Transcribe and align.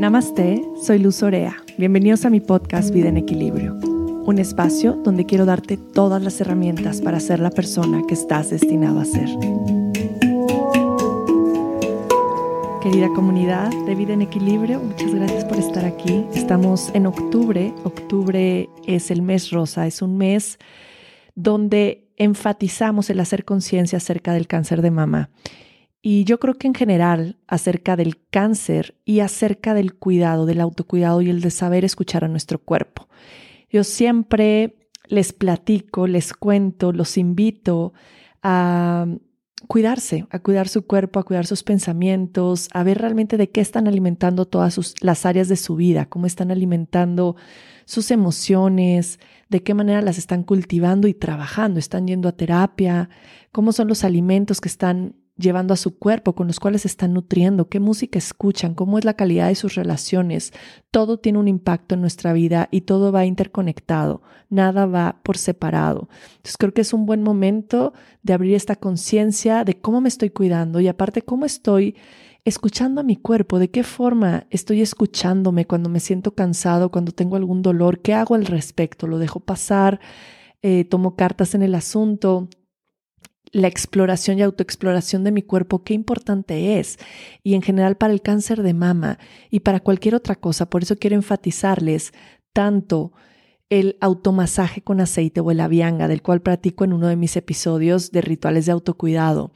Namaste, 0.00 0.64
soy 0.82 0.98
Luz 0.98 1.22
Orea. 1.22 1.58
Bienvenidos 1.76 2.24
a 2.24 2.30
mi 2.30 2.40
podcast 2.40 2.90
Vida 2.90 3.10
en 3.10 3.18
Equilibrio, 3.18 3.74
un 3.74 4.38
espacio 4.38 4.94
donde 4.94 5.26
quiero 5.26 5.44
darte 5.44 5.76
todas 5.76 6.22
las 6.22 6.40
herramientas 6.40 7.02
para 7.02 7.20
ser 7.20 7.38
la 7.38 7.50
persona 7.50 8.00
que 8.08 8.14
estás 8.14 8.48
destinado 8.48 8.98
a 8.98 9.04
ser. 9.04 9.28
Querida 12.80 13.08
comunidad 13.14 13.70
de 13.84 13.94
Vida 13.94 14.14
en 14.14 14.22
Equilibrio, 14.22 14.80
muchas 14.80 15.14
gracias 15.14 15.44
por 15.44 15.58
estar 15.58 15.84
aquí. 15.84 16.24
Estamos 16.34 16.90
en 16.94 17.04
octubre. 17.04 17.74
Octubre 17.84 18.70
es 18.86 19.10
el 19.10 19.20
mes 19.20 19.50
rosa, 19.50 19.86
es 19.86 20.00
un 20.00 20.16
mes 20.16 20.58
donde 21.34 22.08
enfatizamos 22.16 23.10
el 23.10 23.20
hacer 23.20 23.44
conciencia 23.44 23.98
acerca 23.98 24.32
del 24.32 24.46
cáncer 24.46 24.80
de 24.80 24.92
mama. 24.92 25.28
Y 26.02 26.24
yo 26.24 26.40
creo 26.40 26.54
que 26.54 26.66
en 26.66 26.74
general 26.74 27.36
acerca 27.46 27.96
del 27.96 28.16
cáncer 28.30 28.96
y 29.04 29.20
acerca 29.20 29.74
del 29.74 29.94
cuidado, 29.94 30.46
del 30.46 30.60
autocuidado 30.60 31.20
y 31.20 31.28
el 31.28 31.40
de 31.40 31.50
saber 31.50 31.84
escuchar 31.84 32.24
a 32.24 32.28
nuestro 32.28 32.58
cuerpo. 32.58 33.08
Yo 33.68 33.84
siempre 33.84 34.76
les 35.08 35.32
platico, 35.32 36.06
les 36.06 36.32
cuento, 36.32 36.92
los 36.92 37.18
invito 37.18 37.92
a 38.42 39.06
cuidarse, 39.68 40.26
a 40.30 40.38
cuidar 40.38 40.68
su 40.68 40.86
cuerpo, 40.86 41.20
a 41.20 41.24
cuidar 41.24 41.46
sus 41.46 41.62
pensamientos, 41.62 42.68
a 42.72 42.82
ver 42.82 42.98
realmente 42.98 43.36
de 43.36 43.50
qué 43.50 43.60
están 43.60 43.86
alimentando 43.86 44.46
todas 44.46 44.94
las 45.02 45.26
áreas 45.26 45.48
de 45.48 45.56
su 45.56 45.76
vida, 45.76 46.06
cómo 46.06 46.26
están 46.26 46.50
alimentando 46.50 47.36
sus 47.84 48.10
emociones, 48.10 49.20
de 49.48 49.62
qué 49.62 49.74
manera 49.74 50.00
las 50.00 50.16
están 50.16 50.44
cultivando 50.44 51.08
y 51.08 51.14
trabajando, 51.14 51.78
están 51.78 52.06
yendo 52.06 52.28
a 52.28 52.32
terapia, 52.32 53.10
cómo 53.52 53.72
son 53.72 53.88
los 53.88 54.04
alimentos 54.04 54.60
que 54.60 54.68
están 54.68 55.16
llevando 55.40 55.74
a 55.74 55.76
su 55.76 55.98
cuerpo, 55.98 56.34
con 56.34 56.46
los 56.46 56.60
cuales 56.60 56.86
están 56.86 57.14
nutriendo, 57.14 57.68
qué 57.68 57.80
música 57.80 58.18
escuchan, 58.18 58.74
cómo 58.74 58.98
es 58.98 59.04
la 59.04 59.14
calidad 59.14 59.48
de 59.48 59.54
sus 59.54 59.74
relaciones. 59.74 60.52
Todo 60.90 61.18
tiene 61.18 61.38
un 61.38 61.48
impacto 61.48 61.94
en 61.94 62.00
nuestra 62.00 62.32
vida 62.32 62.68
y 62.70 62.82
todo 62.82 63.10
va 63.10 63.26
interconectado, 63.26 64.22
nada 64.48 64.86
va 64.86 65.20
por 65.22 65.38
separado. 65.38 66.08
Entonces 66.36 66.56
creo 66.58 66.74
que 66.74 66.82
es 66.82 66.92
un 66.92 67.06
buen 67.06 67.22
momento 67.22 67.92
de 68.22 68.34
abrir 68.34 68.54
esta 68.54 68.76
conciencia 68.76 69.64
de 69.64 69.80
cómo 69.80 70.00
me 70.00 70.08
estoy 70.08 70.30
cuidando 70.30 70.80
y 70.80 70.88
aparte 70.88 71.22
cómo 71.22 71.46
estoy 71.46 71.96
escuchando 72.44 73.00
a 73.00 73.04
mi 73.04 73.16
cuerpo, 73.16 73.58
de 73.58 73.70
qué 73.70 73.82
forma 73.82 74.46
estoy 74.50 74.80
escuchándome 74.80 75.66
cuando 75.66 75.88
me 75.88 76.00
siento 76.00 76.34
cansado, 76.34 76.90
cuando 76.90 77.12
tengo 77.12 77.36
algún 77.36 77.62
dolor, 77.62 78.00
qué 78.00 78.14
hago 78.14 78.34
al 78.34 78.46
respecto, 78.46 79.06
lo 79.06 79.18
dejo 79.18 79.40
pasar, 79.40 80.00
eh, 80.62 80.84
tomo 80.84 81.16
cartas 81.16 81.54
en 81.54 81.62
el 81.62 81.74
asunto 81.74 82.48
la 83.52 83.68
exploración 83.68 84.38
y 84.38 84.42
autoexploración 84.42 85.24
de 85.24 85.32
mi 85.32 85.42
cuerpo, 85.42 85.82
qué 85.82 85.94
importante 85.94 86.78
es. 86.78 86.98
Y 87.42 87.54
en 87.54 87.62
general 87.62 87.96
para 87.96 88.12
el 88.12 88.22
cáncer 88.22 88.62
de 88.62 88.74
mama 88.74 89.18
y 89.50 89.60
para 89.60 89.80
cualquier 89.80 90.14
otra 90.14 90.36
cosa. 90.36 90.70
Por 90.70 90.82
eso 90.82 90.96
quiero 90.96 91.16
enfatizarles 91.16 92.12
tanto 92.52 93.12
el 93.70 93.96
automasaje 94.00 94.82
con 94.82 95.00
aceite 95.00 95.40
o 95.40 95.50
el 95.52 95.60
avianga, 95.60 96.08
del 96.08 96.22
cual 96.22 96.42
practico 96.42 96.84
en 96.84 96.92
uno 96.92 97.06
de 97.06 97.16
mis 97.16 97.36
episodios 97.36 98.10
de 98.10 98.20
rituales 98.20 98.66
de 98.66 98.72
autocuidado. 98.72 99.52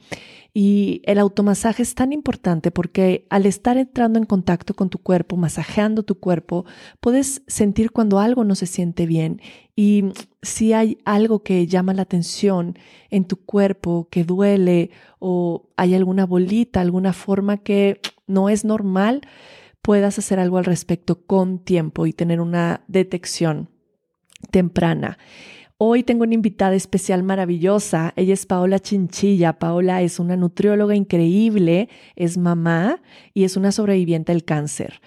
Y 0.57 1.01
el 1.03 1.19
automasaje 1.19 1.83
es 1.83 1.95
tan 1.95 2.13
importante 2.13 2.71
porque 2.71 3.27
al 3.29 3.45
estar 3.45 3.75
entrando 3.75 4.17
en 4.17 4.25
contacto 4.25 4.73
con 4.73 4.89
tu 4.89 4.99
cuerpo, 4.99 5.35
masajeando 5.35 6.03
tu 6.03 6.15
cuerpo, 6.15 6.63
puedes 7.01 7.41
sentir 7.45 7.91
cuando 7.91 8.19
algo 8.19 8.45
no 8.45 8.55
se 8.55 8.65
siente 8.65 9.05
bien 9.05 9.41
y 9.75 10.05
si 10.41 10.71
hay 10.71 10.97
algo 11.03 11.43
que 11.43 11.67
llama 11.67 11.93
la 11.93 12.03
atención 12.03 12.79
en 13.09 13.25
tu 13.25 13.35
cuerpo, 13.35 14.07
que 14.09 14.23
duele 14.23 14.91
o 15.19 15.67
hay 15.75 15.93
alguna 15.93 16.25
bolita, 16.25 16.79
alguna 16.79 17.11
forma 17.11 17.57
que 17.57 17.99
no 18.25 18.47
es 18.47 18.63
normal, 18.63 19.23
puedas 19.81 20.17
hacer 20.19 20.39
algo 20.39 20.57
al 20.57 20.63
respecto 20.63 21.25
con 21.25 21.59
tiempo 21.59 22.05
y 22.05 22.13
tener 22.13 22.39
una 22.39 22.85
detección 22.87 23.74
temprana. 24.51 25.17
Hoy 25.77 26.03
tengo 26.03 26.23
una 26.23 26.35
invitada 26.35 26.73
especial 26.73 27.23
maravillosa. 27.23 28.13
Ella 28.15 28.33
es 28.33 28.45
Paola 28.45 28.79
Chinchilla. 28.79 29.59
Paola 29.59 30.01
es 30.01 30.19
una 30.19 30.37
nutrióloga 30.37 30.95
increíble, 30.95 31.89
es 32.15 32.37
mamá 32.37 33.01
y 33.33 33.43
es 33.43 33.57
una 33.57 33.73
sobreviviente 33.73 34.31
del 34.31 34.45
cáncer. 34.45 35.01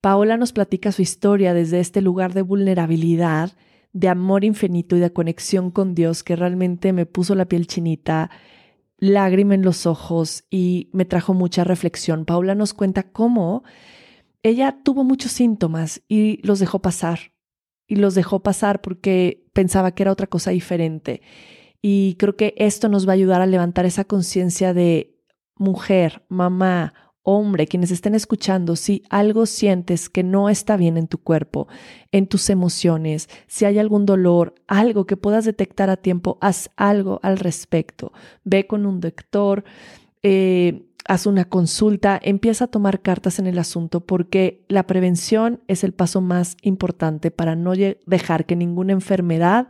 Paola 0.00 0.38
nos 0.38 0.52
platica 0.52 0.92
su 0.92 1.02
historia 1.02 1.52
desde 1.52 1.78
este 1.78 2.00
lugar 2.00 2.32
de 2.32 2.40
vulnerabilidad, 2.40 3.52
de 3.92 4.08
amor 4.08 4.44
infinito 4.44 4.96
y 4.96 5.00
de 5.00 5.12
conexión 5.12 5.70
con 5.70 5.94
Dios 5.94 6.22
que 6.22 6.36
realmente 6.36 6.94
me 6.94 7.04
puso 7.04 7.34
la 7.34 7.44
piel 7.44 7.66
chinita, 7.66 8.30
lágrima 8.96 9.54
en 9.54 9.62
los 9.62 9.84
ojos 9.84 10.44
y 10.50 10.88
me 10.94 11.04
trajo 11.04 11.34
mucha 11.34 11.64
reflexión. 11.64 12.24
Paola 12.24 12.54
nos 12.54 12.72
cuenta 12.72 13.02
cómo 13.02 13.62
ella 14.42 14.78
tuvo 14.82 15.04
muchos 15.04 15.32
síntomas 15.32 16.00
y 16.08 16.40
los 16.46 16.60
dejó 16.60 16.80
pasar 16.80 17.33
y 17.86 17.96
los 17.96 18.14
dejó 18.14 18.42
pasar 18.42 18.80
porque 18.80 19.46
pensaba 19.52 19.92
que 19.92 20.02
era 20.02 20.12
otra 20.12 20.26
cosa 20.26 20.50
diferente. 20.50 21.22
Y 21.82 22.14
creo 22.14 22.36
que 22.36 22.54
esto 22.56 22.88
nos 22.88 23.06
va 23.06 23.12
a 23.12 23.14
ayudar 23.14 23.42
a 23.42 23.46
levantar 23.46 23.84
esa 23.84 24.04
conciencia 24.04 24.72
de 24.72 25.14
mujer, 25.56 26.22
mamá, 26.28 26.94
hombre, 27.22 27.66
quienes 27.66 27.90
estén 27.90 28.14
escuchando, 28.14 28.76
si 28.76 29.02
algo 29.08 29.46
sientes 29.46 30.10
que 30.10 30.22
no 30.22 30.50
está 30.50 30.76
bien 30.76 30.96
en 30.98 31.08
tu 31.08 31.18
cuerpo, 31.18 31.68
en 32.12 32.26
tus 32.26 32.50
emociones, 32.50 33.28
si 33.46 33.64
hay 33.64 33.78
algún 33.78 34.04
dolor, 34.04 34.54
algo 34.66 35.06
que 35.06 35.16
puedas 35.16 35.46
detectar 35.46 35.88
a 35.90 35.96
tiempo, 35.96 36.38
haz 36.40 36.70
algo 36.76 37.20
al 37.22 37.38
respecto. 37.38 38.12
Ve 38.44 38.66
con 38.66 38.84
un 38.86 39.00
doctor. 39.00 39.64
Eh, 40.22 40.86
haz 41.06 41.26
una 41.26 41.44
consulta, 41.44 42.18
empieza 42.22 42.64
a 42.64 42.68
tomar 42.68 43.02
cartas 43.02 43.38
en 43.38 43.46
el 43.46 43.58
asunto 43.58 44.00
porque 44.00 44.64
la 44.68 44.86
prevención 44.86 45.62
es 45.68 45.84
el 45.84 45.92
paso 45.92 46.20
más 46.20 46.56
importante 46.62 47.30
para 47.30 47.56
no 47.56 47.72
dejar 48.06 48.46
que 48.46 48.56
ninguna 48.56 48.92
enfermedad 48.92 49.68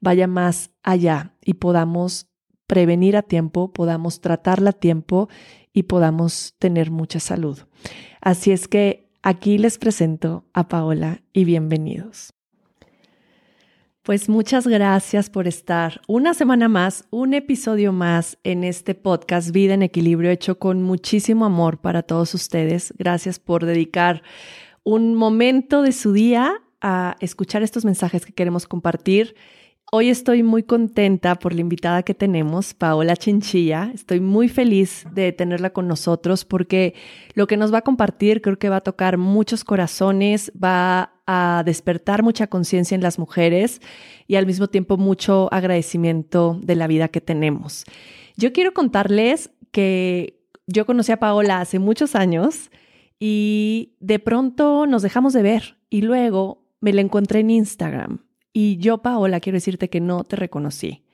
vaya 0.00 0.26
más 0.26 0.70
allá 0.82 1.34
y 1.44 1.54
podamos 1.54 2.28
prevenir 2.66 3.16
a 3.16 3.22
tiempo, 3.22 3.72
podamos 3.72 4.20
tratarla 4.20 4.70
a 4.70 4.74
tiempo 4.74 5.28
y 5.72 5.84
podamos 5.84 6.54
tener 6.58 6.90
mucha 6.90 7.20
salud. 7.20 7.58
Así 8.20 8.52
es 8.52 8.68
que 8.68 9.10
aquí 9.22 9.58
les 9.58 9.78
presento 9.78 10.44
a 10.52 10.68
Paola 10.68 11.22
y 11.32 11.44
bienvenidos. 11.44 12.32
Pues 14.02 14.30
muchas 14.30 14.66
gracias 14.66 15.28
por 15.28 15.46
estar 15.46 16.00
una 16.08 16.32
semana 16.32 16.68
más, 16.68 17.04
un 17.10 17.34
episodio 17.34 17.92
más 17.92 18.38
en 18.44 18.64
este 18.64 18.94
podcast 18.94 19.50
Vida 19.50 19.74
en 19.74 19.82
Equilibrio 19.82 20.30
hecho 20.30 20.58
con 20.58 20.82
muchísimo 20.82 21.44
amor 21.44 21.82
para 21.82 22.02
todos 22.02 22.32
ustedes. 22.32 22.94
Gracias 22.96 23.38
por 23.38 23.66
dedicar 23.66 24.22
un 24.84 25.14
momento 25.14 25.82
de 25.82 25.92
su 25.92 26.14
día 26.14 26.62
a 26.80 27.16
escuchar 27.20 27.62
estos 27.62 27.84
mensajes 27.84 28.24
que 28.24 28.32
queremos 28.32 28.66
compartir. 28.66 29.34
Hoy 29.92 30.08
estoy 30.08 30.44
muy 30.44 30.62
contenta 30.62 31.34
por 31.34 31.52
la 31.52 31.60
invitada 31.60 32.02
que 32.02 32.14
tenemos, 32.14 32.72
Paola 32.72 33.16
Chinchilla. 33.16 33.90
Estoy 33.92 34.20
muy 34.20 34.48
feliz 34.48 35.04
de 35.12 35.32
tenerla 35.32 35.74
con 35.74 35.88
nosotros 35.88 36.46
porque 36.46 36.94
lo 37.34 37.46
que 37.46 37.58
nos 37.58 37.70
va 37.74 37.78
a 37.78 37.82
compartir 37.82 38.40
creo 38.40 38.58
que 38.58 38.70
va 38.70 38.76
a 38.76 38.80
tocar 38.82 39.18
muchos 39.18 39.62
corazones, 39.62 40.52
va 40.52 41.19
a 41.32 41.62
despertar 41.64 42.24
mucha 42.24 42.48
conciencia 42.48 42.94
en 42.94 43.02
las 43.02 43.18
mujeres 43.18 43.80
y 44.26 44.34
al 44.34 44.46
mismo 44.46 44.66
tiempo 44.66 44.96
mucho 44.96 45.48
agradecimiento 45.52 46.58
de 46.60 46.74
la 46.74 46.88
vida 46.88 47.06
que 47.06 47.20
tenemos. 47.20 47.84
Yo 48.36 48.52
quiero 48.52 48.74
contarles 48.74 49.50
que 49.70 50.40
yo 50.66 50.86
conocí 50.86 51.12
a 51.12 51.20
Paola 51.20 51.60
hace 51.60 51.78
muchos 51.78 52.16
años 52.16 52.70
y 53.20 53.94
de 54.00 54.18
pronto 54.18 54.86
nos 54.86 55.02
dejamos 55.02 55.32
de 55.32 55.42
ver 55.42 55.76
y 55.88 56.02
luego 56.02 56.64
me 56.80 56.92
la 56.92 57.00
encontré 57.00 57.40
en 57.40 57.50
Instagram 57.50 58.24
y 58.52 58.78
yo, 58.78 58.98
Paola, 58.98 59.40
quiero 59.40 59.56
decirte 59.56 59.88
que 59.88 60.00
no 60.00 60.24
te 60.24 60.36
reconocí. 60.36 61.04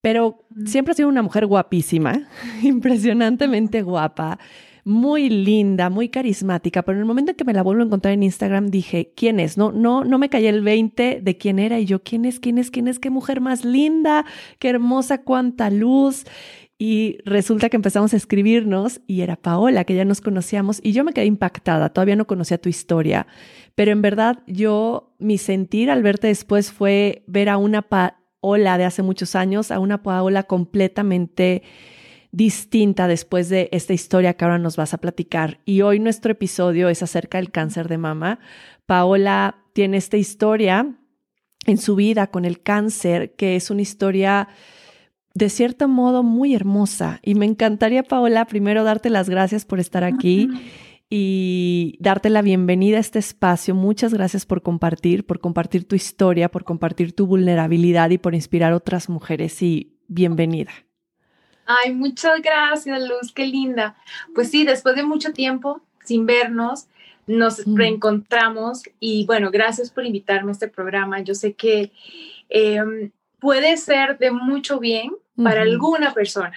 Pero 0.00 0.46
siempre 0.64 0.92
has 0.92 0.96
sido 0.96 1.08
una 1.08 1.22
mujer 1.22 1.46
guapísima, 1.46 2.28
impresionantemente 2.62 3.82
guapa, 3.82 4.38
muy 4.86 5.28
linda, 5.28 5.90
muy 5.90 6.08
carismática, 6.08 6.82
pero 6.82 6.94
en 6.96 7.00
el 7.00 7.06
momento 7.06 7.32
en 7.32 7.36
que 7.36 7.44
me 7.44 7.52
la 7.52 7.64
vuelvo 7.64 7.82
a 7.82 7.86
encontrar 7.86 8.14
en 8.14 8.22
Instagram 8.22 8.68
dije, 8.68 9.12
¿quién 9.16 9.40
es? 9.40 9.58
No, 9.58 9.72
no, 9.72 10.04
no 10.04 10.16
me 10.16 10.28
cayó 10.28 10.48
el 10.48 10.62
20 10.62 11.22
de 11.22 11.36
quién 11.36 11.58
era 11.58 11.80
y 11.80 11.86
yo, 11.86 12.04
¿quién 12.04 12.24
es? 12.24 12.38
¿Quién 12.38 12.56
es? 12.56 12.70
¿Quién 12.70 12.86
es? 12.86 13.00
Qué 13.00 13.10
mujer 13.10 13.40
más 13.40 13.64
linda, 13.64 14.24
qué 14.60 14.68
hermosa, 14.68 15.24
cuánta 15.24 15.70
luz. 15.70 16.24
Y 16.78 17.18
resulta 17.24 17.68
que 17.68 17.74
empezamos 17.74 18.14
a 18.14 18.16
escribirnos 18.16 19.00
y 19.08 19.22
era 19.22 19.34
Paola, 19.34 19.82
que 19.82 19.96
ya 19.96 20.04
nos 20.04 20.20
conocíamos, 20.20 20.78
y 20.80 20.92
yo 20.92 21.02
me 21.02 21.12
quedé 21.12 21.26
impactada, 21.26 21.88
todavía 21.88 22.14
no 22.14 22.28
conocía 22.28 22.58
tu 22.58 22.68
historia, 22.68 23.26
pero 23.74 23.90
en 23.90 24.02
verdad 24.02 24.44
yo, 24.46 25.16
mi 25.18 25.36
sentir 25.36 25.90
al 25.90 26.04
verte 26.04 26.28
después 26.28 26.70
fue 26.70 27.24
ver 27.26 27.48
a 27.48 27.56
una 27.56 27.82
Paola 27.82 28.78
de 28.78 28.84
hace 28.84 29.02
muchos 29.02 29.34
años, 29.34 29.72
a 29.72 29.80
una 29.80 30.04
Paola 30.04 30.44
completamente 30.44 31.64
distinta 32.36 33.08
después 33.08 33.48
de 33.48 33.70
esta 33.72 33.94
historia 33.94 34.34
que 34.34 34.44
ahora 34.44 34.58
nos 34.58 34.76
vas 34.76 34.92
a 34.92 34.98
platicar. 34.98 35.60
Y 35.64 35.80
hoy 35.80 35.98
nuestro 35.98 36.32
episodio 36.32 36.90
es 36.90 37.02
acerca 37.02 37.38
del 37.38 37.50
cáncer 37.50 37.88
de 37.88 37.96
mama. 37.96 38.40
Paola 38.84 39.64
tiene 39.72 39.96
esta 39.96 40.18
historia 40.18 40.98
en 41.64 41.78
su 41.78 41.96
vida 41.96 42.26
con 42.26 42.44
el 42.44 42.60
cáncer, 42.60 43.34
que 43.36 43.56
es 43.56 43.70
una 43.70 43.80
historia 43.80 44.48
de 45.32 45.48
cierto 45.48 45.88
modo 45.88 46.22
muy 46.22 46.54
hermosa. 46.54 47.20
Y 47.22 47.36
me 47.36 47.46
encantaría, 47.46 48.02
Paola, 48.02 48.44
primero 48.44 48.84
darte 48.84 49.08
las 49.08 49.30
gracias 49.30 49.64
por 49.64 49.80
estar 49.80 50.04
aquí 50.04 50.50
y 51.08 51.96
darte 52.00 52.28
la 52.28 52.42
bienvenida 52.42 52.98
a 52.98 53.00
este 53.00 53.18
espacio. 53.18 53.74
Muchas 53.74 54.12
gracias 54.12 54.44
por 54.44 54.60
compartir, 54.60 55.24
por 55.24 55.40
compartir 55.40 55.88
tu 55.88 55.96
historia, 55.96 56.50
por 56.50 56.64
compartir 56.64 57.14
tu 57.14 57.26
vulnerabilidad 57.26 58.10
y 58.10 58.18
por 58.18 58.34
inspirar 58.34 58.74
a 58.74 58.76
otras 58.76 59.08
mujeres. 59.08 59.62
Y 59.62 59.96
bienvenida. 60.06 60.85
Ay, 61.66 61.92
muchas 61.92 62.40
gracias, 62.40 63.00
Luz, 63.02 63.32
qué 63.32 63.46
linda. 63.46 63.96
Pues 64.34 64.50
sí, 64.50 64.64
después 64.64 64.94
de 64.96 65.02
mucho 65.02 65.32
tiempo 65.32 65.82
sin 66.04 66.24
vernos, 66.24 66.86
nos 67.26 67.64
reencontramos 67.66 68.84
y 69.00 69.26
bueno, 69.26 69.50
gracias 69.50 69.90
por 69.90 70.06
invitarme 70.06 70.50
a 70.50 70.52
este 70.52 70.68
programa. 70.68 71.20
Yo 71.20 71.34
sé 71.34 71.54
que 71.54 71.92
em, 72.48 73.10
puede 73.40 73.76
ser 73.76 74.18
de 74.18 74.30
mucho 74.30 74.78
bien 74.78 75.12
para 75.42 75.62
alguna 75.62 76.14
persona. 76.14 76.56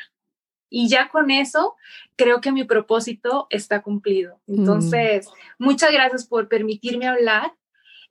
Y 0.69 0.87
ya 0.87 1.09
con 1.09 1.31
eso, 1.31 1.75
creo 2.15 2.41
que 2.41 2.51
mi 2.51 2.63
propósito 2.63 3.47
está 3.49 3.81
cumplido. 3.81 4.39
Entonces, 4.47 5.27
muchas 5.57 5.91
gracias 5.91 6.25
por 6.27 6.47
permitirme 6.47 7.07
hablar. 7.07 7.53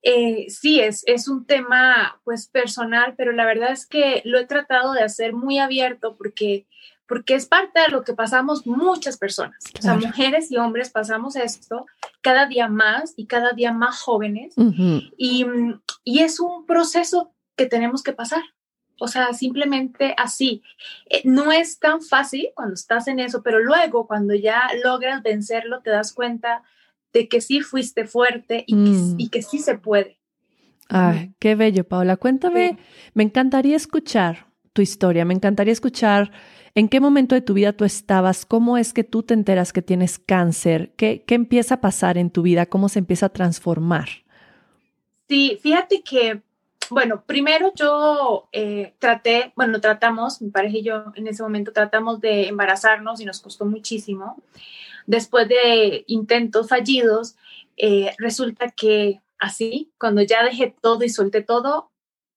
Eh, 0.02 0.46
sí, 0.48 0.80
es, 0.80 1.02
es 1.06 1.28
un 1.28 1.44
tema 1.44 2.20
pues 2.24 2.46
personal, 2.46 3.14
pero 3.16 3.32
la 3.32 3.44
verdad 3.44 3.72
es 3.72 3.86
que 3.86 4.22
lo 4.24 4.38
he 4.38 4.46
tratado 4.46 4.92
de 4.92 5.02
hacer 5.02 5.32
muy 5.32 5.58
abierto 5.58 6.16
porque, 6.16 6.66
porque 7.06 7.34
es 7.34 7.46
parte 7.46 7.80
de 7.80 7.88
lo 7.88 8.04
que 8.04 8.14
pasamos 8.14 8.66
muchas 8.66 9.18
personas. 9.18 9.64
O 9.78 9.82
sea, 9.82 9.94
mujeres 9.94 10.50
y 10.50 10.56
hombres 10.56 10.90
pasamos 10.90 11.36
esto 11.36 11.86
cada 12.20 12.46
día 12.46 12.68
más 12.68 13.14
y 13.16 13.26
cada 13.26 13.52
día 13.52 13.72
más 13.72 14.00
jóvenes. 14.00 14.54
y, 15.16 15.46
y 16.04 16.20
es 16.20 16.40
un 16.40 16.64
proceso 16.66 17.32
que 17.56 17.66
tenemos 17.66 18.02
que 18.02 18.12
pasar. 18.12 18.42
O 19.00 19.08
sea, 19.08 19.32
simplemente 19.32 20.14
así. 20.16 20.62
Eh, 21.06 21.22
no 21.24 21.52
es 21.52 21.78
tan 21.78 22.02
fácil 22.02 22.48
cuando 22.54 22.74
estás 22.74 23.08
en 23.08 23.20
eso, 23.20 23.42
pero 23.42 23.60
luego 23.60 24.06
cuando 24.06 24.34
ya 24.34 24.68
logras 24.82 25.22
vencerlo, 25.22 25.80
te 25.82 25.90
das 25.90 26.12
cuenta 26.12 26.62
de 27.12 27.28
que 27.28 27.40
sí 27.40 27.60
fuiste 27.60 28.06
fuerte 28.06 28.64
y, 28.66 28.74
que, 29.28 29.40
mm. 29.40 29.42
sí 29.42 29.58
se 29.58 29.76
puede. 29.76 30.18
Ay, 30.88 31.32
qué 31.38 31.54
bello, 31.54 31.84
Paula. 31.84 32.16
Cuéntame, 32.16 32.78
me 33.14 33.22
encantaría 33.22 33.76
escuchar 33.76 34.46
tu 34.72 34.82
historia, 34.82 35.24
me 35.24 35.34
encantaría 35.34 35.72
escuchar 35.72 36.30
en 36.74 36.88
qué 36.88 37.00
momento 37.00 37.34
de 37.34 37.40
tu 37.40 37.54
vida 37.54 37.72
tú 37.72 37.84
estabas, 37.84 38.46
cómo 38.46 38.78
es 38.78 38.92
que 38.92 39.04
tú 39.04 39.22
te 39.22 39.34
enteras 39.34 39.72
que 39.72 39.82
tienes 39.82 40.18
cáncer, 40.18 40.92
qué, 40.96 41.24
qué 41.26 41.34
empieza 41.34 41.76
a 41.76 41.80
pasar 41.80 42.16
en 42.18 42.30
tu 42.30 42.42
vida, 42.42 42.66
cómo 42.66 42.88
se 42.88 43.00
empieza 43.00 43.26
a 43.26 43.30
transformar. 43.30 44.08
Sí, 45.28 45.58
fíjate 45.62 46.02
que 46.02 46.42
bueno, 46.90 47.22
primero 47.26 47.72
yo 47.74 48.48
eh, 48.52 48.94
traté, 48.98 49.52
bueno, 49.56 49.80
tratamos, 49.80 50.40
mi 50.40 50.50
pareja 50.50 50.78
y 50.78 50.82
yo 50.82 51.04
en 51.14 51.26
ese 51.26 51.42
momento 51.42 51.72
tratamos 51.72 52.20
de 52.20 52.48
embarazarnos 52.48 53.20
y 53.20 53.24
nos 53.24 53.40
costó 53.40 53.64
muchísimo. 53.66 54.42
Después 55.08 55.48
de 55.48 56.04
intentos 56.06 56.68
fallidos, 56.68 57.34
eh, 57.78 58.14
resulta 58.18 58.68
que 58.68 59.22
así, 59.38 59.90
cuando 59.96 60.20
ya 60.20 60.44
dejé 60.44 60.76
todo 60.82 61.02
y 61.02 61.08
solté 61.08 61.40
todo, 61.40 61.90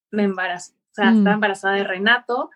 me 0.09 0.23
embarazé. 0.23 0.71
O 0.71 0.93
sea, 0.93 1.09
estaba 1.09 1.31
mm. 1.31 1.33
embarazada 1.33 1.75
de 1.75 1.83
Renato. 1.83 2.49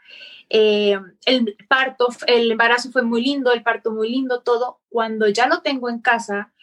Eh, 0.50 0.98
el 1.26 1.58
parto, 1.68 2.08
el 2.28 2.50
embarazo 2.50 2.92
fue 2.92 3.02
muy 3.02 3.26
lindo, 3.26 3.52
el 3.52 3.62
parto 3.62 3.92
muy 3.92 4.10
lindo, 4.10 4.40
todo. 4.40 4.80
Cuando 4.88 5.28
ya 5.28 5.48
lo 5.48 5.60
tengo 5.60 5.90
en 5.90 6.00
casa, 6.00 6.54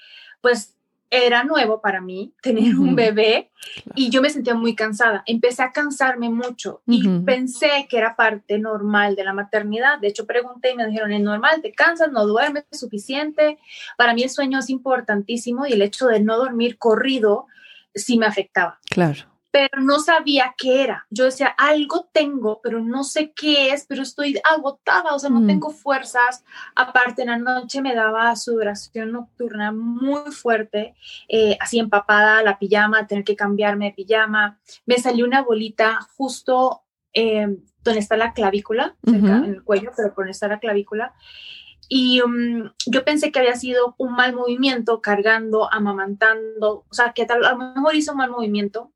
pues 0.41 0.75
era 1.13 1.45
nuevo 1.45 1.83
para 1.83 2.01
mí 2.01 2.33
tener 2.41 2.75
un 2.79 2.97
bebé 2.97 3.51
y 3.95 4.09
yo 4.09 4.23
me 4.23 4.31
sentía 4.31 4.55
muy 4.55 4.75
cansada. 4.75 5.23
Empecé 5.27 5.63
a 5.63 5.71
cansarme 5.71 6.31
mucho 6.31 6.81
y 6.87 7.07
pensé 7.21 7.87
que 7.91 7.99
era 7.99 8.17
parte 8.17 8.59
normal 8.59 9.15
de 9.15 9.25
la 9.25 9.35
maternidad. 9.35 9.99
De 9.99 10.09
hecho, 10.09 10.27
pregunté 10.27 10.73
y 10.73 10.75
me 10.75 10.87
dijeron, 10.87 11.13
es 11.13 11.21
normal, 11.21 11.61
te 11.61 11.73
cansas, 11.73 12.11
no 12.11 12.27
duermes 12.27 12.65
suficiente. 12.73 13.59
Para 13.99 14.15
mí 14.15 14.23
el 14.23 14.31
sueño 14.31 14.61
es 14.61 14.71
importantísimo 14.71 15.67
y 15.67 15.75
el 15.75 15.83
hecho 15.83 16.07
de 16.07 16.21
no 16.21 16.39
dormir 16.39 16.79
corrido 16.79 17.47
sí 17.95 18.17
me 18.17 18.25
afectaba. 18.25 18.81
Claro 18.89 19.32
pero 19.53 19.83
no 19.83 20.01
sabía 20.01 20.55
qué 20.57 20.83
era. 20.83 21.07
Yo 21.11 21.27
decía, 21.27 21.49
algo 21.59 22.09
tengo, 22.11 22.61
pero 22.63 22.81
no 22.81 23.05
sé 23.05 23.33
qué 23.33 23.69
es, 23.69 23.85
pero 23.87 24.03
estoy 24.03 24.41
agotada, 24.51 25.15
o 25.15 25.19
sea, 25.19 25.29
no 25.29 25.41
mm. 25.41 25.47
tengo 25.47 25.71
fuerzas. 25.71 26.43
Aparte, 26.75 27.23
en 27.23 27.29
la 27.29 27.37
noche 27.37 27.83
me 27.83 27.95
daba 27.95 28.35
sudoración 28.35 29.13
nocturna 29.13 29.71
muy 29.71 30.33
fuerte, 30.33 30.95
eh, 31.29 31.59
así 31.61 31.79
empapada 31.79 32.43
la 32.43 32.59
pijama, 32.59 33.07
tener 33.07 33.25
que 33.25 33.37
cambiarme 33.37 33.91
de 33.91 33.93
pijama. 33.93 34.59
Me 34.87 34.97
salió 34.97 35.27
una 35.27 35.43
bolita 35.43 35.99
justo 36.17 36.85
eh, 37.13 37.47
donde 37.85 38.01
está 38.01 38.17
la 38.17 38.33
clavícula, 38.33 38.97
cerca, 39.05 39.37
en 39.37 39.45
el 39.45 39.63
cuello, 39.63 39.91
pero 39.95 40.15
por 40.15 40.25
donde 40.25 40.31
está 40.31 40.49
la 40.49 40.61
clavícula. 40.61 41.13
Y 41.91 42.23
um, 42.23 42.71
yo 42.87 43.05
pensé 43.05 43.31
que 43.31 43.41
había 43.41 43.57
sido 43.57 43.97
un 43.99 44.15
mal 44.15 44.35
movimiento, 44.35 45.03
cargando, 45.03 45.71
amamantando, 45.71 46.87
o 46.89 46.95
sea, 46.95 47.13
que 47.13 47.27
a 47.29 47.37
lo 47.37 47.59
mejor 47.59 47.95
hizo 47.95 48.13
un 48.13 48.19
mal 48.19 48.31
movimiento 48.31 48.93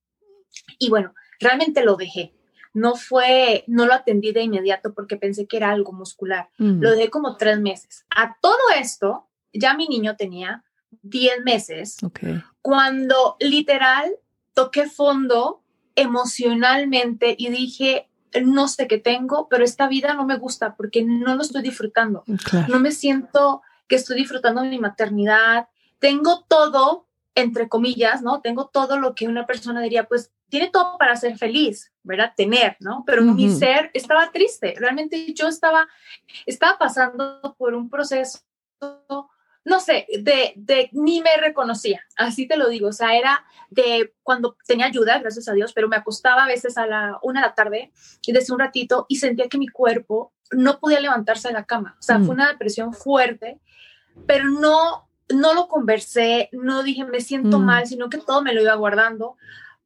y 0.79 0.91
bueno, 0.91 1.15
realmente 1.41 1.85
lo 1.85 1.97
dejé. 1.97 2.35
No 2.75 2.95
fue, 2.95 3.65
no 3.67 3.87
lo 3.87 3.95
atendí 3.95 4.33
de 4.33 4.43
inmediato 4.43 4.93
porque 4.93 5.17
pensé 5.17 5.47
que 5.47 5.57
era 5.57 5.71
algo 5.71 5.93
muscular. 5.93 6.51
Mm. 6.59 6.83
Lo 6.83 6.91
dejé 6.91 7.09
como 7.09 7.37
tres 7.37 7.59
meses. 7.59 8.05
A 8.11 8.37
todo 8.41 8.59
esto, 8.79 9.27
ya 9.53 9.75
mi 9.75 9.89
niño 9.89 10.17
tenía 10.17 10.63
10 11.03 11.45
meses. 11.45 11.97
Cuando 12.61 13.37
literal 13.41 14.11
toqué 14.55 14.89
fondo 14.89 15.63
emocionalmente 15.95 17.35
y 17.39 17.49
dije, 17.49 18.09
no 18.43 18.69
sé 18.69 18.87
qué 18.87 18.99
tengo, 18.99 19.49
pero 19.49 19.65
esta 19.65 19.89
vida 19.89 20.15
no 20.15 20.27
me 20.27 20.37
gusta 20.37 20.77
porque 20.77 21.05
no 21.05 21.37
lo 21.37 21.43
estoy 21.43 21.63
disfrutando. 21.63 22.25
No 22.69 22.81
me 22.81 22.93
siento 22.93 23.63
que 23.89 23.97
estoy 23.97 24.17
disfrutando 24.17 24.63
de 24.63 24.69
mi 24.69 24.79
maternidad. 24.79 25.69
Tengo 25.99 26.45
todo, 26.49 27.06
entre 27.37 27.69
comillas, 27.69 28.23
¿no? 28.23 28.41
Tengo 28.41 28.69
todo 28.69 28.99
lo 28.99 29.15
que 29.15 29.29
una 29.29 29.47
persona 29.47 29.83
diría, 29.83 30.05
pues 30.05 30.33
tiene 30.49 30.71
todo 30.71 30.97
para 30.99 31.15
ser 31.17 31.37
feliz, 31.37 31.93
¿verdad? 32.03 32.33
Tener, 32.35 32.77
¿no? 32.81 33.05
Pero 33.07 33.23
mi 33.23 33.51
ser 33.51 33.91
estaba 33.93 34.33
triste. 34.33 34.75
Realmente 34.79 35.35
yo 35.35 35.47
estaba, 35.47 35.87
estaba 36.47 36.79
pasando 36.79 37.55
por 37.59 37.75
un 37.75 37.91
proceso, 37.91 38.41
no 39.65 39.81
sé, 39.81 40.07
de, 40.21 40.55
de 40.57 40.89
ni 40.93 41.21
me 41.21 41.37
reconocía, 41.37 42.01
así 42.17 42.49
te 42.49 42.57
lo 42.57 42.71
digo. 42.71 42.89
O 42.89 42.93
sea, 42.93 43.15
era 43.17 43.45
de 43.69 44.15
cuando 44.23 44.57
tenía 44.67 44.87
ayuda, 44.87 45.19
gracias 45.19 45.47
a 45.49 45.53
Dios, 45.53 45.75
pero 45.75 45.89
me 45.89 45.97
acostaba 45.97 46.45
a 46.45 46.49
veces 46.49 46.79
a 46.79 46.87
la 46.87 47.19
una 47.23 47.43
de 47.43 47.47
la 47.49 47.55
tarde 47.55 47.93
y 48.23 48.33
desde 48.33 48.55
un 48.55 48.61
ratito 48.61 49.05
y 49.11 49.17
sentía 49.17 49.49
que 49.49 49.59
mi 49.59 49.69
cuerpo 49.69 50.33
no 50.53 50.81
podía 50.81 51.01
levantarse 51.01 51.49
de 51.49 51.55
la 51.55 51.67
cama. 51.67 51.97
O 51.99 52.03
sea, 52.03 52.17
fue 52.17 52.29
mm. 52.29 52.31
una 52.31 52.49
depresión 52.49 52.95
fuerte, 52.95 53.61
pero 54.27 54.49
no, 54.49 55.06
no 55.29 55.55
lo 55.55 55.69
conversé, 55.69 56.49
no 56.53 56.83
dije 56.83 57.05
me 57.05 57.21
siento 57.21 57.59
mm. 57.59 57.65
mal, 57.65 57.87
sino 57.87 58.09
que 58.09 58.19
todo 58.19 58.43
me 58.43 58.55
lo 58.55 58.63
iba 58.63 58.75
guardando 58.75 59.37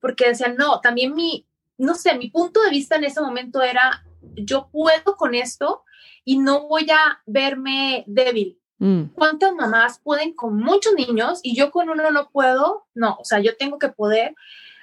porque 0.01 0.29
decían, 0.29 0.57
no, 0.57 0.81
también 0.81 1.15
mi, 1.15 1.47
no 1.79 1.95
sé, 1.95 2.17
mi 2.17 2.31
punto 2.31 2.63
de 2.63 2.71
vista 2.71 2.97
en 2.97 3.05
ese 3.05 3.21
momento 3.21 3.63
era, 3.63 4.05
yo 4.35 4.69
puedo 4.73 5.17
con 5.17 5.35
esto 5.35 5.85
y 6.25 6.39
no 6.39 6.67
voy 6.69 6.87
a 6.91 7.23
verme 7.27 8.05
débil. 8.07 8.59
Mm. 8.79 9.09
¿Cuántas 9.15 9.55
mamás 9.55 10.01
pueden 10.03 10.33
con 10.35 10.57
muchos 10.57 10.95
niños 10.95 11.41
y 11.43 11.55
yo 11.55 11.71
con 11.71 11.91
uno 11.91 12.11
no 12.11 12.31
puedo? 12.31 12.87
No, 12.95 13.17
o 13.21 13.25
sea, 13.25 13.41
yo 13.41 13.57
tengo 13.57 13.79
que 13.79 13.91
poder, 13.91 14.35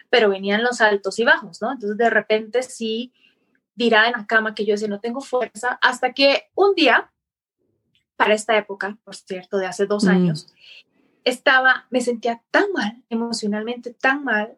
pero 0.10 0.30
venían 0.30 0.64
los 0.64 0.82
altos 0.82 1.18
y 1.20 1.26
bajos, 1.26 1.62
¿no? 1.62 1.72
Entonces 1.72 1.98
de 1.98 2.10
repente 2.10 2.62
sí 2.62 3.12
dirá 3.74 4.08
en 4.08 4.14
la 4.14 4.26
cama 4.26 4.56
que 4.56 4.66
yo 4.66 4.74
decía, 4.74 4.88
no 4.88 5.00
tengo 5.00 5.22
fuerza, 5.22 5.80
hasta 5.82 6.14
que 6.14 6.50
un 6.56 6.74
día, 6.76 7.12
para 8.18 8.34
esta 8.34 8.58
época, 8.58 8.98
por 9.04 9.16
cierto, 9.16 9.58
de 9.58 9.68
hace 9.68 9.86
dos 9.86 10.04
mm. 10.04 10.10
años, 10.10 10.54
estaba, 11.24 11.88
me 11.90 12.02
sentía 12.02 12.42
tan 12.52 12.72
mal, 12.74 13.04
emocionalmente 13.10 13.94
tan 13.94 14.24
mal, 14.24 14.58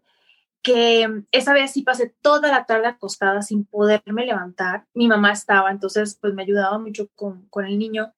que 0.61 1.23
esa 1.31 1.53
vez 1.53 1.71
sí 1.71 1.83
pasé 1.83 2.13
toda 2.21 2.49
la 2.49 2.65
tarde 2.65 2.87
acostada 2.87 3.41
sin 3.41 3.65
poderme 3.65 4.25
levantar. 4.25 4.85
Mi 4.93 5.07
mamá 5.07 5.31
estaba, 5.31 5.71
entonces 5.71 6.17
pues 6.19 6.33
me 6.33 6.43
ayudaba 6.43 6.77
mucho 6.79 7.07
con, 7.15 7.47
con 7.49 7.65
el 7.65 7.77
niño. 7.77 8.13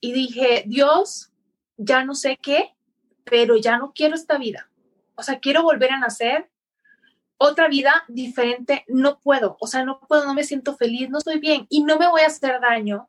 Y 0.00 0.12
dije, 0.12 0.64
Dios, 0.66 1.32
ya 1.76 2.04
no 2.04 2.14
sé 2.14 2.38
qué, 2.42 2.74
pero 3.24 3.56
ya 3.56 3.78
no 3.78 3.92
quiero 3.94 4.14
esta 4.14 4.36
vida. 4.38 4.70
O 5.14 5.22
sea, 5.22 5.40
quiero 5.40 5.62
volver 5.62 5.92
a 5.92 5.98
nacer, 5.98 6.50
otra 7.38 7.68
vida 7.68 8.04
diferente, 8.08 8.84
no 8.88 9.20
puedo, 9.20 9.56
o 9.60 9.66
sea, 9.66 9.84
no 9.84 10.00
puedo, 10.00 10.24
no 10.24 10.34
me 10.34 10.44
siento 10.44 10.76
feliz, 10.76 11.10
no 11.10 11.18
estoy 11.18 11.38
bien 11.38 11.66
y 11.68 11.82
no 11.82 11.98
me 11.98 12.08
voy 12.08 12.22
a 12.22 12.26
hacer 12.26 12.60
daño, 12.60 13.08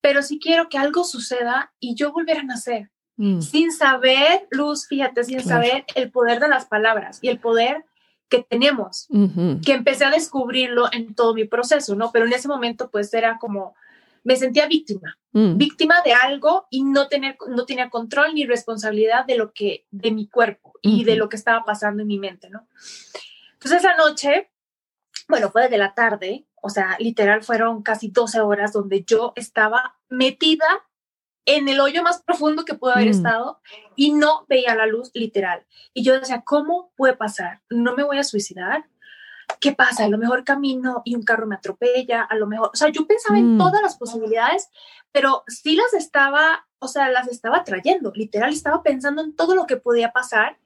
pero 0.00 0.22
sí 0.22 0.38
quiero 0.38 0.68
que 0.68 0.78
algo 0.78 1.04
suceda 1.04 1.72
y 1.80 1.94
yo 1.94 2.12
volver 2.12 2.38
a 2.38 2.44
nacer. 2.44 2.90
Mm. 3.18 3.40
sin 3.40 3.72
saber, 3.72 4.46
Luz, 4.52 4.86
fíjate, 4.86 5.24
sin 5.24 5.42
saber 5.42 5.84
el 5.96 6.12
poder 6.12 6.38
de 6.38 6.46
las 6.46 6.66
palabras 6.66 7.18
y 7.20 7.26
el 7.28 7.40
poder 7.40 7.84
que 8.28 8.44
tenemos, 8.48 9.08
que 9.64 9.72
empecé 9.72 10.04
a 10.04 10.10
descubrirlo 10.10 10.86
en 10.92 11.14
todo 11.14 11.34
mi 11.34 11.44
proceso, 11.44 11.96
¿no? 11.96 12.12
Pero 12.12 12.26
en 12.26 12.32
ese 12.32 12.46
momento 12.46 12.90
pues 12.90 13.12
era 13.12 13.38
como, 13.38 13.74
me 14.22 14.36
sentía 14.36 14.68
víctima, 14.68 15.18
mm. 15.32 15.56
víctima 15.56 15.96
de 16.04 16.12
algo 16.12 16.68
y 16.70 16.84
no, 16.84 17.08
tener, 17.08 17.36
no 17.48 17.64
tenía 17.64 17.90
control 17.90 18.34
ni 18.34 18.46
responsabilidad 18.46 19.24
de 19.26 19.36
lo 19.36 19.52
que, 19.52 19.84
de 19.90 20.12
mi 20.12 20.28
cuerpo 20.28 20.74
y 20.80 21.02
de 21.02 21.16
lo 21.16 21.28
que 21.28 21.36
estaba 21.36 21.64
pasando 21.64 22.02
en 22.02 22.08
mi 22.08 22.20
mente, 22.20 22.50
¿no? 22.50 22.68
Entonces 23.54 23.80
esa 23.80 23.96
noche, 23.96 24.50
bueno, 25.28 25.50
fue 25.50 25.62
desde 25.62 25.78
la 25.78 25.94
tarde, 25.94 26.46
o 26.62 26.70
sea, 26.70 26.96
literal 26.98 27.42
fueron 27.42 27.82
casi 27.82 28.08
12 28.08 28.40
horas 28.40 28.72
donde 28.72 29.04
yo 29.04 29.32
estaba 29.36 29.96
metida 30.08 30.66
en 31.44 31.68
el 31.68 31.80
hoyo 31.80 32.02
más 32.02 32.22
profundo 32.22 32.64
que 32.64 32.74
pudo 32.74 32.92
haber 32.92 33.06
Mm. 33.06 33.10
estado 33.10 33.60
y 33.96 34.12
no 34.12 34.44
veía 34.48 34.74
la 34.74 34.86
luz 34.86 35.10
literal. 35.14 35.66
Y 35.94 36.02
yo 36.02 36.18
decía, 36.18 36.42
¿cómo 36.44 36.92
puede 36.96 37.14
pasar? 37.16 37.62
¿No 37.70 37.94
me 37.94 38.02
voy 38.02 38.18
a 38.18 38.24
suicidar? 38.24 38.84
¿Qué 39.60 39.72
pasa? 39.72 40.04
A 40.04 40.08
lo 40.08 40.18
mejor 40.18 40.44
camino 40.44 41.00
y 41.06 41.14
un 41.14 41.22
carro 41.22 41.46
me 41.46 41.54
atropella, 41.54 42.22
a 42.22 42.34
lo 42.34 42.46
mejor, 42.46 42.70
o 42.72 42.76
sea, 42.76 42.88
yo 42.88 43.06
pensaba 43.06 43.38
en 43.38 43.54
Mm. 43.54 43.58
todas 43.58 43.80
las 43.80 43.96
posibilidades, 43.96 44.68
pero 45.10 45.42
sí 45.46 45.74
las 45.74 45.94
estaba, 45.94 46.66
o 46.80 46.88
sea, 46.88 47.08
las 47.08 47.28
estaba 47.28 47.64
trayendo, 47.64 48.12
literal, 48.14 48.52
estaba 48.52 48.82
pensando 48.82 49.22
en 49.22 49.34
todo 49.34 49.54
lo 49.54 49.66
que 49.66 49.78
podía 49.78 50.12
pasar 50.12 50.58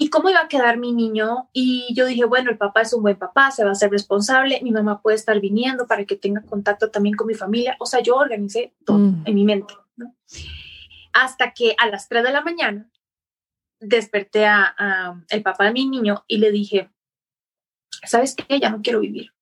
y 0.00 0.10
cómo 0.10 0.30
iba 0.30 0.40
a 0.40 0.48
quedar 0.48 0.78
mi 0.78 0.92
niño. 0.92 1.48
Y 1.52 1.92
yo 1.94 2.06
dije, 2.06 2.24
bueno, 2.24 2.50
el 2.50 2.56
papá 2.56 2.82
es 2.82 2.92
un 2.92 3.02
buen 3.02 3.16
papá, 3.18 3.50
se 3.50 3.64
va 3.64 3.72
a 3.72 3.74
ser 3.74 3.90
responsable, 3.90 4.60
mi 4.62 4.70
mamá 4.70 5.02
puede 5.02 5.16
estar 5.16 5.38
viniendo 5.40 5.86
para 5.86 6.04
que 6.04 6.16
tenga 6.16 6.40
contacto 6.42 6.90
también 6.90 7.16
con 7.16 7.26
mi 7.26 7.34
familia. 7.34 7.76
O 7.80 7.86
sea, 7.86 8.00
yo 8.00 8.14
organicé 8.16 8.74
todo 8.84 8.98
Mm. 8.98 9.22
en 9.26 9.34
mi 9.34 9.44
mente, 9.44 9.74
¿no? 9.96 10.14
Hasta 11.12 11.52
que 11.52 11.74
a 11.78 11.88
las 11.88 12.08
3 12.08 12.22
de 12.22 12.32
la 12.32 12.42
mañana 12.42 12.88
desperté 13.80 14.46
a, 14.46 14.74
a 14.78 15.20
el 15.30 15.42
papá 15.42 15.64
de 15.64 15.72
mi 15.72 15.88
niño 15.88 16.24
y 16.28 16.38
le 16.38 16.50
dije, 16.52 16.90
¿sabes 18.04 18.34
qué? 18.36 18.60
Ya 18.60 18.70
no 18.70 18.80
quiero 18.82 19.00
vivir. 19.00 19.32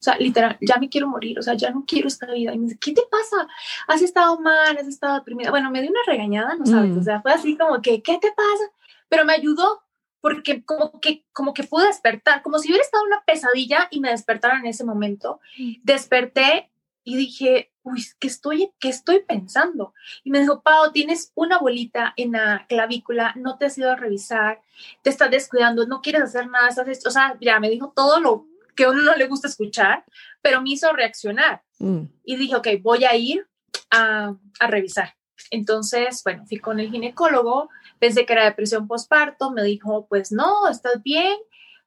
O 0.00 0.02
sea, 0.02 0.16
literal, 0.16 0.56
ya 0.62 0.78
me 0.78 0.88
quiero 0.88 1.06
morir, 1.08 1.38
o 1.38 1.42
sea, 1.42 1.54
ya 1.54 1.70
no 1.70 1.84
quiero 1.86 2.08
esta 2.08 2.26
vida. 2.32 2.54
Y 2.54 2.58
me 2.58 2.64
dice, 2.64 2.78
¿qué 2.80 2.92
te 2.92 3.02
pasa? 3.10 3.46
¿Has 3.86 4.00
estado 4.00 4.40
mal? 4.40 4.76
¿Has 4.78 4.88
estado 4.88 5.16
deprimida? 5.16 5.50
Bueno, 5.50 5.70
me 5.70 5.82
dio 5.82 5.90
una 5.90 6.00
regañada, 6.06 6.54
no 6.56 6.64
sabes, 6.64 6.96
Mm. 6.96 6.98
o 6.98 7.02
sea, 7.02 7.20
fue 7.20 7.32
así 7.32 7.56
como 7.56 7.82
que, 7.82 8.02
¿qué 8.02 8.16
te 8.18 8.32
pasa? 8.32 8.72
Pero 9.10 9.24
me 9.26 9.34
ayudó 9.34 9.82
porque 10.20 10.64
como 10.64 11.00
que, 11.00 11.24
como 11.32 11.54
que 11.54 11.64
pude 11.64 11.86
despertar, 11.86 12.42
como 12.42 12.58
si 12.58 12.68
hubiera 12.68 12.82
estado 12.84 13.04
en 13.04 13.12
una 13.12 13.24
pesadilla 13.24 13.88
y 13.90 14.00
me 14.00 14.10
despertara 14.10 14.58
en 14.58 14.66
ese 14.66 14.84
momento. 14.84 15.40
Mm. 15.58 15.74
Desperté 15.82 16.70
y 17.04 17.16
dije, 17.16 17.72
uy, 17.82 18.04
¿qué 18.18 18.26
estoy, 18.26 18.70
qué 18.78 18.88
estoy 18.88 19.20
pensando? 19.20 19.94
Y 20.22 20.30
me 20.30 20.40
dijo, 20.40 20.62
Pau, 20.62 20.92
tienes 20.92 21.32
una 21.34 21.58
bolita 21.58 22.12
en 22.16 22.32
la 22.32 22.66
clavícula, 22.68 23.32
no 23.36 23.56
te 23.56 23.66
has 23.66 23.78
ido 23.78 23.90
a 23.90 23.96
revisar, 23.96 24.60
te 25.02 25.10
estás 25.10 25.30
descuidando, 25.30 25.86
no 25.86 26.02
quieres 26.02 26.22
hacer 26.22 26.48
nada, 26.48 26.68
estás, 26.68 27.06
o 27.06 27.10
sea, 27.10 27.36
ya 27.40 27.58
me 27.58 27.70
dijo 27.70 27.92
todo 27.96 28.20
lo 28.20 28.46
que 28.76 28.84
a 28.84 28.90
uno 28.90 29.02
no 29.02 29.16
le 29.16 29.26
gusta 29.26 29.48
escuchar, 29.48 30.04
pero 30.42 30.60
me 30.62 30.70
hizo 30.70 30.92
reaccionar 30.92 31.62
Mm. 31.80 32.02
y 32.24 32.36
dije, 32.36 32.54
ok, 32.56 32.68
voy 32.82 33.04
a 33.04 33.16
ir 33.16 33.48
a, 33.90 34.34
a 34.60 34.66
revisar. 34.66 35.14
Entonces, 35.50 36.22
bueno, 36.24 36.44
fui 36.46 36.58
con 36.58 36.80
el 36.80 36.90
ginecólogo, 36.90 37.68
pensé 37.98 38.26
que 38.26 38.32
era 38.32 38.44
depresión 38.44 38.86
postparto, 38.86 39.50
me 39.50 39.62
dijo, 39.62 40.06
pues 40.08 40.32
no, 40.32 40.68
estás 40.68 41.02
bien, 41.02 41.36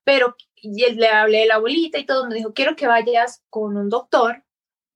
pero 0.04 0.36
y 0.56 0.90
le 0.94 1.08
hablé 1.10 1.40
de 1.40 1.48
la 1.48 1.58
bolita 1.58 1.98
y 2.00 2.06
todo, 2.06 2.28
me 2.28 2.36
dijo, 2.36 2.54
quiero 2.54 2.76
que 2.76 2.88
vayas 2.88 3.44
con 3.50 3.76
un 3.78 3.90
doctor 3.90 4.44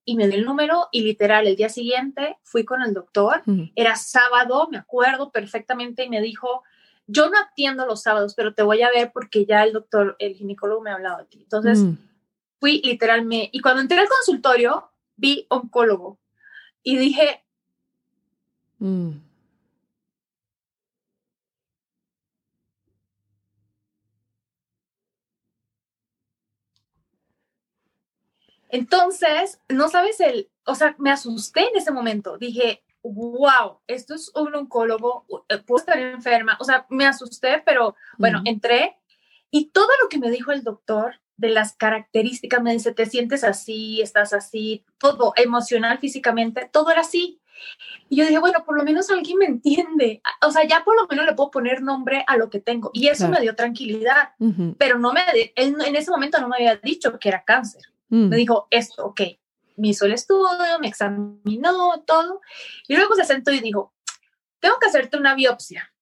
y 0.05 0.15
me 0.15 0.27
dio 0.27 0.37
el 0.39 0.45
número 0.45 0.87
y 0.93 1.01
literal 1.01 1.45
el 1.47 1.57
día 1.57 1.67
siguiente 1.69 2.37
fui 2.43 2.63
con 2.63 2.81
el 2.81 2.93
doctor, 2.93 3.41
Mm. 3.45 3.71
era 3.75 3.95
sábado, 3.97 4.67
me 4.71 4.77
acuerdo 4.77 5.31
perfectamente 5.31 6.05
y 6.05 6.09
me 6.09 6.21
dijo, 6.21 6.63
yo 7.07 7.29
no 7.29 7.37
atiendo 7.39 7.85
los 7.85 8.01
sábados, 8.03 8.33
pero 8.35 8.53
te 8.53 8.63
voy 8.63 8.81
a 8.81 8.89
ver 8.89 9.11
porque 9.13 9.45
ya 9.45 9.63
el 9.63 9.73
doctor, 9.73 10.15
el 10.19 10.35
ginecólogo 10.35 10.81
me 10.81 10.89
ha 10.91 10.95
hablado 10.95 11.17
de 11.19 11.25
ti. 11.25 11.39
Entonces, 11.41 11.79
Mm. 11.79 11.97
fui 12.59 12.81
literalmente, 12.83 13.49
y 13.51 13.59
cuando 13.59 13.81
entré 13.81 13.99
al 13.99 14.07
consultorio, 14.09 14.89
vi 15.15 15.45
oncólogo 15.49 16.19
y 16.83 16.97
dije, 16.97 17.43
Mm. 18.81 19.21
entonces, 28.69 29.59
no 29.69 29.87
sabes 29.89 30.19
el, 30.19 30.49
o 30.65 30.75
sea, 30.75 30.95
me 30.99 31.11
asusté 31.11 31.61
en 31.61 31.77
ese 31.77 31.91
momento, 31.91 32.37
dije, 32.37 32.83
wow, 33.03 33.79
esto 33.87 34.15
es 34.15 34.31
un 34.35 34.53
oncólogo, 34.55 35.25
eh, 35.49 35.59
puedo 35.59 35.79
estar 35.79 35.97
enferma, 35.99 36.57
o 36.59 36.63
sea, 36.63 36.85
me 36.89 37.05
asusté, 37.05 37.61
pero 37.65 37.95
bueno, 38.17 38.41
entré 38.45 38.97
y 39.51 39.69
todo 39.69 39.87
lo 40.01 40.09
que 40.09 40.19
me 40.19 40.29
dijo 40.29 40.51
el 40.51 40.63
doctor 40.63 41.15
de 41.37 41.49
las 41.49 41.75
características, 41.75 42.61
me 42.61 42.73
dice, 42.73 42.93
te 42.93 43.05
sientes 43.05 43.43
así, 43.43 44.01
estás 44.01 44.33
así, 44.33 44.83
todo, 44.97 45.33
emocional, 45.37 45.99
físicamente, 45.99 46.67
todo 46.71 46.89
era 46.91 47.01
así. 47.01 47.39
Y 48.09 48.17
yo 48.17 48.25
dije, 48.25 48.39
bueno, 48.39 48.63
por 48.65 48.77
lo 48.77 48.83
menos 48.83 49.09
alguien 49.09 49.37
me 49.37 49.45
entiende. 49.45 50.21
O 50.45 50.51
sea, 50.51 50.65
ya 50.65 50.83
por 50.83 50.95
lo 50.95 51.07
menos 51.07 51.25
le 51.25 51.33
puedo 51.33 51.51
poner 51.51 51.81
nombre 51.81 52.23
a 52.27 52.37
lo 52.37 52.49
que 52.49 52.59
tengo. 52.59 52.89
Y 52.93 53.07
eso 53.07 53.25
Claro. 53.25 53.33
me 53.33 53.41
dio 53.41 53.55
tranquilidad. 53.55 54.31
Pero 54.77 54.97
no 54.99 55.13
me, 55.13 55.21
él 55.55 55.75
en 55.85 55.95
ese 55.95 56.11
momento 56.11 56.39
no 56.39 56.47
me 56.47 56.57
había 56.57 56.75
dicho 56.77 57.17
que 57.19 57.29
era 57.29 57.43
cáncer. 57.43 57.81
Mm. 58.09 58.29
Me 58.29 58.37
dijo 58.37 58.67
esto, 58.71 59.05
ok. 59.05 59.21
Me 59.75 59.89
hizo 59.89 60.05
el 60.05 60.13
estudio, 60.13 60.79
me 60.79 60.87
examinó 60.87 62.01
todo. 62.05 62.41
Y 62.87 62.95
luego 62.95 63.15
se 63.15 63.25
sentó 63.25 63.51
y 63.51 63.59
dijo, 63.59 63.93
tengo 64.59 64.77
que 64.79 64.87
hacerte 64.87 65.17
una 65.17 65.35
biopsia. 65.35 65.93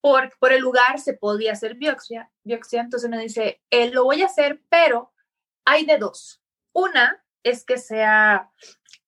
Por, 0.00 0.36
por 0.40 0.52
el 0.52 0.60
lugar 0.60 0.98
se 0.98 1.14
podía 1.14 1.52
hacer 1.52 1.76
biopsia. 1.76 2.30
biopsia. 2.42 2.80
Entonces 2.80 3.08
me 3.08 3.18
dice, 3.18 3.62
eh, 3.70 3.90
lo 3.90 4.04
voy 4.04 4.22
a 4.22 4.26
hacer, 4.26 4.60
pero 4.68 5.12
hay 5.64 5.86
de 5.86 5.96
dos. 5.98 6.42
Una 6.72 7.24
es 7.44 7.64
que 7.64 7.78
sea 7.78 8.50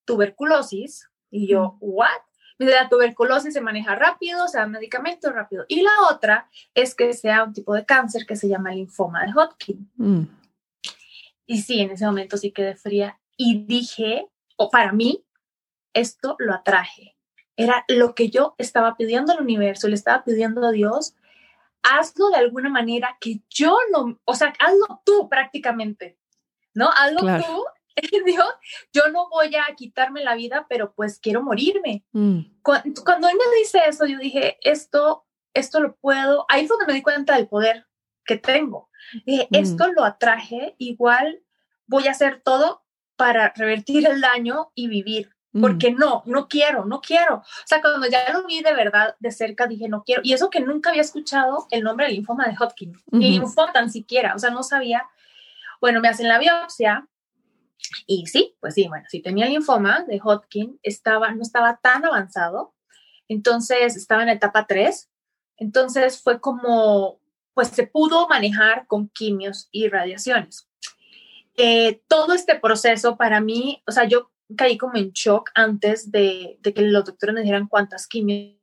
tuberculosis. 0.04 1.08
Y 1.35 1.49
yo, 1.49 1.76
¿what? 1.81 2.23
La 2.59 2.88
tuberculosis 2.88 3.53
se 3.53 3.61
maneja 3.61 3.97
rápido, 3.97 4.47
se 4.47 4.59
da 4.59 4.69
medicamento 4.69 5.33
rápido. 5.33 5.64
Y 5.67 5.83
la 5.83 5.91
otra 6.09 6.49
es 6.75 6.95
que 6.95 7.12
sea 7.12 7.43
un 7.43 7.53
tipo 7.53 7.75
de 7.75 7.85
cáncer 7.85 8.25
que 8.25 8.37
se 8.37 8.49
llama 8.49 8.71
linfoma 8.71 9.25
de 9.25 9.33
Hodgkin. 9.33 9.91
Mm. 9.97 10.23
Y 11.47 11.62
sí, 11.62 11.81
en 11.81 11.91
ese 11.91 12.07
momento 12.07 12.37
sí 12.37 12.53
quedé 12.53 12.76
fría 12.76 13.19
y 13.37 13.64
dije, 13.64 14.29
o 14.57 14.71
para 14.71 14.93
mí, 14.93 15.25
esto 15.93 16.37
lo 16.38 16.55
atraje. 16.55 17.17
Era 17.57 17.85
lo 17.88 18.14
que 18.14 18.31
yo 18.31 18.55
estaba 18.59 18.97
pidiendo 18.97 19.33
al 19.33 19.41
universo, 19.41 19.88
le 19.88 19.97
estaba 19.97 20.23
pidiendo 20.23 20.64
a 20.64 20.71
Dios, 20.71 21.17
hazlo 21.83 22.31
de 22.31 22.37
alguna 22.37 22.69
manera 22.69 23.19
que 23.21 23.43
yo 23.50 23.76
no, 23.91 24.21
o 24.25 24.35
sea, 24.37 24.53
hazlo 24.61 25.03
tú 25.05 25.29
prácticamente, 25.29 26.17
¿no? 26.75 26.91
Hazlo 26.91 27.23
Claro. 27.23 27.45
tú, 27.45 27.64
Dios, 28.26 28.48
yo 28.92 29.08
no 29.12 29.28
voy 29.28 29.54
a 29.56 29.74
quitarme 29.76 30.22
la 30.24 30.34
vida, 30.34 30.66
pero 30.68 30.92
pues 30.94 31.18
quiero 31.18 31.42
morirme. 31.42 32.04
Mm. 32.12 32.40
Cuando, 32.62 33.04
cuando 33.04 33.28
él 33.28 33.36
me 33.36 33.56
dice 33.58 33.80
eso, 33.86 34.06
yo 34.06 34.18
dije, 34.18 34.58
esto, 34.62 35.26
esto 35.52 35.80
lo 35.80 35.96
puedo, 35.96 36.46
ahí 36.48 36.66
fue 36.66 36.76
donde 36.76 36.92
me 36.92 36.96
di 36.98 37.02
cuenta 37.02 37.36
del 37.36 37.48
poder 37.48 37.86
que 38.24 38.36
tengo. 38.36 38.88
Dije, 39.26 39.48
Mm. 39.50 39.54
esto 39.56 39.92
lo 39.92 40.04
atraje, 40.04 40.74
igual 40.78 41.42
voy 41.86 42.08
a 42.08 42.12
hacer 42.12 42.40
todo 42.42 42.82
para 43.16 43.52
revertir 43.54 44.06
el 44.08 44.20
daño 44.20 44.72
y 44.74 44.88
vivir. 44.88 45.30
Mm. 45.52 45.60
Porque 45.60 45.92
no, 45.92 46.24
no 46.26 46.48
quiero, 46.48 46.84
no 46.84 47.00
quiero. 47.00 47.36
O 47.36 47.42
sea, 47.66 47.80
cuando 47.80 48.08
ya 48.08 48.32
lo 48.32 48.44
vi 48.44 48.60
de 48.60 48.74
verdad 48.74 49.14
de 49.20 49.30
cerca, 49.30 49.68
dije, 49.68 49.88
no 49.88 50.02
quiero. 50.02 50.20
Y 50.24 50.32
eso 50.32 50.50
que 50.50 50.58
nunca 50.58 50.90
había 50.90 51.02
escuchado 51.02 51.68
el 51.70 51.84
nombre 51.84 52.06
del 52.06 52.16
linfoma 52.16 52.46
de 52.48 52.56
Hodgkin, 52.58 52.92
ni 53.12 53.26
Ujú. 53.36 53.40
linfoma 53.46 53.72
tan 53.72 53.88
siquiera. 53.88 54.34
O 54.34 54.38
sea, 54.40 54.50
no 54.50 54.64
sabía. 54.64 55.06
Bueno, 55.80 56.00
me 56.00 56.08
hacen 56.08 56.26
la 56.28 56.38
biopsia 56.40 57.06
y 58.07 58.26
sí, 58.26 58.57
pues 58.61 58.75
sí, 58.75 58.88
bueno, 58.88 59.04
sí 59.09 59.21
tenía 59.21 59.47
linfoma 59.47 60.04
de 60.04 60.21
Hodgkin, 60.23 60.78
estaba, 60.83 61.33
no 61.33 61.43
estaba 61.43 61.78
tan 61.83 62.04
avanzado, 62.04 62.75
entonces 63.28 63.97
estaba 63.97 64.23
en 64.23 64.31
etapa 64.31 64.66
3, 64.66 65.11
entonces 65.57 66.21
fue 66.23 66.40
como, 66.40 67.21
pues 67.54 67.69
se 67.69 67.87
pudo 67.87 68.28
manejar 68.28 68.87
con 68.87 69.09
quimios 69.09 69.69
y 69.71 69.88
radiaciones. 69.88 70.69
Eh, 71.57 72.02
todo 72.09 72.35
este 72.35 72.59
proceso 72.59 73.16
para 73.16 73.40
mí, 73.40 73.83
o 73.87 73.93
sea, 73.93 74.04
yo 74.04 74.31
caí 74.57 74.76
como 74.76 74.97
en 74.97 75.12
shock 75.12 75.50
antes 75.54 76.11
de, 76.11 76.59
de 76.61 76.75
que 76.75 76.83
los 76.83 77.04
doctores 77.04 77.35
me 77.35 77.43
dijeran 77.43 77.69
cuántas 77.69 78.07
quimios, 78.07 78.59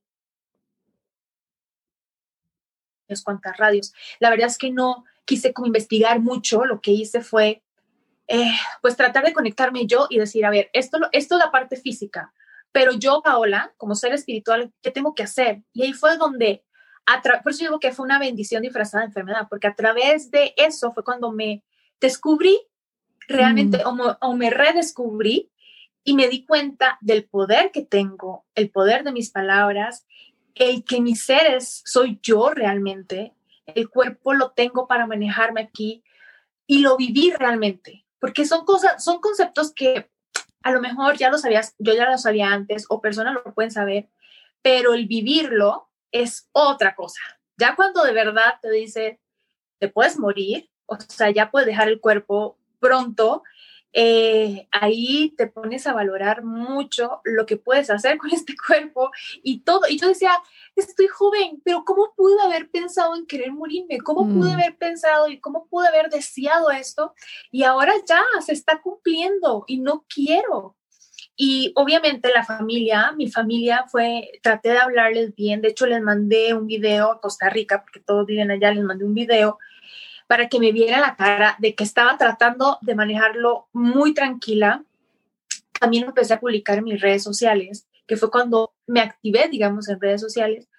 cuántas 3.23 3.57
radios. 3.57 3.93
La 4.19 4.29
verdad 4.29 4.47
es 4.47 4.57
que 4.57 4.71
no 4.71 5.05
quise 5.25 5.53
como 5.53 5.67
investigar 5.67 6.19
mucho, 6.19 6.65
lo 6.65 6.81
que 6.81 6.91
hice 6.91 7.21
fue 7.21 7.63
eh, 8.33 8.53
pues 8.81 8.95
tratar 8.95 9.25
de 9.25 9.33
conectarme 9.33 9.85
yo 9.85 10.07
y 10.09 10.17
decir, 10.17 10.45
a 10.45 10.49
ver, 10.49 10.69
esto, 10.71 10.97
esto 11.11 11.35
es 11.35 11.43
la 11.43 11.51
parte 11.51 11.75
física, 11.75 12.33
pero 12.71 12.93
yo, 12.93 13.21
Paola, 13.21 13.73
como 13.75 13.93
ser 13.93 14.13
espiritual, 14.13 14.71
¿qué 14.81 14.89
tengo 14.89 15.13
que 15.13 15.23
hacer? 15.23 15.63
Y 15.73 15.83
ahí 15.83 15.91
fue 15.91 16.15
donde, 16.15 16.63
a 17.05 17.21
por 17.21 17.51
eso 17.51 17.65
digo 17.65 17.79
que 17.81 17.91
fue 17.91 18.05
una 18.05 18.19
bendición 18.19 18.61
disfrazada 18.61 19.01
de 19.01 19.07
enfermedad, 19.07 19.47
porque 19.49 19.67
a 19.67 19.75
través 19.75 20.31
de 20.31 20.53
eso 20.55 20.93
fue 20.93 21.03
cuando 21.03 21.33
me 21.33 21.61
descubrí 21.99 22.57
realmente 23.27 23.79
mm. 23.83 23.99
o, 23.99 24.17
o 24.21 24.35
me 24.35 24.49
redescubrí 24.49 25.51
y 26.05 26.13
me 26.15 26.29
di 26.29 26.45
cuenta 26.45 26.97
del 27.01 27.25
poder 27.25 27.71
que 27.71 27.83
tengo, 27.83 28.45
el 28.55 28.71
poder 28.71 29.03
de 29.03 29.11
mis 29.11 29.29
palabras, 29.29 30.07
el 30.55 30.85
que 30.85 31.01
mis 31.01 31.25
seres 31.25 31.81
soy 31.85 32.17
yo 32.23 32.51
realmente, 32.51 33.33
el 33.65 33.89
cuerpo 33.89 34.33
lo 34.33 34.51
tengo 34.51 34.87
para 34.87 35.05
manejarme 35.05 35.61
aquí 35.61 36.01
y 36.65 36.79
lo 36.79 36.95
viví 36.95 37.33
realmente, 37.37 38.05
porque 38.21 38.45
son 38.45 38.63
cosas, 38.65 39.03
son 39.03 39.19
conceptos 39.19 39.73
que 39.73 40.09
a 40.61 40.71
lo 40.71 40.79
mejor 40.79 41.17
ya 41.17 41.31
lo 41.31 41.39
sabías, 41.39 41.75
yo 41.79 41.93
ya 41.93 42.09
lo 42.09 42.17
sabía 42.19 42.53
antes 42.53 42.85
o 42.87 43.01
personas 43.01 43.33
lo 43.33 43.53
pueden 43.53 43.71
saber, 43.71 44.09
pero 44.61 44.93
el 44.93 45.07
vivirlo 45.07 45.89
es 46.11 46.47
otra 46.51 46.95
cosa. 46.95 47.19
Ya 47.57 47.75
cuando 47.75 48.03
de 48.03 48.13
verdad 48.13 48.53
te 48.61 48.69
dice, 48.69 49.19
te 49.79 49.89
puedes 49.89 50.19
morir, 50.19 50.69
o 50.85 50.97
sea, 50.99 51.31
ya 51.31 51.49
puedes 51.49 51.65
dejar 51.65 51.87
el 51.87 51.99
cuerpo 51.99 52.59
pronto 52.79 53.41
eh, 53.93 54.67
ahí 54.71 55.33
te 55.37 55.47
pones 55.47 55.85
a 55.85 55.93
valorar 55.93 56.43
mucho 56.43 57.21
lo 57.23 57.45
que 57.45 57.57
puedes 57.57 57.89
hacer 57.89 58.17
con 58.17 58.31
este 58.31 58.55
cuerpo 58.67 59.11
y 59.43 59.59
todo. 59.59 59.81
Y 59.89 59.99
yo 59.99 60.07
decía, 60.07 60.31
estoy 60.75 61.07
joven, 61.07 61.61
pero 61.63 61.83
¿cómo 61.85 62.13
pude 62.15 62.41
haber 62.41 62.69
pensado 62.69 63.15
en 63.15 63.25
querer 63.25 63.51
morirme? 63.51 63.99
¿Cómo 63.99 64.27
pude 64.27 64.51
mm. 64.51 64.53
haber 64.53 64.77
pensado 64.77 65.27
y 65.27 65.39
cómo 65.39 65.67
pude 65.67 65.87
haber 65.87 66.09
deseado 66.09 66.71
esto? 66.71 67.13
Y 67.51 67.63
ahora 67.63 67.93
ya 68.07 68.23
se 68.45 68.53
está 68.53 68.81
cumpliendo 68.81 69.65
y 69.67 69.79
no 69.79 70.05
quiero. 70.13 70.75
Y 71.35 71.71
obviamente 71.75 72.29
la 72.33 72.43
familia, 72.43 73.13
mi 73.13 73.31
familia 73.31 73.85
fue, 73.87 74.29
traté 74.43 74.69
de 74.69 74.77
hablarles 74.77 75.33
bien, 75.33 75.61
de 75.61 75.69
hecho 75.69 75.87
les 75.87 76.01
mandé 76.01 76.53
un 76.53 76.67
video 76.67 77.11
a 77.11 77.21
Costa 77.21 77.49
Rica, 77.49 77.81
porque 77.81 77.99
todos 77.99 78.25
viven 78.27 78.51
allá, 78.51 78.71
les 78.71 78.83
mandé 78.83 79.05
un 79.05 79.15
video 79.15 79.57
para 80.31 80.47
que 80.47 80.61
me 80.61 80.71
viera 80.71 81.01
la 81.01 81.17
cara 81.17 81.57
de 81.59 81.75
que 81.75 81.83
estaba 81.83 82.17
tratando 82.17 82.77
de 82.79 82.95
manejarlo 82.95 83.67
muy 83.73 84.13
tranquila. 84.13 84.81
También 85.77 86.05
empecé 86.05 86.33
a 86.33 86.39
publicar 86.39 86.77
en 86.77 86.85
mis 86.85 87.01
redes 87.01 87.21
sociales, 87.21 87.85
que 88.07 88.15
fue 88.15 88.31
cuando 88.31 88.73
me 88.87 89.01
activé, 89.01 89.49
digamos, 89.49 89.89
en 89.89 89.99
redes 89.99 90.21
sociales, 90.21 90.69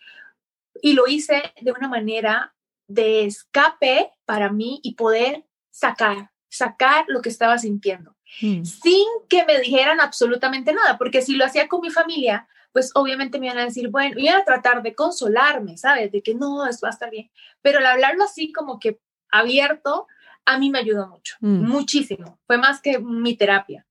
y 0.80 0.94
lo 0.94 1.06
hice 1.06 1.42
de 1.60 1.70
una 1.70 1.86
manera 1.86 2.54
de 2.86 3.26
escape 3.26 4.10
para 4.24 4.50
mí 4.50 4.80
y 4.82 4.94
poder 4.94 5.44
sacar, 5.70 6.30
sacar 6.48 7.04
lo 7.08 7.20
que 7.20 7.28
estaba 7.28 7.58
sintiendo, 7.58 8.16
mm. 8.40 8.64
sin 8.64 9.04
que 9.28 9.44
me 9.44 9.60
dijeran 9.60 10.00
absolutamente 10.00 10.72
nada, 10.72 10.96
porque 10.96 11.20
si 11.20 11.34
lo 11.34 11.44
hacía 11.44 11.68
con 11.68 11.82
mi 11.82 11.90
familia, 11.90 12.48
pues 12.72 12.90
obviamente 12.94 13.38
me 13.38 13.48
iban 13.48 13.58
a 13.58 13.66
decir, 13.66 13.90
bueno, 13.90 14.18
iban 14.18 14.40
a 14.40 14.44
tratar 14.46 14.82
de 14.82 14.94
consolarme, 14.94 15.76
¿sabes? 15.76 16.10
De 16.10 16.22
que 16.22 16.34
no, 16.34 16.66
esto 16.66 16.86
va 16.86 16.88
a 16.88 16.94
estar 16.94 17.10
bien. 17.10 17.30
Pero 17.60 17.80
al 17.80 17.86
hablarlo 17.86 18.24
así 18.24 18.50
como 18.50 18.80
que 18.80 18.98
abierto, 19.32 20.06
a 20.44 20.58
mí 20.58 20.70
me 20.70 20.78
ayudó 20.78 21.08
mucho, 21.08 21.36
mm. 21.40 21.66
muchísimo. 21.68 22.38
Fue 22.46 22.58
más 22.58 22.80
que 22.80 22.98
mi 22.98 23.36
terapia. 23.36 23.86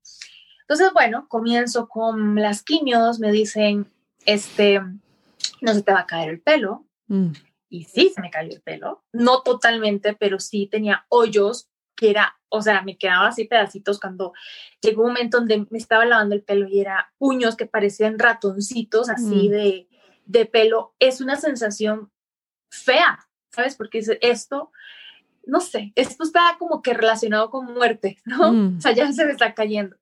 Entonces, 0.61 0.93
bueno, 0.93 1.27
comienzo 1.27 1.89
con 1.89 2.35
las 2.35 2.63
quimios, 2.63 3.19
me 3.19 3.31
dicen, 3.31 3.91
este, 4.25 4.79
no 5.59 5.73
se 5.73 5.81
te 5.81 5.91
va 5.91 6.01
a 6.01 6.05
caer 6.05 6.29
el 6.29 6.41
pelo. 6.41 6.85
Mm. 7.07 7.31
Y 7.69 7.85
sí, 7.85 8.11
se 8.13 8.21
me 8.21 8.31
cayó 8.31 8.51
el 8.53 8.61
pelo. 8.61 9.03
No 9.11 9.41
totalmente, 9.41 10.13
pero 10.13 10.39
sí 10.39 10.67
tenía 10.67 11.05
hoyos 11.09 11.69
que 11.95 12.09
era, 12.09 12.37
o 12.49 12.61
sea, 12.61 12.81
me 12.81 12.97
quedaba 12.97 13.27
así 13.27 13.45
pedacitos 13.45 13.99
cuando 13.99 14.33
llegó 14.81 15.03
un 15.03 15.09
momento 15.09 15.37
donde 15.37 15.67
me 15.69 15.77
estaba 15.77 16.05
lavando 16.05 16.35
el 16.35 16.43
pelo 16.43 16.67
y 16.67 16.79
era 16.79 17.13
puños 17.17 17.55
que 17.55 17.65
parecían 17.65 18.17
ratoncitos 18.17 19.09
así 19.09 19.49
mm. 19.49 19.51
de, 19.51 19.87
de 20.25 20.45
pelo. 20.45 20.95
Es 20.99 21.21
una 21.21 21.35
sensación 21.35 22.11
fea, 22.69 23.19
¿sabes? 23.51 23.75
Porque 23.75 24.01
esto 24.21 24.71
no 25.45 25.59
sé, 25.59 25.91
esto 25.95 26.23
está 26.23 26.55
como 26.59 26.81
que 26.81 26.93
relacionado 26.93 27.49
con 27.49 27.73
muerte, 27.73 28.17
¿no? 28.25 28.51
Mm. 28.51 28.77
O 28.77 28.81
sea, 28.81 28.91
ya 28.93 29.11
se 29.11 29.25
me 29.25 29.31
está 29.31 29.53
cayendo. 29.53 29.95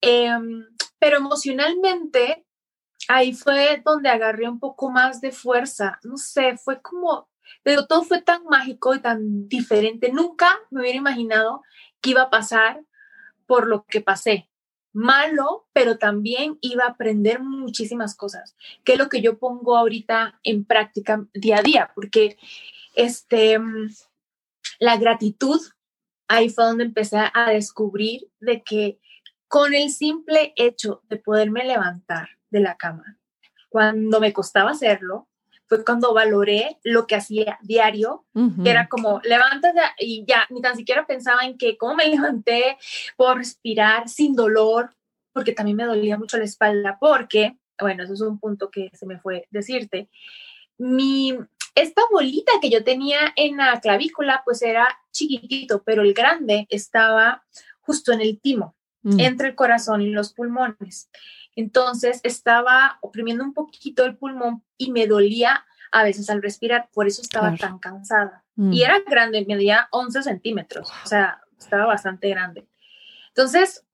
Em, 0.00 0.64
pero 0.98 1.18
emocionalmente, 1.18 2.46
ahí 3.08 3.32
fue 3.32 3.82
donde 3.84 4.08
agarré 4.08 4.48
un 4.48 4.60
poco 4.60 4.90
más 4.90 5.20
de 5.20 5.32
fuerza, 5.32 5.98
no 6.04 6.16
sé, 6.16 6.56
fue 6.56 6.80
como, 6.80 7.28
pero 7.62 7.86
todo 7.86 8.02
fue 8.04 8.22
tan 8.22 8.44
mágico 8.44 8.94
y 8.94 9.00
tan 9.00 9.48
diferente. 9.48 10.12
Nunca 10.12 10.58
me 10.70 10.80
hubiera 10.80 10.98
imaginado 10.98 11.62
que 12.00 12.10
iba 12.10 12.22
a 12.22 12.30
pasar 12.30 12.82
por 13.46 13.66
lo 13.66 13.84
que 13.84 14.00
pasé. 14.00 14.48
Malo, 14.92 15.68
pero 15.72 15.98
también 15.98 16.58
iba 16.60 16.84
a 16.84 16.90
aprender 16.90 17.40
muchísimas 17.40 18.16
cosas, 18.16 18.56
que 18.82 18.94
es 18.94 18.98
lo 18.98 19.08
que 19.08 19.22
yo 19.22 19.38
pongo 19.38 19.76
ahorita 19.76 20.40
en 20.42 20.64
práctica 20.64 21.24
día 21.32 21.58
a 21.58 21.62
día, 21.62 21.92
porque 21.94 22.36
este, 22.96 23.60
la 24.80 24.96
gratitud, 24.96 25.60
ahí 26.26 26.48
fue 26.48 26.64
donde 26.64 26.84
empecé 26.84 27.18
a 27.32 27.50
descubrir 27.50 28.28
de 28.40 28.62
que 28.62 28.98
con 29.46 29.74
el 29.74 29.90
simple 29.90 30.52
hecho 30.56 31.02
de 31.08 31.16
poderme 31.16 31.64
levantar 31.64 32.30
de 32.50 32.60
la 32.60 32.76
cama, 32.76 33.18
cuando 33.68 34.20
me 34.20 34.32
costaba 34.32 34.70
hacerlo, 34.70 35.28
fue 35.66 35.84
cuando 35.84 36.12
valoré 36.12 36.78
lo 36.82 37.06
que 37.06 37.14
hacía 37.14 37.58
diario, 37.62 38.24
que 38.34 38.70
era 38.70 38.88
como, 38.88 39.20
levántate 39.22 39.80
y 40.00 40.24
ya, 40.26 40.44
ni 40.50 40.60
tan 40.60 40.76
siquiera 40.76 41.06
pensaba 41.06 41.44
en 41.44 41.56
que 41.56 41.76
cómo 41.78 41.94
me 41.94 42.06
levanté, 42.08 42.76
por 43.16 43.36
respirar 43.36 44.08
sin 44.08 44.34
dolor, 44.34 44.90
porque 45.32 45.52
también 45.52 45.76
me 45.76 45.84
dolía 45.84 46.18
mucho 46.18 46.38
la 46.38 46.44
espalda, 46.44 46.98
porque, 46.98 47.56
bueno, 47.78 48.02
eso 48.02 48.14
es 48.14 48.20
un 48.20 48.40
punto 48.40 48.68
que 48.68 48.90
se 48.94 49.06
me 49.06 49.20
fue 49.20 49.46
decirte, 49.50 50.08
mi, 50.76 51.38
esta 51.74 52.02
bolita 52.10 52.52
que 52.60 52.70
yo 52.70 52.84
tenía 52.84 53.32
en 53.36 53.56
la 53.56 53.80
clavícula, 53.80 54.42
pues 54.44 54.62
era 54.62 54.88
chiquitito, 55.12 55.82
pero 55.82 56.02
el 56.02 56.14
grande 56.14 56.66
estaba 56.70 57.44
justo 57.80 58.12
en 58.12 58.20
el 58.20 58.40
timo, 58.40 58.76
mm. 59.02 59.20
entre 59.20 59.48
el 59.48 59.54
corazón 59.54 60.02
y 60.02 60.10
los 60.10 60.32
pulmones. 60.32 61.10
Entonces 61.56 62.20
estaba 62.22 62.98
oprimiendo 63.00 63.44
un 63.44 63.54
poquito 63.54 64.04
el 64.04 64.16
pulmón 64.16 64.64
y 64.76 64.92
me 64.92 65.06
dolía 65.06 65.64
a 65.92 66.04
veces 66.04 66.30
al 66.30 66.42
respirar, 66.42 66.88
por 66.92 67.06
eso 67.06 67.20
estaba 67.20 67.54
tan 67.56 67.78
cansada. 67.78 68.44
Mm. 68.54 68.72
Y 68.72 68.82
era 68.82 69.00
grande, 69.06 69.44
medía 69.46 69.88
11 69.90 70.22
centímetros, 70.22 70.90
o 71.04 71.08
sea, 71.08 71.40
estaba 71.58 71.86
bastante 71.86 72.28
grande. 72.28 72.68
Entonces, 73.28 73.84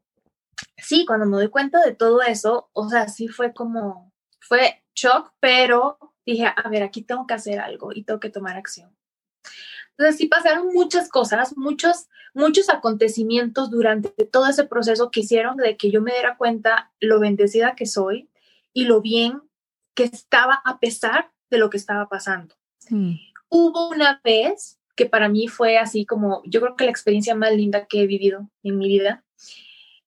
sí, 0.76 1.04
cuando 1.06 1.26
me 1.26 1.36
doy 1.36 1.48
cuenta 1.48 1.80
de 1.80 1.94
todo 1.94 2.22
eso, 2.22 2.70
o 2.72 2.88
sea, 2.88 3.08
sí 3.08 3.28
fue 3.28 3.54
como, 3.54 4.12
fue 4.40 4.82
shock, 4.94 5.32
pero 5.40 5.98
dije, 6.32 6.46
a 6.46 6.68
ver, 6.68 6.82
aquí 6.82 7.02
tengo 7.02 7.26
que 7.26 7.34
hacer 7.34 7.60
algo 7.60 7.92
y 7.94 8.02
tengo 8.02 8.20
que 8.20 8.30
tomar 8.30 8.56
acción. 8.56 8.94
Entonces 9.90 10.18
sí 10.18 10.26
pasaron 10.26 10.72
muchas 10.74 11.08
cosas, 11.08 11.56
muchos, 11.56 12.08
muchos 12.34 12.68
acontecimientos 12.68 13.70
durante 13.70 14.10
todo 14.26 14.46
ese 14.48 14.64
proceso 14.64 15.10
que 15.10 15.20
hicieron 15.20 15.56
de 15.56 15.76
que 15.76 15.90
yo 15.90 16.02
me 16.02 16.12
diera 16.12 16.36
cuenta 16.36 16.92
lo 17.00 17.18
bendecida 17.18 17.74
que 17.74 17.86
soy 17.86 18.28
y 18.74 18.84
lo 18.84 19.00
bien 19.00 19.40
que 19.94 20.04
estaba 20.04 20.60
a 20.64 20.78
pesar 20.78 21.32
de 21.48 21.58
lo 21.58 21.70
que 21.70 21.78
estaba 21.78 22.08
pasando. 22.08 22.54
Hubo 23.48 23.88
una 23.88 24.20
vez 24.22 24.78
que 24.96 25.06
para 25.06 25.28
mí 25.28 25.48
fue 25.48 25.78
así 25.78 26.04
como, 26.04 26.42
yo 26.44 26.60
creo 26.60 26.76
que 26.76 26.84
la 26.84 26.90
experiencia 26.90 27.34
más 27.34 27.52
linda 27.52 27.86
que 27.86 28.02
he 28.02 28.06
vivido 28.06 28.50
en 28.62 28.78
mi 28.78 28.88
vida, 28.88 29.24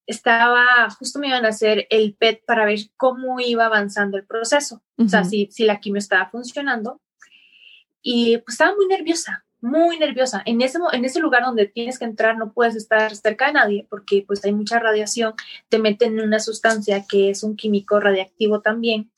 estaba, 0.10 0.90
justo 0.98 1.20
me 1.20 1.28
iban 1.28 1.46
a 1.46 1.50
hacer 1.50 1.86
el 1.92 2.16
PET 2.16 2.44
para 2.44 2.66
ver 2.66 2.80
cómo 2.98 3.40
iba 3.40 3.68
avanzando 3.68 4.18
el 4.18 4.26
proceso, 4.26 4.82
o 4.98 5.08
sea, 5.08 5.24
si, 5.24 5.50
si 5.52 5.66
la 5.66 5.80
quimio 5.80 6.00
estaba 6.00 6.28
funcionando. 6.32 7.00
Y 8.02 8.40
pues 8.40 8.56
estaba 8.56 8.76
muy 8.76 8.88
nerviosa, 8.88 9.46
muy 9.62 10.00
nerviosa. 10.00 10.42
En 10.46 10.62
ese, 10.62 10.80
en 10.94 11.06
ese 11.06 11.20
lugar 11.20 11.44
donde 11.44 11.68
tienes 11.68 12.00
que 12.00 12.06
entrar 12.06 12.38
no 12.38 12.54
puedes 12.54 12.76
estar 12.76 13.16
cerca 13.16 13.48
de 13.48 13.54
nadie 13.54 13.88
porque 13.88 14.24
pues 14.26 14.44
hay 14.44 14.52
mucha 14.52 14.80
radiación, 14.80 15.36
te 15.70 15.78
meten 15.78 16.18
en 16.18 16.26
una 16.26 16.40
sustancia 16.40 17.06
que 17.08 17.30
es 17.30 17.44
un 17.44 17.56
químico 17.56 18.00
radiactivo 18.00 18.62
también. 18.62 19.12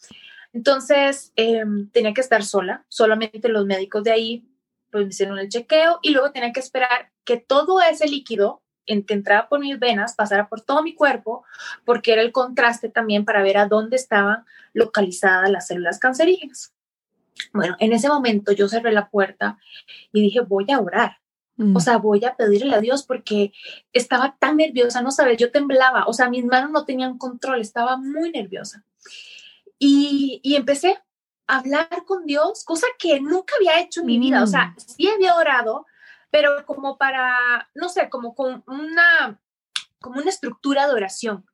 Entonces 0.51 1.31
em, 1.37 1.89
tenía 1.91 2.13
que 2.13 2.19
estar 2.19 2.43
sola, 2.43 2.83
solamente 2.89 3.47
los 3.47 3.65
médicos 3.65 4.03
de 4.03 4.11
ahí 4.11 4.45
pues 4.89 5.05
me 5.05 5.11
hicieron 5.11 5.39
el 5.39 5.47
chequeo 5.47 5.99
y 6.01 6.09
luego 6.09 6.31
tenía 6.31 6.51
que 6.51 6.59
esperar 6.59 7.11
que 7.23 7.37
todo 7.37 7.79
ese 7.79 8.09
líquido 8.09 8.61
en 8.91 9.03
que 9.03 9.13
entraba 9.13 9.47
por 9.47 9.59
mis 9.59 9.79
venas, 9.79 10.15
pasara 10.15 10.49
por 10.49 10.61
todo 10.61 10.83
mi 10.83 10.93
cuerpo, 10.93 11.43
porque 11.85 12.13
era 12.13 12.21
el 12.21 12.31
contraste 12.31 12.89
también 12.89 13.25
para 13.25 13.41
ver 13.41 13.57
a 13.57 13.67
dónde 13.67 13.95
estaban 13.95 14.45
localizadas 14.73 15.49
las 15.49 15.67
células 15.67 15.99
cancerígenas. 15.99 16.73
Bueno, 17.53 17.75
en 17.79 17.93
ese 17.93 18.07
momento 18.07 18.51
yo 18.51 18.67
cerré 18.67 18.91
la 18.91 19.09
puerta 19.09 19.57
y 20.11 20.21
dije, 20.21 20.41
voy 20.41 20.65
a 20.71 20.79
orar. 20.79 21.17
O 21.75 21.79
sea, 21.79 21.97
voy 21.97 22.25
a 22.25 22.35
pedirle 22.35 22.73
a 22.73 22.79
Dios 22.79 23.03
porque 23.03 23.53
estaba 23.93 24.35
tan 24.39 24.57
nerviosa, 24.57 25.03
no 25.03 25.11
sabes, 25.11 25.37
yo 25.37 25.51
temblaba, 25.51 26.05
o 26.07 26.13
sea, 26.13 26.27
mis 26.27 26.43
manos 26.43 26.71
no 26.71 26.85
tenían 26.85 27.19
control, 27.19 27.61
estaba 27.61 27.97
muy 27.97 28.31
nerviosa. 28.31 28.83
Y, 29.77 30.39
y 30.41 30.55
empecé 30.55 30.97
a 31.45 31.57
hablar 31.57 32.03
con 32.07 32.25
Dios, 32.25 32.63
cosa 32.65 32.87
que 32.97 33.19
nunca 33.19 33.53
había 33.57 33.79
hecho 33.79 33.99
en 33.99 34.07
mi 34.07 34.17
vida, 34.17 34.41
o 34.41 34.47
sea, 34.47 34.73
sí 34.77 35.07
había 35.07 35.35
orado, 35.35 35.85
pero 36.31 36.65
como 36.65 36.97
para, 36.97 37.69
no 37.75 37.89
sé, 37.89 38.09
como 38.09 38.33
con 38.33 38.63
una, 38.65 39.39
como 39.99 40.19
una 40.19 40.29
estructura 40.29 40.87
de 40.87 40.93
oración. 40.93 41.45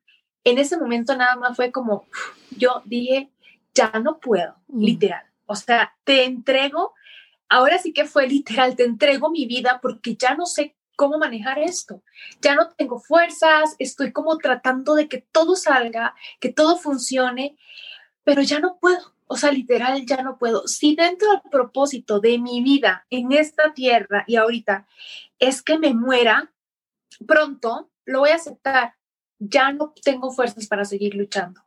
En 0.44 0.60
ese 0.60 0.78
momento 0.78 1.18
nada 1.18 1.36
más 1.36 1.56
fue 1.56 1.72
como, 1.72 2.06
yo 2.52 2.82
dije, 2.86 3.32
ya 3.74 3.92
no 4.02 4.20
puedo, 4.20 4.56
mm. 4.68 4.84
literal. 4.84 5.26
O 5.48 5.56
sea, 5.56 5.96
te 6.04 6.24
entrego, 6.26 6.94
ahora 7.50 7.80
sí 7.80 7.92
que 7.92 8.06
fue 8.06 8.28
literal, 8.28 8.76
te 8.76 8.86
entrego 8.86 9.30
mi 9.30 9.46
vida 9.46 9.80
porque 9.82 10.16
ya 10.16 10.36
no 10.36 10.46
sé 10.46 10.76
cómo 10.96 11.18
manejar 11.18 11.60
esto. 11.60 12.04
Ya 12.42 12.56
no 12.56 12.70
tengo 12.70 13.00
fuerzas, 13.00 13.76
estoy 13.80 14.12
como 14.12 14.38
tratando 14.38 14.96
de 14.96 15.08
que 15.08 15.26
todo 15.32 15.56
salga, 15.56 16.16
que 16.40 16.52
todo 16.52 16.78
funcione, 16.78 17.58
pero 18.24 18.42
ya 18.42 18.60
no 18.60 18.78
puedo. 18.80 19.17
O 19.28 19.36
sea, 19.36 19.52
literal, 19.52 20.06
ya 20.06 20.24
no 20.24 20.38
puedo. 20.38 20.68
Si 20.68 20.96
dentro 20.96 21.30
del 21.32 21.42
propósito 21.52 22.20
de 22.20 22.40
mi 22.40 22.64
vida 22.64 23.06
en 23.10 23.34
esta 23.34 23.74
tierra 23.74 24.24
y 24.26 24.38
ahorita 24.38 24.88
es 25.38 25.62
que 25.62 25.78
me 25.78 25.94
muera, 25.94 26.52
pronto 27.28 27.90
lo 28.06 28.20
voy 28.20 28.30
a 28.30 28.36
aceptar. 28.36 28.96
Ya 29.40 29.72
no 29.72 29.94
tengo 30.02 30.32
fuerzas 30.32 30.68
para 30.68 30.86
seguir 30.86 31.14
luchando. 31.16 31.62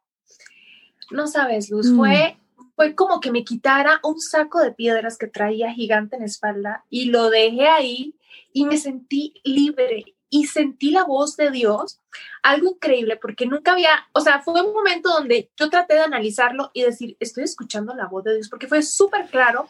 No 1.10 1.26
sabes, 1.26 1.70
Luz, 1.70 1.90
mm. 1.90 1.96
fue, 1.96 2.38
fue 2.74 2.94
como 2.94 3.20
que 3.20 3.30
me 3.30 3.44
quitara 3.44 4.00
un 4.02 4.20
saco 4.20 4.60
de 4.60 4.72
piedras 4.72 5.18
que 5.18 5.26
traía 5.26 5.72
gigante 5.72 6.16
en 6.16 6.22
la 6.22 6.26
espalda 6.26 6.84
y 6.88 7.06
lo 7.06 7.30
dejé 7.30 7.68
ahí 7.68 8.14
y 8.52 8.64
me 8.64 8.78
sentí 8.78 9.34
libre 9.44 10.16
y 10.30 10.46
sentí 10.46 10.92
la 10.92 11.04
voz 11.04 11.36
de 11.36 11.50
Dios, 11.50 12.00
algo 12.42 12.70
increíble, 12.70 13.16
porque 13.16 13.46
nunca 13.46 13.72
había, 13.72 13.90
o 14.12 14.20
sea, 14.20 14.40
fue 14.40 14.62
un 14.62 14.72
momento 14.72 15.10
donde 15.10 15.50
yo 15.58 15.68
traté 15.68 15.94
de 15.94 16.00
analizarlo 16.00 16.70
y 16.72 16.82
decir, 16.82 17.16
estoy 17.18 17.44
escuchando 17.44 17.94
la 17.94 18.06
voz 18.06 18.24
de 18.24 18.34
Dios, 18.34 18.48
porque 18.48 18.68
fue 18.68 18.82
súper 18.82 19.26
claro, 19.26 19.68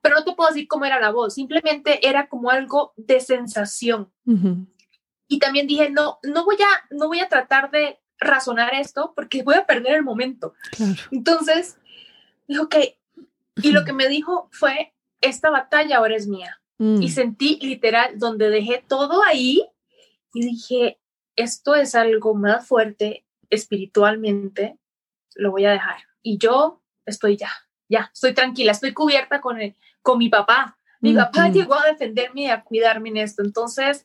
pero 0.00 0.16
no 0.16 0.24
te 0.24 0.32
puedo 0.32 0.48
decir 0.48 0.66
cómo 0.66 0.86
era 0.86 0.98
la 0.98 1.10
voz, 1.10 1.34
simplemente 1.34 2.08
era 2.08 2.26
como 2.28 2.50
algo 2.50 2.94
de 2.96 3.20
sensación. 3.20 4.10
Y 5.28 5.38
también 5.38 5.66
dije, 5.66 5.90
no, 5.90 6.18
no 6.22 6.44
voy 6.46 6.56
a, 6.56 6.94
no 6.94 7.08
voy 7.08 7.20
a 7.20 7.28
tratar 7.28 7.70
de 7.70 8.00
razonar 8.18 8.74
esto 8.74 9.12
porque 9.14 9.42
voy 9.42 9.56
a 9.56 9.66
perder 9.66 9.96
el 9.96 10.02
momento. 10.02 10.54
Entonces, 11.10 11.76
dijo 12.46 12.70
que, 12.70 12.98
y 13.62 13.72
lo 13.72 13.84
que 13.84 13.92
me 13.92 14.08
dijo 14.08 14.48
fue, 14.52 14.94
esta 15.20 15.50
batalla 15.50 15.98
ahora 15.98 16.16
es 16.16 16.26
mía. 16.26 16.60
Mm. 16.78 17.02
Y 17.02 17.10
sentí 17.10 17.58
literal 17.60 18.18
donde 18.18 18.48
dejé 18.48 18.82
todo 18.86 19.22
ahí 19.24 19.68
y 20.32 20.42
dije, 20.42 20.98
esto 21.36 21.74
es 21.74 21.94
algo 21.94 22.34
más 22.34 22.66
fuerte 22.66 23.24
espiritualmente, 23.50 24.78
lo 25.34 25.50
voy 25.50 25.64
a 25.64 25.72
dejar. 25.72 26.00
Y 26.22 26.38
yo 26.38 26.82
estoy 27.06 27.36
ya, 27.36 27.50
ya, 27.88 28.10
estoy 28.12 28.34
tranquila, 28.34 28.72
estoy 28.72 28.92
cubierta 28.92 29.40
con, 29.40 29.60
el, 29.60 29.76
con 30.02 30.18
mi 30.18 30.28
papá. 30.28 30.76
Mi 31.00 31.14
papá 31.14 31.48
llegó 31.48 31.74
a 31.74 31.86
defenderme 31.86 32.42
y 32.42 32.46
a 32.48 32.64
cuidarme 32.64 33.10
en 33.10 33.18
esto. 33.18 33.42
Entonces, 33.42 34.04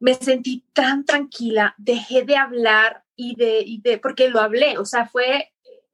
me 0.00 0.14
sentí 0.14 0.64
tan 0.72 1.04
tranquila, 1.04 1.74
dejé 1.76 2.24
de 2.24 2.36
hablar 2.36 3.04
y 3.14 3.34
de, 3.36 3.60
y 3.60 3.80
de 3.80 3.98
porque 3.98 4.28
lo 4.28 4.40
hablé, 4.40 4.78
o 4.78 4.84
sea, 4.84 5.06
fue, 5.06 5.52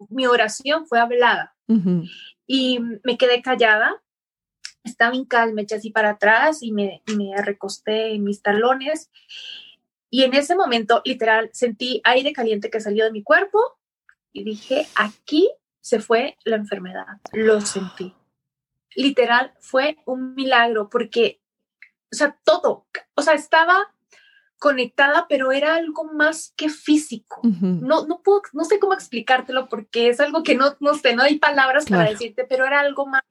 mi 0.08 0.26
oración 0.26 0.86
fue 0.86 1.00
hablada. 1.00 1.56
Y 2.46 2.80
me 3.02 3.16
quedé 3.16 3.40
callada, 3.40 4.02
estaba 4.84 5.16
calma, 5.28 5.54
me 5.54 5.62
eché 5.62 5.76
así 5.76 5.90
para 5.90 6.10
atrás 6.10 6.62
y 6.62 6.72
me, 6.72 7.02
me 7.16 7.34
recosté 7.42 8.14
en 8.14 8.24
mis 8.24 8.42
talones. 8.42 9.10
Y 10.10 10.24
en 10.24 10.34
ese 10.34 10.54
momento, 10.54 11.00
literal, 11.04 11.50
sentí 11.52 12.00
aire 12.04 12.32
caliente 12.32 12.70
que 12.70 12.80
salió 12.80 13.04
de 13.04 13.12
mi 13.12 13.22
cuerpo 13.22 13.60
y 14.32 14.44
dije, 14.44 14.86
aquí 14.94 15.50
se 15.80 16.00
fue 16.00 16.36
la 16.44 16.56
enfermedad. 16.56 17.06
Lo 17.32 17.60
sentí. 17.60 18.14
Literal, 18.94 19.54
fue 19.60 19.96
un 20.04 20.34
milagro 20.34 20.88
porque, 20.90 21.40
o 22.12 22.16
sea, 22.16 22.38
todo, 22.44 22.86
o 23.14 23.22
sea, 23.22 23.34
estaba 23.34 23.92
conectada, 24.58 25.26
pero 25.28 25.50
era 25.50 25.74
algo 25.74 26.04
más 26.04 26.54
que 26.56 26.68
físico. 26.68 27.40
No, 27.42 28.06
no 28.06 28.22
puedo, 28.22 28.42
no 28.52 28.64
sé 28.64 28.78
cómo 28.78 28.94
explicártelo 28.94 29.68
porque 29.68 30.08
es 30.08 30.20
algo 30.20 30.44
que 30.44 30.54
no, 30.54 30.76
no 30.78 30.94
sé, 30.94 31.16
no 31.16 31.24
hay 31.24 31.38
palabras 31.38 31.86
para 31.86 32.08
decirte, 32.08 32.44
pero 32.44 32.64
era 32.64 32.78
algo 32.78 33.06
más, 33.06 33.22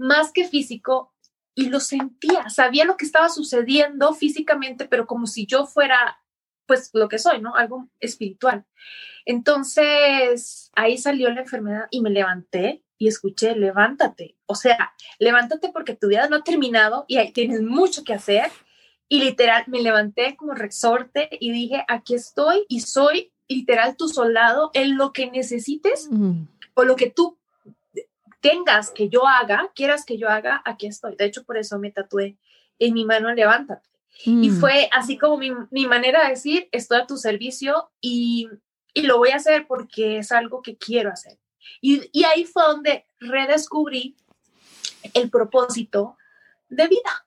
más 0.00 0.32
que 0.32 0.48
físico 0.48 1.12
y 1.54 1.68
lo 1.68 1.78
sentía, 1.78 2.48
sabía 2.48 2.84
lo 2.84 2.96
que 2.96 3.04
estaba 3.04 3.28
sucediendo 3.28 4.14
físicamente, 4.14 4.86
pero 4.86 5.06
como 5.06 5.26
si 5.26 5.46
yo 5.46 5.66
fuera, 5.66 6.20
pues 6.66 6.90
lo 6.94 7.08
que 7.08 7.18
soy, 7.18 7.40
¿no? 7.40 7.54
Algo 7.54 7.88
espiritual. 8.00 8.64
Entonces, 9.26 10.70
ahí 10.74 10.96
salió 10.96 11.30
la 11.30 11.42
enfermedad 11.42 11.86
y 11.90 12.00
me 12.00 12.10
levanté 12.10 12.82
y 12.96 13.08
escuché, 13.08 13.54
levántate. 13.56 14.36
O 14.46 14.54
sea, 14.54 14.94
levántate 15.18 15.70
porque 15.70 15.96
tu 15.96 16.08
vida 16.08 16.28
no 16.28 16.36
ha 16.36 16.44
terminado 16.44 17.04
y 17.08 17.16
ahí 17.16 17.32
tienes 17.32 17.60
mucho 17.60 18.04
que 18.04 18.14
hacer 18.14 18.50
y 19.08 19.20
literal 19.20 19.64
me 19.66 19.82
levanté 19.82 20.36
como 20.36 20.54
resorte 20.54 21.28
y 21.40 21.50
dije, 21.50 21.84
aquí 21.88 22.14
estoy 22.14 22.64
y 22.68 22.80
soy 22.80 23.32
literal 23.48 23.96
tu 23.96 24.08
soldado 24.08 24.70
en 24.72 24.96
lo 24.96 25.12
que 25.12 25.30
necesites 25.30 26.08
o 26.74 26.84
lo 26.84 26.96
que 26.96 27.10
tú 27.10 27.39
tengas 28.40 28.90
que 28.90 29.08
yo 29.08 29.26
haga, 29.26 29.70
quieras 29.74 30.04
que 30.04 30.18
yo 30.18 30.28
haga, 30.28 30.62
aquí 30.64 30.86
estoy. 30.86 31.16
De 31.16 31.24
hecho, 31.24 31.44
por 31.44 31.56
eso 31.56 31.78
me 31.78 31.90
tatué 31.90 32.36
en 32.78 32.94
mi 32.94 33.04
mano, 33.04 33.32
levántate. 33.32 33.88
Y 34.24 34.50
mm. 34.50 34.60
fue 34.60 34.88
así 34.92 35.16
como 35.16 35.38
mi, 35.38 35.50
mi, 35.70 35.86
manera 35.86 36.24
de 36.24 36.30
decir, 36.30 36.68
estoy 36.72 37.00
a 37.00 37.06
tu 37.06 37.16
servicio 37.16 37.90
y, 38.00 38.48
y, 38.92 39.02
lo 39.02 39.18
voy 39.18 39.30
a 39.30 39.36
hacer 39.36 39.66
porque 39.66 40.18
es 40.18 40.32
algo 40.32 40.62
que 40.62 40.76
quiero 40.76 41.10
hacer. 41.10 41.38
Y, 41.80 42.10
y 42.12 42.24
ahí 42.24 42.44
fue 42.44 42.62
donde 42.64 43.06
redescubrí 43.18 44.16
el 45.14 45.30
propósito 45.30 46.16
de 46.68 46.88
vida 46.88 47.26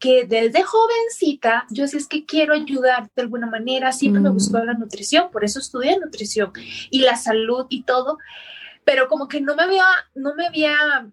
que 0.00 0.24
desde 0.24 0.62
jovencita 0.62 1.66
yo 1.70 1.82
decía 1.82 2.00
es 2.00 2.08
que 2.08 2.24
quiero 2.24 2.54
ayudar 2.54 3.10
de 3.14 3.22
alguna 3.22 3.46
manera, 3.46 3.92
siempre 3.92 4.22
me 4.22 4.30
gustó 4.30 4.58
mm. 4.58 4.66
la 4.66 4.74
nutrición, 4.74 5.30
por 5.30 5.44
eso 5.44 5.60
estudié 5.60 5.98
nutrición 5.98 6.52
y 6.90 7.00
la 7.00 7.16
salud 7.16 7.66
y 7.68 7.82
todo, 7.82 8.18
pero 8.90 9.06
como 9.06 9.28
que 9.28 9.40
no 9.40 9.54
me 9.54 9.62
había, 9.62 9.84
no 10.16 10.34
me 10.34 10.48
había 10.48 11.08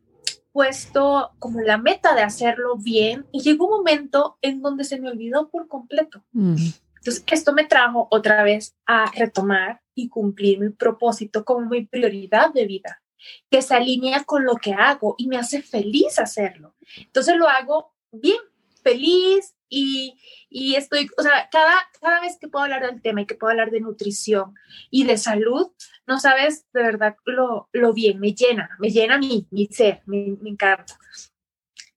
puesto 0.52 1.30
como 1.38 1.62
la 1.62 1.78
meta 1.78 2.16
de 2.16 2.24
hacerlo 2.24 2.76
bien 2.76 3.28
y 3.32 3.42
llegó 3.42 3.68
un 3.68 3.78
momento 3.78 4.40
en 4.42 4.64
donde 4.64 4.84
se 4.84 5.00
me 5.00 5.12
olvidó 5.12 5.50
por 5.50 5.68
completo. 5.68 6.24
Mm. 6.32 6.56
Entonces, 6.96 7.24
esto 7.28 7.54
me 7.54 7.66
trajo 7.66 8.08
otra 8.10 8.42
vez 8.42 8.76
a 8.88 9.12
retomar 9.12 9.84
y 9.94 10.10
cumplir 10.10 10.60
mi 10.60 10.72
propósito 10.72 11.46
como 11.46 11.70
mi 11.70 11.86
prioridad 11.86 12.52
de 12.52 12.66
vida, 12.66 13.04
que 13.52 13.62
se 13.62 13.76
alinea 13.76 14.24
con 14.24 14.44
lo 14.44 14.56
que 14.56 14.74
hago 14.74 15.14
y 15.20 15.28
me 15.28 15.38
hace 15.38 15.62
feliz 15.62 16.18
hacerlo. 16.18 16.74
Entonces 16.98 17.36
lo 17.36 17.48
hago 17.48 17.94
bien, 18.12 18.40
feliz 18.88 19.56
y, 19.70 20.18
y, 20.50 20.76
estoy, 20.76 21.10
o 21.18 21.22
sea, 21.22 21.50
cada, 21.52 21.76
cada 22.00 22.22
vez 22.22 22.38
que 22.40 22.48
puedo 22.48 22.64
hablar 22.64 22.86
del 22.86 23.02
tema 23.02 23.22
y 23.22 23.26
que 23.26 23.36
puedo 23.36 23.52
hablar 23.52 23.70
de 23.72 23.82
nutrición 23.82 24.56
y 24.90 25.04
de 25.06 25.18
salud, 25.18 25.72
no 26.06 26.20
sabes 26.20 26.66
de 26.74 26.84
verdad 26.84 27.18
lo, 27.26 27.68
lo 27.74 27.94
bien, 27.94 28.20
me 28.20 28.34
llena, 28.34 28.70
me 28.80 28.90
llena 28.90 29.18
mi, 29.18 29.46
mi 29.52 29.68
ser, 29.68 30.02
me, 30.06 30.38
me 30.42 30.52
encanta. 30.52 30.98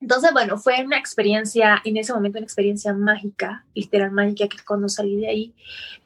Entonces, 0.01 0.33
bueno, 0.33 0.57
fue 0.57 0.83
una 0.83 0.97
experiencia, 0.97 1.81
en 1.85 1.97
ese 1.99 2.13
momento 2.15 2.39
una 2.39 2.47
experiencia 2.47 2.93
mágica, 2.95 3.67
literal 3.75 4.11
mágica, 4.11 4.49
que 4.49 4.57
cuando 4.67 4.89
salí 4.89 5.17
de 5.17 5.29
ahí 5.29 5.55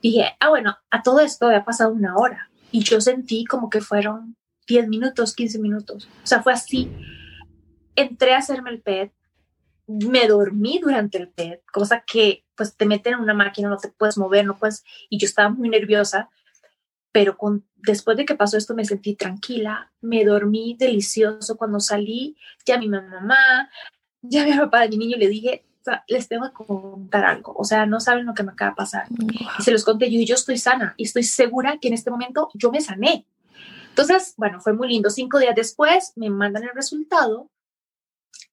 dije, 0.02 0.36
ah, 0.40 0.48
bueno, 0.48 0.76
a 0.90 1.02
todo 1.02 1.20
esto 1.20 1.46
había 1.46 1.64
pasado 1.64 1.92
una 1.92 2.16
hora 2.16 2.50
y 2.72 2.82
yo 2.82 3.00
sentí 3.00 3.44
como 3.44 3.70
que 3.70 3.80
fueron 3.80 4.36
10 4.66 4.88
minutos, 4.88 5.34
15 5.34 5.60
minutos. 5.60 6.08
O 6.24 6.26
sea, 6.26 6.42
fue 6.42 6.52
así. 6.52 6.90
Entré 7.94 8.34
a 8.34 8.38
hacerme 8.38 8.70
el 8.70 8.82
PET, 8.82 9.12
me 9.86 10.26
dormí 10.26 10.78
durante 10.82 11.18
el 11.18 11.28
PET, 11.28 11.62
cosa 11.72 12.04
que 12.06 12.44
pues 12.56 12.76
te 12.76 12.86
meten 12.86 13.14
en 13.14 13.20
una 13.20 13.34
máquina, 13.34 13.68
no 13.68 13.76
te 13.76 13.88
puedes 13.88 14.16
mover, 14.16 14.46
no 14.46 14.56
puedes, 14.56 14.84
y 15.08 15.18
yo 15.18 15.26
estaba 15.26 15.50
muy 15.50 15.68
nerviosa, 15.68 16.30
pero 17.12 17.36
con, 17.36 17.64
después 17.76 18.16
de 18.16 18.24
que 18.24 18.34
pasó 18.34 18.56
esto 18.56 18.74
me 18.74 18.84
sentí 18.84 19.14
tranquila, 19.14 19.92
me 20.00 20.24
dormí 20.24 20.76
delicioso 20.78 21.56
cuando 21.56 21.80
salí, 21.80 22.36
ya 22.64 22.78
mi 22.78 22.88
mamá, 22.88 23.70
ya 24.22 24.44
mi 24.44 24.52
papá 24.56 24.80
de 24.80 24.88
mi 24.88 24.98
niño 24.98 25.16
le 25.16 25.28
dije, 25.28 25.64
les 26.08 26.28
tengo 26.28 26.46
que 26.46 26.64
contar 26.64 27.24
algo, 27.24 27.54
o 27.56 27.64
sea, 27.64 27.86
no 27.86 28.00
saben 28.00 28.26
lo 28.26 28.34
que 28.34 28.42
me 28.42 28.52
acaba 28.52 28.70
de 28.70 28.76
pasar. 28.76 29.06
Y 29.58 29.62
se 29.62 29.70
los 29.70 29.84
conté 29.84 30.10
yo 30.10 30.18
y 30.18 30.24
yo 30.24 30.34
estoy 30.34 30.56
sana 30.56 30.94
y 30.96 31.04
estoy 31.04 31.24
segura 31.24 31.78
que 31.78 31.88
en 31.88 31.94
este 31.94 32.10
momento 32.10 32.48
yo 32.54 32.70
me 32.70 32.80
sané. 32.80 33.26
Entonces, 33.90 34.34
bueno, 34.36 34.60
fue 34.60 34.72
muy 34.72 34.88
lindo. 34.88 35.10
Cinco 35.10 35.38
días 35.38 35.54
después 35.54 36.14
me 36.16 36.30
mandan 36.30 36.64
el 36.64 36.74
resultado, 36.74 37.50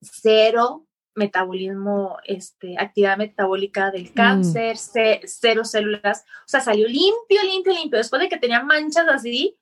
cero 0.01 0.85
metabolismo, 1.15 2.17
este, 2.25 2.75
actividad 2.79 3.17
metabólica 3.17 3.91
del 3.91 4.09
mm. 4.11 4.13
cáncer, 4.13 4.77
cero 4.77 5.65
células, 5.65 6.25
o 6.45 6.47
sea, 6.47 6.61
salió 6.61 6.87
limpio, 6.87 7.43
limpio, 7.43 7.73
limpio. 7.73 7.97
Después 7.97 8.21
de 8.21 8.29
que 8.29 8.37
tenía 8.37 8.63
manchas 8.63 9.07
así, 9.09 9.57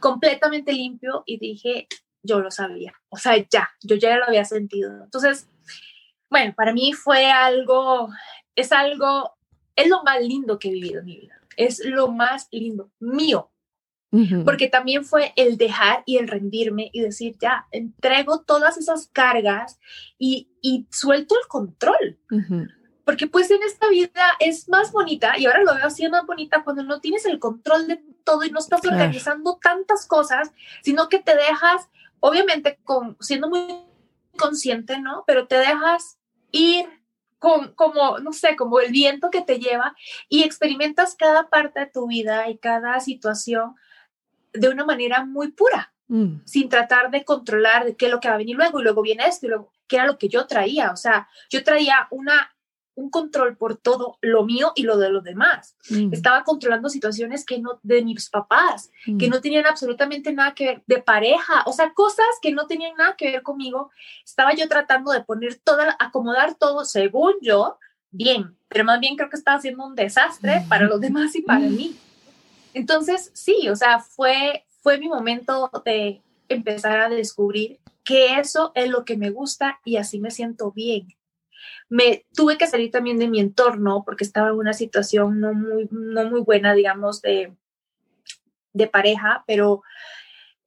completamente 0.00 0.72
limpio 0.72 1.22
y 1.26 1.38
dije, 1.38 1.88
yo 2.22 2.40
lo 2.40 2.50
sabía, 2.50 2.92
o 3.08 3.16
sea, 3.16 3.36
ya, 3.36 3.70
yo 3.82 3.96
ya 3.96 4.16
lo 4.16 4.24
había 4.26 4.44
sentido. 4.44 5.04
Entonces, 5.04 5.48
bueno, 6.30 6.54
para 6.56 6.72
mí 6.72 6.92
fue 6.92 7.30
algo, 7.30 8.08
es 8.54 8.72
algo, 8.72 9.36
es 9.76 9.88
lo 9.88 10.02
más 10.02 10.20
lindo 10.20 10.58
que 10.58 10.68
he 10.68 10.72
vivido 10.72 11.00
en 11.00 11.06
mi 11.06 11.20
vida, 11.20 11.40
es 11.56 11.84
lo 11.84 12.08
más 12.08 12.48
lindo 12.50 12.90
mío, 12.98 13.50
porque 14.44 14.68
también 14.68 15.04
fue 15.04 15.32
el 15.36 15.56
dejar 15.56 16.02
y 16.06 16.18
el 16.18 16.28
rendirme 16.28 16.90
y 16.92 17.00
decir, 17.00 17.36
ya, 17.40 17.66
entrego 17.72 18.42
todas 18.42 18.76
esas 18.76 19.08
cargas 19.08 19.80
y, 20.18 20.48
y 20.60 20.86
suelto 20.90 21.34
el 21.40 21.48
control. 21.48 22.18
Porque 23.04 23.26
pues 23.26 23.50
en 23.50 23.62
esta 23.62 23.88
vida 23.88 24.32
es 24.40 24.68
más 24.68 24.92
bonita, 24.92 25.38
y 25.38 25.46
ahora 25.46 25.62
lo 25.62 25.74
veo 25.74 25.86
así 25.86 26.08
más 26.08 26.24
bonita 26.26 26.62
cuando 26.64 26.82
no 26.82 27.00
tienes 27.00 27.26
el 27.26 27.38
control 27.38 27.88
de 27.88 28.02
todo 28.24 28.44
y 28.44 28.50
no 28.50 28.60
estás 28.60 28.84
organizando 28.84 29.58
tantas 29.60 30.06
cosas, 30.06 30.52
sino 30.82 31.08
que 31.08 31.18
te 31.18 31.34
dejas, 31.34 31.88
obviamente, 32.20 32.78
con, 32.84 33.16
siendo 33.20 33.48
muy 33.48 33.66
consciente, 34.36 34.98
¿no? 35.00 35.24
Pero 35.26 35.46
te 35.46 35.56
dejas 35.56 36.18
ir 36.50 36.86
con, 37.38 37.74
como, 37.74 38.18
no 38.20 38.32
sé, 38.32 38.56
como 38.56 38.80
el 38.80 38.90
viento 38.90 39.30
que 39.30 39.42
te 39.42 39.58
lleva 39.58 39.94
y 40.28 40.44
experimentas 40.44 41.14
cada 41.14 41.50
parte 41.50 41.80
de 41.80 41.86
tu 41.86 42.06
vida 42.06 42.48
y 42.48 42.56
cada 42.56 43.00
situación 43.00 43.74
de 44.54 44.68
una 44.68 44.84
manera 44.84 45.24
muy 45.24 45.52
pura, 45.52 45.92
mm. 46.08 46.44
sin 46.44 46.68
tratar 46.68 47.10
de 47.10 47.24
controlar 47.24 47.84
de 47.84 47.96
qué 47.96 48.06
es 48.06 48.12
lo 48.12 48.20
que 48.20 48.28
va 48.28 48.34
a 48.34 48.38
venir 48.38 48.56
luego 48.56 48.80
y 48.80 48.84
luego 48.84 49.02
viene 49.02 49.26
esto 49.26 49.46
y 49.46 49.48
luego, 49.50 49.72
qué 49.86 49.96
era 49.96 50.06
lo 50.06 50.16
que 50.16 50.28
yo 50.28 50.46
traía. 50.46 50.92
O 50.92 50.96
sea, 50.96 51.28
yo 51.50 51.62
traía 51.64 52.06
una, 52.10 52.54
un 52.94 53.10
control 53.10 53.56
por 53.56 53.76
todo 53.76 54.18
lo 54.20 54.44
mío 54.44 54.72
y 54.76 54.84
lo 54.84 54.96
de 54.96 55.10
los 55.10 55.24
demás. 55.24 55.76
Mm. 55.90 56.12
Estaba 56.12 56.44
controlando 56.44 56.88
situaciones 56.88 57.44
que 57.44 57.58
no, 57.58 57.80
de 57.82 58.02
mis 58.02 58.30
papás, 58.30 58.90
que 59.04 59.26
mm. 59.26 59.30
no 59.30 59.40
tenían 59.40 59.66
absolutamente 59.66 60.32
nada 60.32 60.54
que 60.54 60.66
ver, 60.66 60.82
de 60.86 61.02
pareja, 61.02 61.62
o 61.66 61.72
sea, 61.72 61.92
cosas 61.92 62.26
que 62.40 62.52
no 62.52 62.66
tenían 62.66 62.96
nada 62.96 63.16
que 63.16 63.32
ver 63.32 63.42
conmigo. 63.42 63.90
Estaba 64.24 64.54
yo 64.54 64.68
tratando 64.68 65.10
de 65.12 65.24
poner 65.24 65.56
toda, 65.56 65.96
acomodar 65.98 66.54
todo 66.54 66.84
según 66.84 67.34
yo, 67.42 67.78
bien, 68.10 68.56
pero 68.68 68.84
más 68.84 69.00
bien 69.00 69.16
creo 69.16 69.28
que 69.28 69.36
estaba 69.36 69.56
haciendo 69.56 69.84
un 69.84 69.96
desastre 69.96 70.64
para 70.68 70.86
los 70.86 71.00
demás 71.00 71.34
y 71.34 71.42
para 71.42 71.60
mí. 71.60 71.96
Entonces, 72.74 73.30
sí, 73.34 73.68
o 73.68 73.76
sea, 73.76 74.00
fue, 74.00 74.66
fue 74.82 74.98
mi 74.98 75.08
momento 75.08 75.70
de 75.84 76.22
empezar 76.48 77.00
a 77.00 77.08
descubrir 77.08 77.80
que 78.02 78.38
eso 78.38 78.72
es 78.74 78.90
lo 78.90 79.04
que 79.04 79.16
me 79.16 79.30
gusta 79.30 79.80
y 79.84 79.96
así 79.96 80.20
me 80.20 80.30
siento 80.30 80.72
bien. 80.72 81.08
Me 81.88 82.26
tuve 82.34 82.58
que 82.58 82.66
salir 82.66 82.90
también 82.90 83.18
de 83.18 83.28
mi 83.28 83.40
entorno 83.40 84.02
porque 84.04 84.24
estaba 84.24 84.48
en 84.48 84.56
una 84.56 84.74
situación 84.74 85.40
no 85.40 85.54
muy, 85.54 85.88
no 85.90 86.28
muy 86.28 86.40
buena, 86.40 86.74
digamos, 86.74 87.22
de, 87.22 87.54
de 88.72 88.86
pareja, 88.88 89.44
pero 89.46 89.82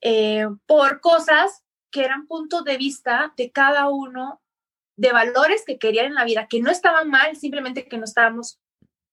eh, 0.02 0.48
por 0.66 1.02
cosas 1.02 1.64
que 1.92 2.04
eran 2.04 2.26
puntos 2.26 2.64
de 2.64 2.78
vista 2.78 3.34
de 3.36 3.52
cada 3.52 3.90
uno, 3.90 4.42
de 4.96 5.12
valores 5.12 5.64
que 5.66 5.78
querían 5.78 6.08
en 6.08 6.16
la 6.16 6.26
vida, 6.26 6.48
que 6.48 6.62
no 6.62 6.72
estaban 6.72 7.10
mal, 7.10 7.36
simplemente 7.36 7.88
que 7.88 7.98
no 7.98 8.06
estábamos 8.06 8.60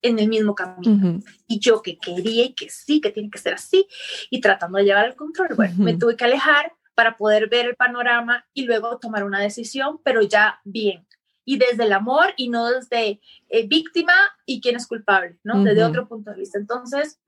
en 0.05 0.19
el 0.19 0.29
mismo 0.29 0.55
camino. 0.55 1.21
Y 1.49 1.59
yo 1.59 1.83
que 1.83 1.99
quería 1.99 2.45
y 2.45 2.53
que 2.53 2.69
sí, 2.69 3.01
que 3.01 3.11
tiene 3.11 3.31
que 3.31 3.39
ser 3.39 3.55
así, 3.55 3.87
y 4.31 4.41
tratando 4.41 4.79
de 4.79 4.85
llevar 4.85 5.07
el 5.07 5.17
control, 5.17 5.55
bueno, 5.57 5.75
me 5.79 5.97
tuve 5.97 6.15
que 6.15 6.25
alejar 6.25 6.73
para 6.95 7.17
poder 7.17 7.49
ver 7.49 7.67
el 7.67 7.75
panorama 7.75 8.45
y 8.53 8.67
luego 8.67 8.99
tomar 8.99 9.25
una 9.25 9.41
decisión, 9.41 9.99
pero 10.05 10.23
ya 10.23 10.61
bien. 10.65 11.07
Y 11.47 11.59
desde 11.59 11.85
el 11.85 11.93
amor 11.93 12.35
y 12.37 12.49
no 12.49 12.71
desde 12.71 13.21
eh, 13.49 13.67
víctima 13.67 14.13
y 14.47 14.61
quién 14.61 14.77
es 14.77 14.87
culpable, 14.87 15.39
¿no? 15.43 15.63
Desde 15.63 15.85
otro 15.85 16.07
punto 16.07 16.31
de 16.31 16.39
vista. 16.39 16.59
Entonces, 16.59 17.19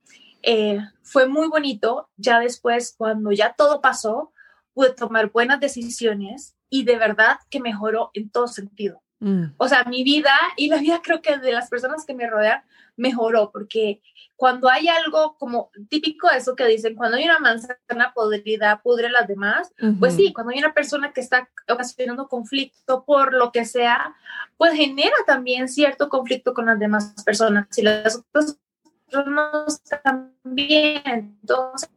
eh, 0.43 0.79
fue 1.03 1.27
muy 1.29 1.49
bonito. 1.49 2.09
Ya 2.17 2.41
después, 2.41 2.95
cuando 2.97 3.33
ya 3.33 3.55
todo 3.55 3.81
pasó, 3.81 4.33
pude 4.73 4.95
tomar 4.95 5.31
buenas 5.31 5.61
decisiones 5.61 6.57
y 6.71 6.85
de 6.85 6.97
verdad 6.97 7.39
que 7.51 7.61
mejoró 7.61 8.11
en 8.15 8.31
todo 8.31 8.47
sentido. 8.47 9.03
Mm. 9.19 9.55
O 9.57 9.69
sea, 9.69 9.85
mi 9.85 10.05
vida 10.05 10.33
y 10.57 10.69
la 10.69 10.79
vida 10.79 11.01
creo 11.03 11.23
que 11.23 11.39
de 11.39 11.53
las 11.53 11.71
personas 11.71 12.05
que 12.05 12.15
me 12.15 12.29
rodean 12.29 12.63
mejoró 12.97 13.51
porque 13.51 14.03
cuando 14.37 14.69
hay 14.69 14.89
algo 14.89 15.37
como 15.39 15.71
típico 15.89 16.29
de 16.29 16.37
eso 16.37 16.55
que 16.55 16.67
dicen, 16.67 16.95
cuando 16.95 17.17
hay 17.17 17.25
una 17.25 17.39
manzana 17.39 18.13
podrida, 18.15 18.83
pudre 18.83 19.09
las 19.09 19.27
demás, 19.27 19.73
pues 19.99 20.15
sí, 20.15 20.33
cuando 20.35 20.53
hay 20.53 20.59
una 20.59 20.75
persona 20.75 21.13
que 21.13 21.23
está 21.23 21.49
ocasionando 21.69 22.29
conflicto 22.29 23.05
por 23.05 23.33
lo 23.33 23.51
que 23.51 23.65
sea, 23.65 24.15
pues 24.59 24.75
genera 24.75 25.17
también 25.27 25.69
cierto 25.69 26.11
conflicto 26.11 26.53
con 26.53 26.67
las 26.67 26.79
demás 26.79 27.15
personas. 27.25 27.67
Si 27.71 27.81
las 27.81 28.17
otras 28.17 28.59
personas 29.07 29.83
también, 30.05 31.03
entonces, 31.07 31.91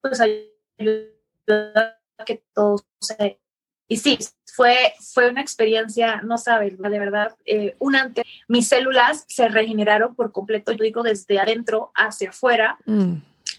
pues 0.00 0.20
ayuda 0.20 2.00
a 2.18 2.24
que 2.24 2.42
todo 2.52 2.84
se 3.00 3.40
y 3.88 3.96
sí, 3.96 4.18
fue, 4.44 4.92
fue 5.00 5.30
una 5.30 5.40
experiencia, 5.40 6.20
no 6.22 6.36
sabes, 6.36 6.76
de 6.76 6.98
verdad, 6.98 7.34
eh, 7.46 7.74
un 7.78 7.96
antes. 7.96 8.24
Mis 8.46 8.68
células 8.68 9.24
se 9.28 9.48
regeneraron 9.48 10.14
por 10.14 10.30
completo, 10.30 10.72
yo 10.72 10.84
digo, 10.84 11.02
desde 11.02 11.38
adentro 11.38 11.90
hacia 11.94 12.30
afuera. 12.30 12.78
Mm. 12.84 13.14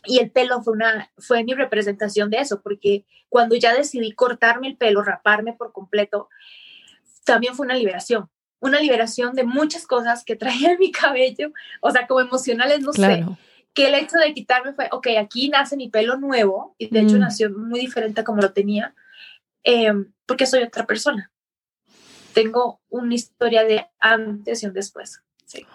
Y 0.05 0.19
el 0.19 0.29
pelo 0.29 0.61
fue, 0.61 0.73
una, 0.73 1.09
fue 1.17 1.43
mi 1.43 1.53
representación 1.53 2.29
de 2.29 2.37
eso, 2.37 2.61
porque 2.61 3.05
cuando 3.27 3.55
ya 3.55 3.73
decidí 3.73 4.11
cortarme 4.11 4.67
el 4.67 4.77
pelo, 4.77 5.01
raparme 5.01 5.53
por 5.53 5.71
completo, 5.71 6.29
también 7.25 7.55
fue 7.55 7.65
una 7.65 7.75
liberación. 7.75 8.29
Una 8.59 8.79
liberación 8.79 9.33
de 9.33 9.45
muchas 9.45 9.87
cosas 9.87 10.23
que 10.23 10.35
traía 10.35 10.73
en 10.73 10.79
mi 10.79 10.91
cabello, 10.91 11.51
o 11.81 11.89
sea, 11.91 12.05
como 12.07 12.19
emocionales, 12.19 12.81
no 12.81 12.93
sé 12.93 13.25
que 13.73 13.87
el 13.87 13.95
hecho 13.95 14.17
de 14.17 14.33
quitarme 14.33 14.73
fue, 14.73 14.89
ok, 14.91 15.07
aquí 15.19 15.47
nace 15.49 15.77
mi 15.77 15.89
pelo 15.89 16.17
nuevo, 16.17 16.75
y 16.77 16.87
de 16.89 17.01
hecho 17.01 17.15
mm. 17.15 17.19
nació 17.19 17.49
muy 17.51 17.79
diferente 17.79 18.21
a 18.21 18.23
como 18.23 18.41
lo 18.41 18.51
tenía, 18.51 18.93
Em, 19.63 20.11
porque 20.25 20.45
soy 20.45 20.63
otra 20.63 20.85
persona. 20.85 21.31
Tengo 22.33 22.79
una 22.89 23.15
historia 23.15 23.63
de 23.63 23.85
antes 23.99 24.63
y 24.63 24.67
un 24.67 24.73
después. 24.73 25.21
Sí. 25.45 25.65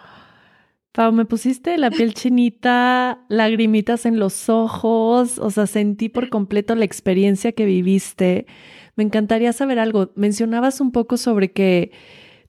Pau, 0.91 1.11
me 1.11 1.25
pusiste 1.25 1.77
la 1.77 1.91
piel 1.91 2.13
chinita, 2.13 3.25
lagrimitas 3.27 4.05
en 4.05 4.17
los 4.17 4.47
ojos, 4.47 5.39
o 5.39 5.51
sea, 5.51 5.67
sentí 5.67 6.07
por 6.07 6.29
completo 6.29 6.73
la 6.73 6.85
experiencia 6.85 7.51
que 7.51 7.65
viviste. 7.65 8.47
Me 8.95 9.03
encantaría 9.03 9.51
saber 9.51 9.77
algo. 9.77 10.13
Mencionabas 10.15 10.79
un 10.79 10.93
poco 10.93 11.17
sobre 11.17 11.51
que 11.51 11.91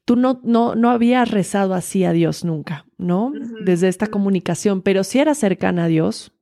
tú 0.05 0.15
no, 0.15 0.41
no, 0.45 0.77
no 0.77 0.91
habías 0.91 1.29
rezado 1.29 1.75
así 1.75 2.05
a 2.05 2.13
Dios 2.13 2.45
nunca, 2.45 2.87
¿no? 2.97 3.33
Desde 3.65 3.89
esta 3.89 4.07
comunicación, 4.07 4.81
pero 4.81 5.03
sí 5.03 5.19
eras 5.19 5.39
cercana 5.39 5.85
a 5.85 5.89
Dios. 5.89 6.33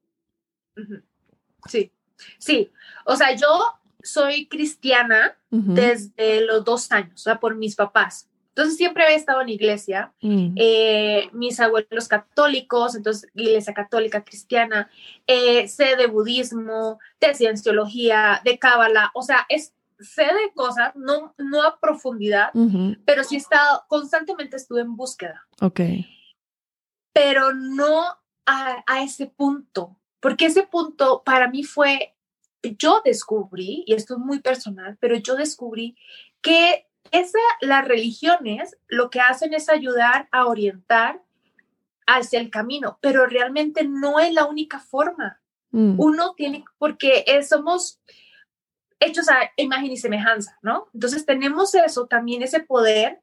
Sí, 1.66 1.90
sí. 2.38 2.70
O 3.06 3.16
sea, 3.16 3.34
yo 3.34 3.48
soy 4.04 4.46
cristiana 4.46 5.36
desde 5.50 6.44
los 6.44 6.64
dos 6.64 6.90
años, 6.92 7.14
o 7.14 7.24
sea, 7.24 7.40
por 7.40 7.56
mis 7.56 7.76
papás. 7.76 8.28
Entonces 8.48 8.76
siempre 8.76 9.04
he 9.04 9.14
estado 9.16 9.40
en 9.40 9.48
iglesia, 9.48 10.12
mm. 10.20 10.54
eh, 10.56 11.28
mis 11.32 11.58
abuelos 11.58 12.06
católicos, 12.06 12.94
entonces 12.94 13.28
iglesia 13.34 13.74
católica 13.74 14.22
cristiana, 14.22 14.88
eh, 15.26 15.66
sé 15.66 15.96
de 15.96 16.06
budismo, 16.06 17.00
de 17.20 17.34
cienciología, 17.34 18.40
de 18.44 18.58
cábala, 18.58 19.10
o 19.14 19.22
sea, 19.22 19.44
es, 19.48 19.74
sé 19.98 20.22
de 20.22 20.52
cosas, 20.54 20.94
no, 20.94 21.34
no 21.36 21.64
a 21.64 21.80
profundidad, 21.80 22.50
pero 23.04 23.24
sí 23.24 23.34
he 23.34 23.38
estado, 23.38 23.84
constantemente 23.88 24.56
estuve 24.56 24.82
en 24.82 24.94
búsqueda. 24.94 25.44
Ok. 25.60 25.80
Pero 27.12 27.52
no 27.54 28.04
a, 28.46 28.84
a 28.86 29.02
ese 29.02 29.26
punto, 29.26 29.96
porque 30.20 30.46
ese 30.46 30.62
punto 30.62 31.22
para 31.24 31.48
mí 31.48 31.64
fue 31.64 32.13
yo 32.72 33.02
descubrí, 33.04 33.84
y 33.86 33.94
esto 33.94 34.14
es 34.14 34.20
muy 34.20 34.40
personal, 34.40 34.96
pero 35.00 35.16
yo 35.16 35.36
descubrí 35.36 35.96
que 36.40 36.86
esa, 37.10 37.38
las 37.60 37.86
religiones 37.86 38.76
lo 38.88 39.10
que 39.10 39.20
hacen 39.20 39.54
es 39.54 39.68
ayudar 39.68 40.28
a 40.32 40.46
orientar 40.46 41.22
hacia 42.06 42.40
el 42.40 42.50
camino, 42.50 42.98
pero 43.00 43.26
realmente 43.26 43.84
no 43.84 44.20
es 44.20 44.32
la 44.32 44.46
única 44.46 44.78
forma. 44.78 45.40
Mm. 45.70 45.98
Uno 45.98 46.34
tiene, 46.34 46.64
porque 46.78 47.24
somos 47.48 48.00
hechos 49.00 49.28
a 49.28 49.50
imagen 49.56 49.92
y 49.92 49.96
semejanza, 49.96 50.58
¿no? 50.62 50.88
Entonces 50.94 51.26
tenemos 51.26 51.74
eso, 51.74 52.06
también 52.06 52.42
ese 52.42 52.60
poder 52.60 53.20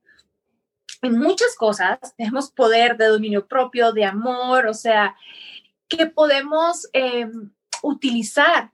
en 1.01 1.17
muchas 1.17 1.55
cosas, 1.55 1.99
tenemos 2.15 2.51
poder 2.51 2.97
de 2.97 3.07
dominio 3.07 3.47
propio, 3.47 3.91
de 3.91 4.05
amor, 4.05 4.67
o 4.67 4.73
sea, 4.73 5.15
que 5.87 6.05
podemos 6.05 6.87
em, 6.93 7.51
utilizar 7.81 8.71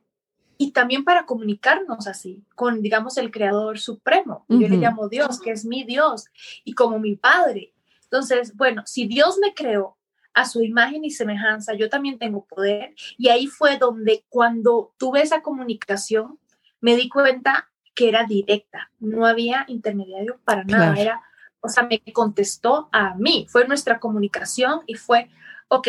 y 0.58 0.72
también 0.72 1.04
para 1.04 1.26
comunicarnos 1.26 2.08
así 2.08 2.44
con, 2.56 2.82
digamos, 2.82 3.18
el 3.18 3.32
Creador 3.32 3.80
Supremo. 3.80 4.46
Yo 4.50 4.68
le 4.68 4.78
llamo 4.78 5.10
Dios, 5.10 5.40
que 5.40 5.52
es 5.52 5.66
mi 5.66 5.84
Dios, 5.84 6.26
y 6.64 6.74
como 6.74 7.00
mi 7.00 7.16
Padre. 7.16 7.74
Entonces, 8.04 8.56
bueno, 8.56 8.84
si 8.86 9.08
Dios 9.08 9.38
me 9.40 9.54
creó 9.54 9.98
a 10.34 10.46
su 10.46 10.64
imagen 10.64 11.04
y 11.04 11.12
semejanza, 11.12 11.74
yo 11.74 11.90
también 11.90 12.20
tengo 12.20 12.46
poder. 12.46 12.94
Y 13.18 13.30
ahí 13.30 13.48
fue 13.48 13.78
donde 13.78 14.24
cuando 14.30 14.94
tuve 14.98 15.22
esa 15.22 15.42
comunicación, 15.42 16.40
me 16.80 16.96
di 16.96 17.10
cuenta 17.10 17.70
que 17.96 18.10
era 18.10 18.26
directa, 18.26 18.92
no 19.00 19.26
había 19.26 19.66
intermediario 19.68 20.40
para 20.46 20.64
nada, 20.64 20.94
era, 20.94 21.24
o 21.62 21.68
sea, 21.68 21.84
me 21.84 22.00
contestó 22.14 22.90
a 22.92 23.16
mí, 23.16 23.48
fue 23.50 23.68
nuestra 23.68 24.00
comunicación 24.00 24.82
y 24.86 24.94
fue, 24.94 25.32
ok, 25.68 25.88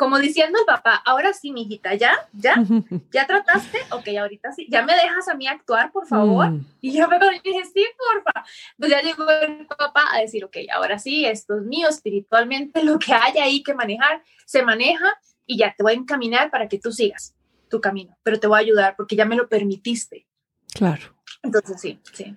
como 0.00 0.18
diciendo 0.18 0.58
el 0.58 0.64
papá, 0.64 0.94
ahora 1.04 1.34
sí, 1.34 1.52
mijita, 1.52 1.92
¿ya? 1.92 2.26
¿Ya? 2.32 2.54
¿Ya 3.12 3.26
trataste? 3.26 3.80
Ok, 3.90 4.08
ahorita 4.18 4.50
sí. 4.50 4.66
¿Ya 4.70 4.82
me 4.82 4.94
dejas 4.94 5.28
a 5.28 5.34
mí 5.34 5.46
actuar, 5.46 5.92
por 5.92 6.06
favor? 6.06 6.52
Mm. 6.52 6.64
Y 6.80 6.96
yo 6.96 7.06
me 7.06 7.18
dije, 7.18 7.64
sí, 7.66 7.84
porfa. 7.98 8.42
Pues 8.78 8.90
ya 8.90 9.02
llegó 9.02 9.28
el 9.28 9.66
papá 9.66 10.06
a 10.10 10.22
decir, 10.22 10.42
ok, 10.42 10.56
ahora 10.72 10.98
sí, 10.98 11.26
esto 11.26 11.58
es 11.58 11.64
mío 11.64 11.86
espiritualmente, 11.90 12.82
lo 12.82 12.98
que 12.98 13.12
haya 13.12 13.44
ahí 13.44 13.62
que 13.62 13.74
manejar, 13.74 14.22
se 14.46 14.62
maneja 14.62 15.20
y 15.44 15.58
ya 15.58 15.74
te 15.76 15.82
voy 15.82 15.92
a 15.92 15.96
encaminar 15.96 16.50
para 16.50 16.66
que 16.66 16.78
tú 16.78 16.92
sigas 16.92 17.34
tu 17.68 17.82
camino, 17.82 18.16
pero 18.22 18.40
te 18.40 18.46
voy 18.46 18.56
a 18.56 18.60
ayudar 18.60 18.96
porque 18.96 19.16
ya 19.16 19.26
me 19.26 19.36
lo 19.36 19.50
permitiste. 19.50 20.26
Claro. 20.72 21.14
Entonces, 21.42 21.78
sí, 21.78 22.00
sí. 22.14 22.34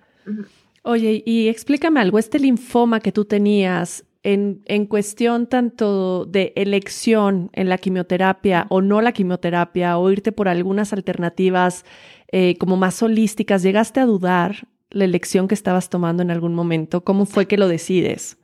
Oye, 0.82 1.22
y 1.24 1.48
explícame 1.48 2.00
algo, 2.00 2.18
este 2.18 2.38
linfoma 2.38 3.00
que 3.00 3.10
tú 3.10 3.24
tenías, 3.24 4.04
en, 4.24 4.86
cuestión 4.86 5.46
tanto 5.46 6.24
de 6.24 6.54
elección 6.56 7.50
en 7.52 7.68
la 7.68 7.76
quimioterapia 7.76 8.66
o 8.70 8.80
no 8.80 9.02
la 9.02 9.12
quimioterapia 9.12 9.98
o 9.98 10.10
irte 10.10 10.32
por 10.32 10.48
algunas 10.48 10.94
alternativas 10.94 11.84
eh, 12.32 12.56
como 12.58 12.76
más 12.76 13.02
holísticas, 13.02 13.62
¿llegaste 13.62 14.00
a 14.00 14.06
dudar 14.06 14.66
la 14.88 15.04
elección 15.04 15.46
que 15.46 15.54
estabas 15.54 15.90
tomando 15.90 16.22
en 16.22 16.30
algún 16.30 16.54
momento? 16.54 17.04
¿Cómo 17.04 17.26
fue 17.26 17.46
que 17.46 17.58
lo 17.58 17.68
decides? 17.68 18.38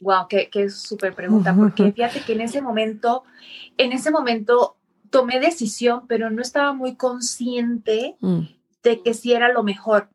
Wow, 0.00 0.26
qué, 0.28 0.50
qué 0.50 0.68
súper 0.68 1.14
pregunta, 1.14 1.54
porque 1.54 1.92
fíjate 1.96 2.20
que 2.22 2.32
en 2.32 2.40
ese 2.40 2.60
momento, 2.60 3.22
en 3.78 3.92
ese 3.92 4.10
momento 4.10 4.76
tomé 5.10 5.38
decisión, 5.38 6.08
pero 6.08 6.28
no 6.28 6.42
estaba 6.42 6.72
muy 6.72 6.96
consciente 6.96 8.16
mm. 8.18 8.40
de 8.82 9.02
que 9.02 9.14
sí 9.14 9.32
era 9.32 9.52
lo 9.52 9.62
mejor. 9.62 10.10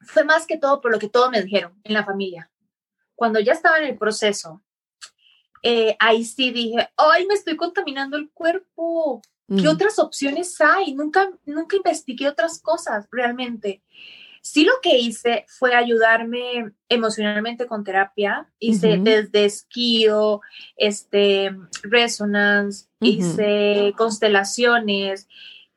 Fue 0.00 0.24
más 0.24 0.46
que 0.46 0.58
todo 0.58 0.82
por 0.82 0.92
lo 0.92 0.98
que 0.98 1.08
todos 1.08 1.30
me 1.30 1.42
dijeron 1.42 1.72
en 1.82 1.94
la 1.94 2.04
familia 2.04 2.50
cuando 3.16 3.40
ya 3.40 3.52
estaba 3.52 3.78
en 3.78 3.84
el 3.84 3.98
proceso, 3.98 4.62
eh, 5.62 5.96
ahí 5.98 6.24
sí 6.24 6.52
dije, 6.52 6.88
ay, 6.96 7.26
me 7.26 7.34
estoy 7.34 7.56
contaminando 7.56 8.16
el 8.16 8.30
cuerpo. 8.30 9.20
¿Qué 9.48 9.62
mm. 9.62 9.68
otras 9.68 9.98
opciones 9.98 10.60
hay? 10.60 10.94
Nunca, 10.94 11.28
nunca 11.44 11.76
investigué 11.76 12.28
otras 12.28 12.60
cosas 12.60 13.08
realmente. 13.10 13.82
Sí 14.42 14.64
lo 14.64 14.74
que 14.80 14.96
hice 14.96 15.44
fue 15.48 15.74
ayudarme 15.74 16.72
emocionalmente 16.88 17.66
con 17.66 17.82
terapia. 17.82 18.48
Hice 18.60 18.96
desde 19.00 19.44
esquío, 19.44 20.40
este, 20.76 21.50
resonance, 21.82 22.86
hice 23.00 23.92
constelaciones, 23.96 25.26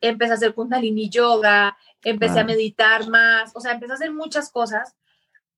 empecé 0.01 0.33
a 0.33 0.35
hacer 0.35 0.53
kundalini 0.53 1.09
yoga, 1.09 1.75
empecé 2.03 2.39
a 2.39 2.43
meditar 2.43 3.07
más, 3.09 3.51
o 3.55 3.59
sea, 3.59 3.71
empecé 3.71 3.93
a 3.93 3.95
hacer 3.95 4.11
muchas 4.11 4.51
cosas, 4.51 4.95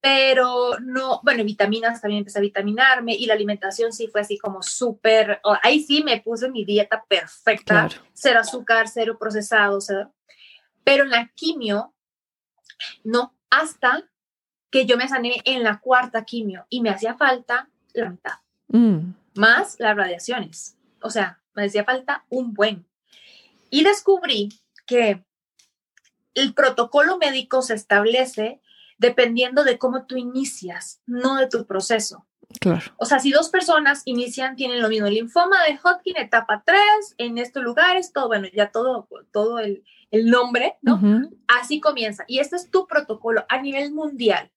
pero 0.01 0.79
no, 0.79 1.21
bueno, 1.23 1.43
vitaminas 1.43 2.01
también 2.01 2.19
empecé 2.19 2.39
a 2.39 2.41
vitaminarme 2.41 3.13
y 3.13 3.27
la 3.27 3.35
alimentación 3.35 3.93
sí 3.93 4.07
fue 4.07 4.21
así 4.21 4.39
como 4.39 4.63
súper, 4.63 5.39
ahí 5.61 5.79
sí 5.79 6.03
me 6.03 6.19
puse 6.21 6.49
mi 6.49 6.65
dieta 6.65 7.05
perfecta, 7.07 7.87
cero 8.13 8.39
azúcar, 8.39 8.87
cero 8.87 9.17
procesado, 9.19 9.79
cero, 9.79 10.11
pero 10.83 11.03
en 11.03 11.11
la 11.11 11.31
quimio 11.35 11.93
no, 13.03 13.37
hasta 13.51 14.09
que 14.71 14.85
yo 14.85 14.97
me 14.97 15.07
sané 15.07 15.41
en 15.45 15.63
la 15.63 15.79
cuarta 15.79 16.25
quimio 16.25 16.65
y 16.69 16.81
me 16.81 16.89
hacía 16.89 17.15
falta 17.15 17.69
la 17.93 18.09
mitad, 18.09 18.33
mm. 18.69 19.13
más 19.35 19.79
las 19.79 19.95
radiaciones. 19.95 20.77
O 21.01 21.09
sea, 21.09 21.41
me 21.53 21.65
hacía 21.65 21.83
falta 21.83 22.25
un 22.29 22.53
buen. 22.53 22.87
Y 23.69 23.83
descubrí 23.83 24.49
que 24.87 25.23
el 26.33 26.53
protocolo 26.53 27.17
médico 27.17 27.61
se 27.61 27.73
establece 27.73 28.61
dependiendo 29.01 29.63
de 29.63 29.79
cómo 29.79 30.05
tú 30.05 30.15
inicias, 30.15 31.01
no 31.07 31.37
de 31.37 31.47
tu 31.47 31.65
proceso. 31.65 32.27
Claro. 32.59 32.81
O 32.97 33.05
sea, 33.05 33.19
si 33.19 33.31
dos 33.31 33.49
personas 33.49 34.03
inician, 34.05 34.55
tienen 34.55 34.79
lo 34.79 34.89
mismo, 34.89 35.07
el 35.07 35.15
linfoma 35.15 35.63
de 35.63 35.79
Hodgkin, 35.81 36.17
etapa 36.17 36.61
3, 36.63 36.79
en 37.17 37.39
estos 37.39 37.63
lugares, 37.63 38.13
todo, 38.13 38.27
bueno, 38.27 38.47
ya 38.53 38.69
todo, 38.69 39.07
todo 39.31 39.57
el, 39.57 39.83
el 40.11 40.29
nombre, 40.29 40.75
¿no? 40.83 41.01
Así 41.47 41.79
comienza. 41.79 42.25
Y 42.27 42.39
este 42.39 42.57
es 42.57 42.69
tu 42.69 42.85
protocolo 42.85 43.43
a 43.49 43.59
nivel 43.59 43.91
mundial. 43.91 44.50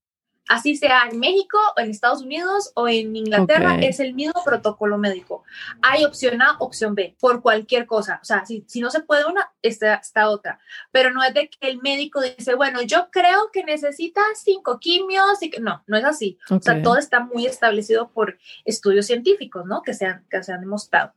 Así 0.48 0.76
sea 0.76 1.08
en 1.10 1.18
México, 1.18 1.58
en 1.76 1.90
Estados 1.90 2.20
Unidos 2.20 2.70
o 2.74 2.86
en 2.86 3.16
Inglaterra, 3.16 3.76
es 3.80 3.98
el 3.98 4.12
mismo 4.12 4.44
protocolo 4.44 4.98
médico. 4.98 5.42
Hay 5.80 6.04
opción 6.04 6.42
A, 6.42 6.56
opción 6.58 6.94
B, 6.94 7.16
por 7.18 7.40
cualquier 7.40 7.86
cosa. 7.86 8.20
O 8.20 8.24
sea, 8.24 8.44
si, 8.44 8.62
si 8.66 8.80
no 8.80 8.90
se 8.90 9.00
puede 9.00 9.24
una, 9.24 9.50
está, 9.62 9.94
está 9.94 10.28
otra. 10.28 10.60
Pero 10.92 11.12
no 11.12 11.22
es 11.22 11.32
de 11.32 11.48
que 11.48 11.68
el 11.68 11.80
médico 11.80 12.20
dice, 12.20 12.54
bueno, 12.54 12.82
yo 12.82 13.08
creo 13.10 13.50
que 13.52 13.64
necesita 13.64 14.20
cinco 14.34 14.78
quimios 14.78 15.42
y 15.42 15.50
que 15.50 15.60
no, 15.60 15.82
no 15.86 15.96
es 15.96 16.04
así. 16.04 16.38
O 16.50 16.60
sea, 16.60 16.82
todo 16.82 16.98
está 16.98 17.20
muy 17.20 17.46
establecido 17.46 18.10
por 18.10 18.38
estudios 18.66 19.06
científicos, 19.06 19.64
¿no? 19.64 19.82
Que 19.82 19.94
se 19.94 20.04
han, 20.06 20.26
que 20.28 20.42
se 20.42 20.52
han 20.52 20.60
demostrado. 20.60 21.14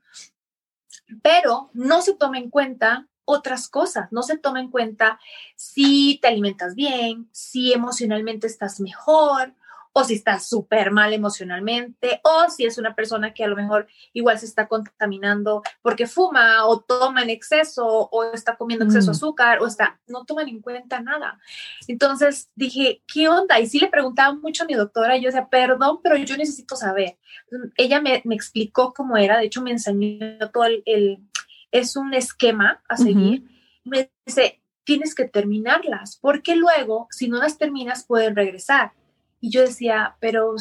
Pero 1.21 1.69
no 1.73 2.01
se 2.01 2.13
toma 2.15 2.37
en 2.37 2.49
cuenta 2.49 3.07
otras 3.27 3.67
cosas. 3.67 4.09
No 4.11 4.23
se 4.23 4.37
toma 4.37 4.61
en 4.61 4.71
cuenta 4.71 5.19
si 5.55 6.17
te 6.21 6.29
alimentas 6.29 6.75
bien, 6.75 7.27
si 7.33 7.73
emocionalmente 7.73 8.47
estás 8.47 8.79
mejor 8.79 9.53
o 9.91 10.03
si 10.03 10.13
estás 10.13 10.47
súper 10.47 10.91
mal 10.91 11.11
emocionalmente 11.11 12.21
o 12.23 12.49
si 12.49 12.65
es 12.65 12.77
una 12.77 12.95
persona 12.95 13.33
que 13.33 13.43
a 13.43 13.47
lo 13.47 13.55
mejor 13.55 13.87
igual 14.13 14.37
se 14.37 14.45
está 14.45 14.67
contaminando 14.67 15.63
porque 15.81 16.05
fuma 16.05 16.67
o 16.67 16.79
toma 16.79 17.23
en 17.23 17.31
exceso 17.31 17.85
o 17.85 18.23
está 18.31 18.55
comiendo 18.55 18.85
exceso 18.85 19.07
de 19.07 19.11
mm. 19.11 19.17
azúcar 19.17 19.59
o 19.59 19.67
está, 19.67 19.99
no 20.07 20.23
toman 20.23 20.47
en 20.49 20.61
cuenta 20.61 21.01
nada. 21.01 21.39
Entonces 21.87 22.49
dije, 22.55 23.01
¿qué 23.11 23.27
onda? 23.27 23.59
Y 23.59 23.65
sí 23.65 23.79
le 23.79 23.87
preguntaba 23.87 24.35
mucho 24.35 24.63
a 24.63 24.67
mi 24.67 24.75
doctora 24.75 25.17
y 25.17 25.21
yo 25.21 25.27
decía, 25.29 25.49
perdón, 25.49 25.99
pero 26.03 26.15
yo 26.15 26.37
necesito 26.37 26.75
saber. 26.75 27.17
Ella 27.75 27.99
me, 27.99 28.21
explicó 28.35 28.93
cómo 28.93 29.17
era, 29.17 29.37
de 29.37 29.45
hecho 29.45 29.63
me 29.63 29.71
enseñó 29.71 30.37
todo 30.51 30.65
el 30.65 31.19
es 31.71 31.95
un 31.95 32.13
esquema 32.13 32.83
a 32.87 32.97
seguir. 32.97 33.45
Me 33.83 34.11
dice, 34.25 34.61
tienes 34.83 35.15
que 35.15 35.25
terminarlas, 35.25 36.17
porque 36.17 36.55
luego, 36.55 37.07
si 37.11 37.27
no 37.27 37.37
las 37.37 37.57
terminas, 37.57 38.05
pueden 38.05 38.35
regresar. 38.35 38.93
Y 39.39 39.49
yo 39.49 39.61
decía, 39.61 40.15
pero 40.19 40.55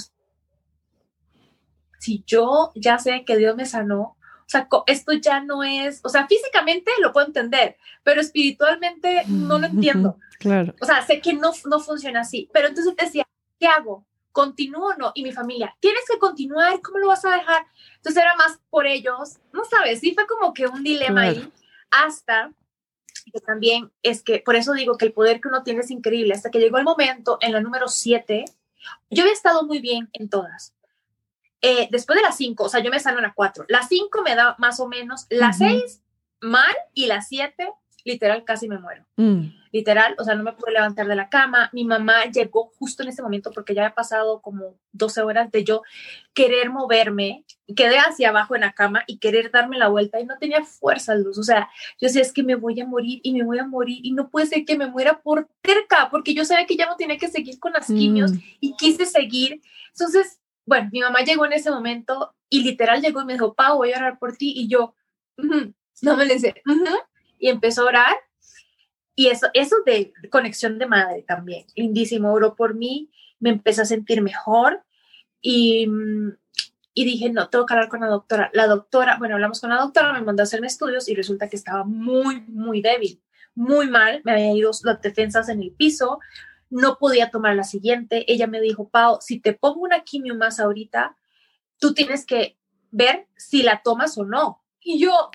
si 1.98 2.24
yo 2.26 2.72
ya 2.74 2.98
sé 2.98 3.24
que 3.24 3.36
Dios 3.36 3.56
me 3.56 3.66
sanó, 3.66 4.16
o 4.46 4.48
sea, 4.48 4.68
esto 4.86 5.12
ya 5.12 5.40
no 5.40 5.64
es, 5.64 6.00
o 6.04 6.08
sea, 6.08 6.26
físicamente 6.28 6.90
lo 7.00 7.12
puedo 7.12 7.26
entender, 7.26 7.76
pero 8.04 8.20
espiritualmente 8.20 9.24
no 9.26 9.58
lo 9.58 9.66
entiendo. 9.66 10.18
Claro. 10.38 10.74
O 10.80 10.86
sea, 10.86 11.04
sé 11.04 11.20
que 11.20 11.32
no, 11.32 11.52
no 11.68 11.80
funciona 11.80 12.20
así, 12.20 12.48
pero 12.52 12.68
entonces 12.68 12.94
decía, 12.94 13.26
¿qué 13.58 13.66
hago? 13.66 14.06
¿Continúo 14.36 14.88
o 14.88 14.94
no? 14.96 15.12
Y 15.14 15.22
mi 15.22 15.32
familia, 15.32 15.74
tienes 15.80 16.02
que 16.06 16.18
continuar, 16.18 16.82
¿cómo 16.82 16.98
lo 16.98 17.06
vas 17.06 17.24
a 17.24 17.36
dejar? 17.36 17.64
Entonces 17.94 18.22
era 18.22 18.36
más 18.36 18.60
por 18.68 18.86
ellos, 18.86 19.38
no 19.50 19.64
sabes, 19.64 20.00
sí 20.00 20.12
fue 20.12 20.26
como 20.26 20.52
que 20.52 20.66
un 20.66 20.82
dilema 20.82 21.22
ahí, 21.22 21.50
hasta 21.90 22.52
que 23.32 23.40
también 23.40 23.90
es 24.02 24.22
que, 24.22 24.40
por 24.40 24.54
eso 24.54 24.74
digo 24.74 24.98
que 24.98 25.06
el 25.06 25.14
poder 25.14 25.40
que 25.40 25.48
uno 25.48 25.62
tiene 25.62 25.80
es 25.80 25.90
increíble, 25.90 26.34
hasta 26.34 26.50
que 26.50 26.58
llegó 26.58 26.76
el 26.76 26.84
momento 26.84 27.38
en 27.40 27.52
la 27.52 27.62
número 27.62 27.88
7, 27.88 28.44
yo 29.08 29.22
había 29.22 29.32
estado 29.32 29.64
muy 29.64 29.80
bien 29.80 30.10
en 30.12 30.28
todas. 30.28 30.74
Eh, 31.62 31.88
después 31.90 32.16
de 32.16 32.22
las 32.22 32.36
5, 32.36 32.62
o 32.62 32.68
sea, 32.68 32.80
yo 32.80 32.90
me 32.90 33.00
salgo 33.00 33.20
en 33.20 33.24
la 33.24 33.32
4, 33.32 33.64
la 33.68 33.88
5 33.88 34.20
me 34.20 34.34
da 34.34 34.54
más 34.58 34.80
o 34.80 34.86
menos, 34.86 35.24
la 35.30 35.54
6 35.54 36.02
mal 36.42 36.74
y 36.92 37.06
la 37.06 37.22
7 37.22 37.72
literal 38.04 38.44
casi 38.44 38.68
me 38.68 38.78
muero. 38.78 39.02
Mm. 39.16 39.46
Literal, 39.76 40.14
o 40.18 40.24
sea, 40.24 40.34
no 40.34 40.42
me 40.42 40.54
pude 40.54 40.72
levantar 40.72 41.06
de 41.06 41.14
la 41.14 41.28
cama. 41.28 41.68
Mi 41.74 41.84
mamá 41.84 42.24
llegó 42.32 42.72
justo 42.78 43.02
en 43.02 43.10
ese 43.10 43.20
momento 43.20 43.50
porque 43.52 43.74
ya 43.74 43.82
había 43.82 43.94
pasado 43.94 44.40
como 44.40 44.78
12 44.92 45.20
horas 45.20 45.52
de 45.52 45.64
yo 45.64 45.82
querer 46.32 46.70
moverme. 46.70 47.44
Quedé 47.76 47.98
hacia 47.98 48.30
abajo 48.30 48.54
en 48.54 48.62
la 48.62 48.72
cama 48.72 49.04
y 49.06 49.18
querer 49.18 49.50
darme 49.50 49.76
la 49.76 49.88
vuelta 49.88 50.18
y 50.18 50.24
no 50.24 50.38
tenía 50.38 50.64
fuerza, 50.64 51.14
luz. 51.14 51.36
O 51.36 51.42
sea, 51.42 51.68
yo 52.00 52.08
decía, 52.08 52.22
es 52.22 52.32
que 52.32 52.42
me 52.42 52.54
voy 52.54 52.80
a 52.80 52.86
morir 52.86 53.20
y 53.22 53.34
me 53.34 53.44
voy 53.44 53.58
a 53.58 53.66
morir 53.66 54.00
y 54.02 54.12
no 54.12 54.30
puede 54.30 54.46
ser 54.46 54.64
que 54.64 54.78
me 54.78 54.86
muera 54.86 55.20
por 55.20 55.46
cerca 55.62 56.08
porque 56.10 56.32
yo 56.32 56.46
sabía 56.46 56.64
que 56.64 56.76
ya 56.76 56.86
no 56.86 56.96
tenía 56.96 57.18
que 57.18 57.28
seguir 57.28 57.58
con 57.58 57.74
las 57.74 57.86
quimios 57.86 58.32
mm. 58.32 58.38
y 58.60 58.76
quise 58.76 59.04
seguir. 59.04 59.60
Entonces, 59.90 60.40
bueno, 60.64 60.88
mi 60.90 61.00
mamá 61.00 61.20
llegó 61.20 61.44
en 61.44 61.52
ese 61.52 61.70
momento 61.70 62.34
y 62.48 62.62
literal 62.62 63.02
llegó 63.02 63.20
y 63.20 63.26
me 63.26 63.34
dijo, 63.34 63.52
Pau, 63.52 63.76
voy 63.76 63.92
a 63.92 63.98
orar 63.98 64.18
por 64.18 64.38
ti. 64.38 64.54
Y 64.56 64.68
yo, 64.68 64.94
no 65.36 66.16
me 66.16 66.24
le 66.24 66.38
sé, 66.38 66.62
y 67.38 67.50
empezó 67.50 67.82
a 67.82 67.88
orar. 67.88 68.16
Y 69.16 69.28
eso, 69.28 69.48
eso 69.54 69.76
de 69.86 70.12
conexión 70.30 70.78
de 70.78 70.86
madre 70.86 71.22
también, 71.22 71.64
lindísimo, 71.74 72.32
oró 72.32 72.54
por 72.54 72.74
mí, 72.74 73.10
me 73.40 73.50
empecé 73.50 73.80
a 73.82 73.86
sentir 73.86 74.20
mejor 74.20 74.82
y, 75.40 75.88
y 76.92 77.04
dije, 77.04 77.30
no, 77.30 77.48
tengo 77.48 77.64
que 77.64 77.74
hablar 77.74 77.88
con 77.88 78.00
la 78.00 78.08
doctora. 78.08 78.50
La 78.52 78.66
doctora, 78.66 79.16
bueno, 79.18 79.34
hablamos 79.34 79.60
con 79.60 79.70
la 79.70 79.80
doctora, 79.80 80.12
me 80.12 80.20
mandó 80.20 80.42
a 80.42 80.44
hacerme 80.44 80.66
estudios 80.66 81.08
y 81.08 81.14
resulta 81.14 81.48
que 81.48 81.56
estaba 81.56 81.84
muy, 81.84 82.42
muy 82.42 82.82
débil, 82.82 83.22
muy 83.54 83.88
mal, 83.88 84.20
me 84.24 84.32
habían 84.32 84.54
ido 84.56 84.70
las 84.84 85.00
defensas 85.00 85.48
en 85.48 85.62
el 85.62 85.72
piso, 85.72 86.20
no 86.68 86.98
podía 86.98 87.30
tomar 87.30 87.56
la 87.56 87.64
siguiente. 87.64 88.30
Ella 88.30 88.46
me 88.46 88.60
dijo, 88.60 88.88
Pau, 88.88 89.18
si 89.20 89.40
te 89.40 89.54
pongo 89.54 89.80
una 89.80 90.04
quimio 90.04 90.34
más 90.34 90.60
ahorita, 90.60 91.16
tú 91.78 91.94
tienes 91.94 92.26
que 92.26 92.58
ver 92.90 93.26
si 93.36 93.62
la 93.62 93.82
tomas 93.82 94.18
o 94.18 94.24
no, 94.24 94.62
y 94.86 95.00
yo, 95.00 95.30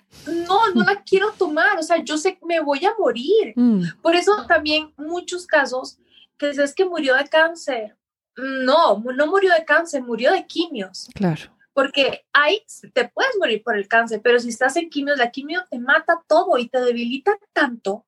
no, 0.48 0.70
no 0.74 0.82
la 0.82 1.02
quiero 1.02 1.30
tomar, 1.32 1.78
o 1.78 1.82
sea, 1.82 2.02
yo 2.02 2.16
sé 2.16 2.38
que 2.38 2.46
me 2.46 2.60
voy 2.60 2.82
a 2.86 2.94
morir. 2.98 3.52
Mm. 3.54 3.82
Por 4.00 4.16
eso 4.16 4.46
también 4.48 4.94
muchos 4.96 5.46
casos 5.46 5.98
que 6.38 6.48
es 6.48 6.74
que 6.74 6.86
murió 6.86 7.14
de 7.16 7.28
cáncer. 7.28 7.96
No, 8.34 9.04
no 9.14 9.26
murió 9.26 9.52
de 9.52 9.66
cáncer, 9.66 10.02
murió 10.02 10.32
de 10.32 10.46
quimios. 10.46 11.10
Claro 11.14 11.52
porque 11.74 12.24
hay, 12.32 12.62
te 12.92 13.08
puedes 13.08 13.32
morir 13.38 13.62
por 13.62 13.76
el 13.76 13.88
cáncer, 13.88 14.20
pero 14.22 14.38
si 14.38 14.50
estás 14.50 14.76
en 14.76 14.90
quimio, 14.90 15.16
la 15.16 15.30
quimio 15.30 15.62
te 15.70 15.78
mata 15.78 16.22
todo 16.26 16.58
y 16.58 16.68
te 16.68 16.80
debilita 16.80 17.38
tanto 17.52 18.04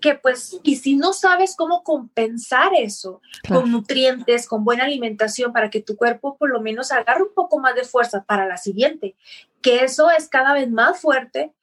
que 0.00 0.14
pues, 0.14 0.58
y 0.62 0.76
si 0.76 0.96
no 0.96 1.12
sabes 1.12 1.54
cómo 1.56 1.82
compensar 1.82 2.72
eso 2.74 3.20
con 3.48 3.70
nutrientes, 3.70 4.46
con 4.46 4.64
buena 4.64 4.84
alimentación 4.84 5.52
para 5.52 5.68
que 5.68 5.82
tu 5.82 5.96
cuerpo 5.96 6.36
por 6.38 6.50
lo 6.50 6.60
menos 6.60 6.90
agarre 6.90 7.22
un 7.22 7.34
poco 7.34 7.58
más 7.58 7.74
de 7.74 7.84
fuerza 7.84 8.24
para 8.24 8.46
la 8.46 8.56
siguiente, 8.56 9.14
que 9.62 9.84
eso 9.84 10.10
es 10.10 10.28
cada 10.28 10.52
vez 10.52 10.70
más 10.70 11.00
fuerte, 11.00 11.54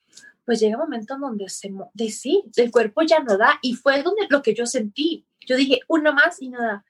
pues 0.45 0.59
llega 0.59 0.77
un 0.77 0.83
momento 0.83 1.13
en 1.13 1.21
donde 1.21 1.49
se, 1.49 1.71
de 1.93 2.09
sí, 2.09 2.43
el 2.55 2.71
cuerpo 2.71 3.03
ya 3.03 3.19
no 3.19 3.37
da 3.37 3.59
y 3.61 3.75
fue 3.75 4.01
donde 4.01 4.27
lo 4.29 4.41
que 4.41 4.55
yo 4.55 4.65
sentí. 4.65 5.27
Yo 5.45 5.55
dije, 5.55 5.81
uno 5.87 6.13
más 6.13 6.41
y 6.41 6.49
nada. 6.49 6.85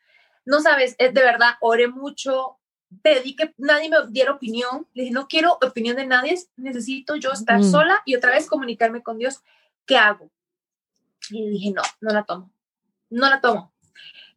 No 0.45 0.61
sabes, 0.61 0.95
es 0.97 1.13
de 1.13 1.21
verdad, 1.21 1.55
oré 1.59 1.87
mucho, 1.87 2.57
pedí 3.01 3.35
que 3.35 3.53
nadie 3.57 3.89
me 3.89 3.97
diera 4.09 4.31
opinión. 4.31 4.87
Le 4.93 5.03
dije, 5.03 5.13
no 5.13 5.27
quiero 5.27 5.57
opinión 5.61 5.97
de 5.97 6.07
nadie, 6.07 6.37
necesito 6.55 7.15
yo 7.15 7.31
estar 7.31 7.59
mm. 7.59 7.63
sola 7.63 8.01
y 8.05 8.15
otra 8.15 8.31
vez 8.31 8.47
comunicarme 8.47 9.03
con 9.03 9.17
Dios. 9.17 9.41
¿Qué 9.85 9.97
hago? 9.97 10.29
Y 11.29 11.49
dije, 11.49 11.71
no, 11.71 11.81
no 12.01 12.13
la 12.13 12.23
tomo. 12.23 12.51
No 13.09 13.29
la 13.29 13.41
tomo. 13.41 13.73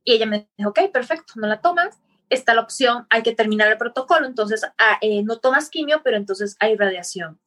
Y 0.04 0.14
ella 0.14 0.26
me 0.26 0.48
dijo, 0.56 0.70
ok, 0.70 0.90
perfecto, 0.92 1.34
no 1.36 1.46
la 1.46 1.60
tomas. 1.60 1.98
Está 2.32 2.54
la 2.54 2.62
opción, 2.62 3.06
hay 3.10 3.22
que 3.22 3.34
terminar 3.34 3.70
el 3.70 3.78
protocolo, 3.78 4.26
entonces 4.26 4.64
ah, 4.78 4.98
eh, 5.00 5.22
no 5.22 5.38
tomas 5.38 5.68
quimio, 5.68 6.00
pero 6.02 6.16
entonces 6.16 6.56
hay 6.60 6.76
radiación. 6.76 7.38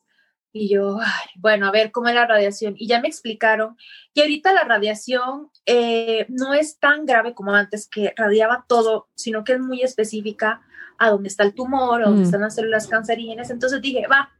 Y 0.52 0.70
yo, 0.70 1.00
bueno, 1.36 1.68
a 1.68 1.72
ver 1.72 1.92
cómo 1.92 2.08
es 2.08 2.16
la 2.16 2.28
radiación. 2.28 2.76
Y 2.78 2.88
ya 2.88 3.02
me 3.02 3.10
explicaron 3.10 3.76
que 4.14 4.22
ahorita 4.22 4.54
la 4.54 4.64
radiación 4.64 5.50
eh, 5.66 6.26
no 6.30 6.54
es 6.54 6.80
tan 6.80 7.06
grave 7.06 7.34
como 7.34 7.54
antes, 7.54 7.90
que 7.90 8.14
radiaba 8.16 8.66
todo, 8.68 9.10
sino 9.16 9.44
que 9.44 9.54
es 9.54 9.60
muy 9.60 9.82
específica 9.82 10.62
a 10.98 11.10
dónde 11.10 11.28
está 11.28 11.44
el 11.44 11.54
tumor, 11.54 12.02
a 12.02 12.06
dónde 12.06 12.22
mm. 12.22 12.26
están 12.26 12.42
las 12.42 12.56
células 12.56 12.88
cancerígenas. 12.88 13.50
Entonces 13.50 13.82
dije, 13.82 14.08
va, 14.08 14.32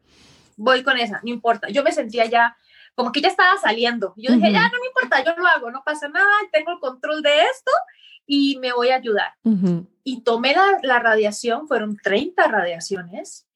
voy 0.56 0.84
con 0.84 0.98
esa, 0.98 1.20
no 1.24 1.32
importa. 1.32 1.68
Yo 1.70 1.84
me 1.84 1.92
sentía 1.92 2.26
ya 2.26 2.56
como 2.96 3.12
que 3.12 3.22
ya 3.22 3.28
estaba 3.28 3.58
saliendo. 3.58 4.14
Yo 4.16 4.34
dije, 4.34 4.54
ya 4.54 4.70
no 4.70 4.80
me 4.80 4.88
importa, 4.88 5.24
yo 5.24 5.36
lo 5.36 5.46
hago, 5.48 5.70
no 5.70 5.84
pasa 5.86 6.08
nada, 6.08 6.32
tengo 6.54 6.72
el 6.72 6.80
control 6.80 7.22
de 7.22 7.42
esto 7.42 7.72
y 8.26 8.58
me 8.60 8.72
voy 8.72 8.90
a 8.90 8.96
ayudar. 8.96 9.34
Y 10.06 10.22
tomé 10.22 10.54
la, 10.54 10.80
la, 10.84 11.00
radiación, 11.00 11.68
fueron 11.68 11.98
30 11.98 12.48
radiaciones. 12.48 13.48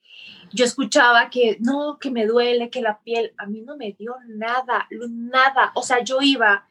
Yo 0.51 0.65
escuchaba 0.65 1.29
que 1.29 1.57
no, 1.61 1.99
que 2.01 2.09
me 2.09 2.25
duele, 2.25 2.69
que 2.69 2.81
la 2.81 2.99
piel, 2.99 3.33
a 3.37 3.45
mí 3.45 3.61
no 3.61 3.77
me 3.77 3.93
dio 3.93 4.15
nada, 4.27 4.87
nada. 5.09 5.71
O 5.75 5.83
sea, 5.83 6.03
yo 6.03 6.17
iba, 6.21 6.67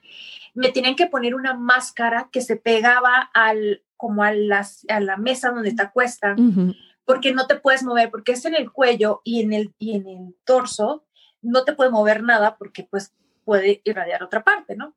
me 0.54 0.70
tenían 0.70 0.96
que 0.96 1.06
poner 1.06 1.34
una 1.34 1.54
máscara 1.54 2.28
que 2.32 2.40
se 2.40 2.56
pegaba 2.56 3.30
al, 3.32 3.82
como 3.96 4.24
a, 4.24 4.32
las, 4.32 4.84
a 4.88 4.98
la 4.98 5.16
mesa 5.16 5.50
donde 5.50 5.72
te 5.72 5.82
acuestan, 5.82 6.74
porque 7.04 7.32
no 7.32 7.46
te 7.46 7.54
puedes 7.54 7.84
mover, 7.84 8.10
porque 8.10 8.32
es 8.32 8.44
en 8.44 8.56
el 8.56 8.72
cuello 8.72 9.22
y 9.24 9.42
en 9.42 9.52
el, 9.52 9.74
y 9.78 9.96
en 9.96 10.08
el 10.08 10.36
torso, 10.44 11.06
no 11.40 11.64
te 11.64 11.72
puede 11.72 11.90
mover 11.90 12.24
nada 12.24 12.56
porque 12.56 12.82
pues 12.82 13.14
puede 13.44 13.80
irradiar 13.84 14.22
otra 14.22 14.42
parte, 14.42 14.76
¿no? 14.76 14.94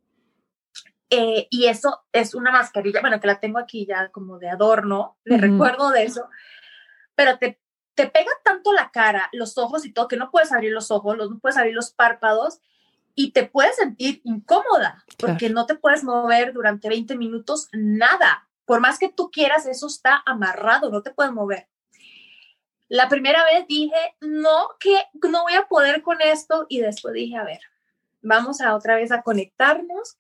Eh, 1.14 1.48
y 1.50 1.66
eso 1.66 2.06
es 2.14 2.34
una 2.34 2.54
mascarilla, 2.54 3.02
bueno, 3.02 3.20
que 3.20 3.28
la 3.28 3.42
tengo 3.42 3.60
aquí 3.60 3.86
ya 3.86 4.10
como 4.12 4.40
de 4.40 4.50
adorno, 4.50 5.18
le 5.26 5.38
recuerdo 5.38 5.90
de 5.90 6.04
eso, 6.04 6.30
pero 7.16 7.38
te, 7.38 7.60
te 7.96 8.08
pega 8.08 8.32
tanto 8.46 8.72
la 8.72 8.92
cara, 8.92 9.28
los 9.34 9.58
ojos 9.58 9.86
y 9.86 9.92
todo, 9.92 10.08
que 10.08 10.16
no 10.16 10.32
puedes 10.32 10.54
abrir 10.54 10.72
los 10.72 10.90
ojos, 10.90 11.18
no 11.18 11.38
puedes 11.40 11.58
abrir 11.58 11.76
los 11.76 11.92
párpados 11.92 12.62
y 13.14 13.32
te 13.32 13.46
puedes 13.46 13.76
sentir 13.76 14.22
incómoda 14.24 15.04
porque 15.20 15.50
no 15.50 15.66
te 15.66 15.76
puedes 15.76 16.06
mover 16.06 16.54
durante 16.54 16.88
20 16.88 17.18
minutos, 17.18 17.68
nada. 17.74 18.48
Por 18.64 18.80
más 18.80 18.98
que 18.98 19.10
tú 19.10 19.32
quieras, 19.32 19.66
eso 19.66 19.88
está 19.88 20.24
amarrado, 20.26 20.90
no 20.90 21.02
te 21.02 21.12
puedes 21.12 21.34
mover. 21.34 21.68
La 22.88 23.10
primera 23.10 23.44
vez 23.44 23.68
dije, 23.68 24.16
no, 24.22 24.70
que 24.80 24.96
no 25.30 25.44
voy 25.44 25.56
a 25.56 25.68
poder 25.68 26.02
con 26.04 26.22
esto 26.22 26.68
y 26.70 26.80
después 26.80 27.14
dije, 27.14 27.36
a 27.36 27.44
ver, 27.44 27.60
vamos 28.22 28.62
a 28.62 28.76
otra 28.76 28.96
vez 28.96 29.12
a 29.12 29.24
conectarnos 29.24 30.18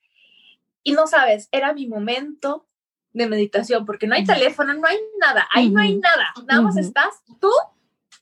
y 0.84 0.93
no 0.93 1.07
sabes, 1.07 1.49
era 1.51 1.73
mi 1.73 1.88
momento 1.88 2.67
de 3.13 3.27
meditación, 3.27 3.86
porque 3.86 4.07
no 4.07 4.15
hay 4.15 4.23
teléfono, 4.23 4.73
no 4.73 4.88
hay 4.88 4.97
nada, 5.19 5.47
ahí 5.53 5.69
no 5.69 5.82
hay 5.82 5.97
nada, 5.97 6.34
nada 6.45 6.61
más 6.61 6.77
estás 6.77 7.21
tú 7.39 7.51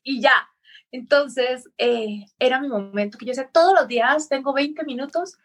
y 0.04 0.22
ya. 0.22 0.50
Entonces, 0.92 1.70
eh, 1.78 2.26
era 2.40 2.60
mi 2.60 2.68
momento 2.68 3.18
que 3.18 3.26
yo 3.26 3.34
sé, 3.34 3.48
todos 3.52 3.74
los 3.80 3.88
días 3.88 4.28
tengo 4.28 4.54
20 4.54 4.84
minutos 4.86 5.38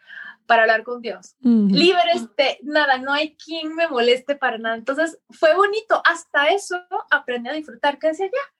para 0.47 0.63
hablar 0.63 0.83
con 0.83 1.01
Dios. 1.01 1.35
Libre 1.41 2.01
este, 2.13 2.59
nada, 2.63 2.97
no 2.97 3.13
hay 3.13 3.35
quien 3.35 3.75
me 3.75 3.87
moleste 3.87 4.35
para 4.35 4.57
nada. 4.57 4.75
Entonces, 4.75 5.19
fue 5.29 5.55
bonito. 5.55 6.01
Hasta 6.05 6.47
eso 6.49 6.79
aprendí 7.09 7.49
a 7.49 7.53
disfrutar, 7.53 7.99
que 7.99 8.07
decía, 8.07 8.27
ya, 8.27 8.53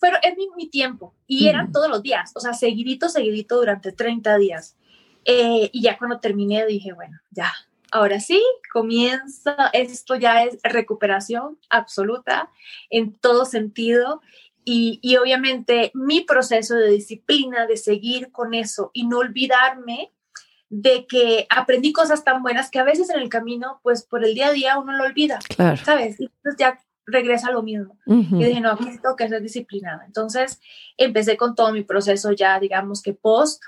pero 0.00 0.16
es 0.22 0.34
mi, 0.56 0.68
tiempo. 0.68 1.14
Y 1.26 1.48
eran 1.48 1.72
todos 1.72 1.88
los 1.88 2.02
días, 2.02 2.32
o 2.34 2.40
sea, 2.40 2.54
seguidito, 2.54 3.08
seguidito 3.08 3.56
durante 3.56 3.92
30 3.92 4.38
días. 4.38 4.76
Eh, 5.24 5.70
y 5.72 5.82
ya 5.82 5.98
cuando 5.98 6.20
terminé 6.20 6.64
dije, 6.66 6.92
bueno, 6.92 7.18
ya, 7.30 7.52
ahora 7.92 8.20
sí, 8.20 8.42
comienza, 8.72 9.70
esto 9.72 10.16
ya 10.16 10.44
es 10.44 10.58
recuperación 10.62 11.58
absoluta 11.70 12.50
en 12.90 13.14
todo 13.14 13.44
sentido. 13.44 14.20
Y, 14.64 14.98
y, 15.00 15.16
obviamente 15.16 15.90
mi 15.94 16.20
proceso 16.20 16.74
de 16.74 16.90
disciplina, 16.90 17.66
de 17.66 17.78
seguir 17.78 18.30
con 18.30 18.52
eso 18.52 18.90
y 18.92 19.06
no 19.06 19.18
olvidarme 19.18 20.12
de 20.68 21.06
que 21.06 21.46
aprendí 21.48 21.92
cosas 21.92 22.22
tan 22.24 22.42
buenas 22.42 22.70
que 22.70 22.78
a 22.78 22.84
veces 22.84 23.08
en 23.08 23.20
el 23.20 23.30
camino, 23.30 23.80
pues 23.82 24.02
por 24.02 24.24
el 24.24 24.34
día 24.34 24.48
a 24.48 24.52
día 24.52 24.78
uno 24.78 24.92
lo 24.92 25.04
olvida, 25.04 25.38
claro. 25.56 25.82
¿sabes? 25.82 26.20
Y 26.20 26.24
entonces 26.24 26.56
ya 26.58 26.78
regresa 27.06 27.48
a 27.48 27.52
lo 27.52 27.62
mismo. 27.62 27.98
Y 28.06 28.44
dije, 28.44 28.60
no, 28.60 28.72
aquí 28.72 28.84
tengo 28.84 29.16
que 29.16 29.28
ser 29.28 29.40
disciplinada. 29.40 30.04
Entonces 30.04 30.60
empecé 30.96 31.36
con 31.36 31.54
todo 31.54 31.72
mi 31.72 31.82
proceso 31.82 32.32
ya, 32.32 32.60
digamos 32.60 33.02
que 33.02 33.14
post 33.14 33.62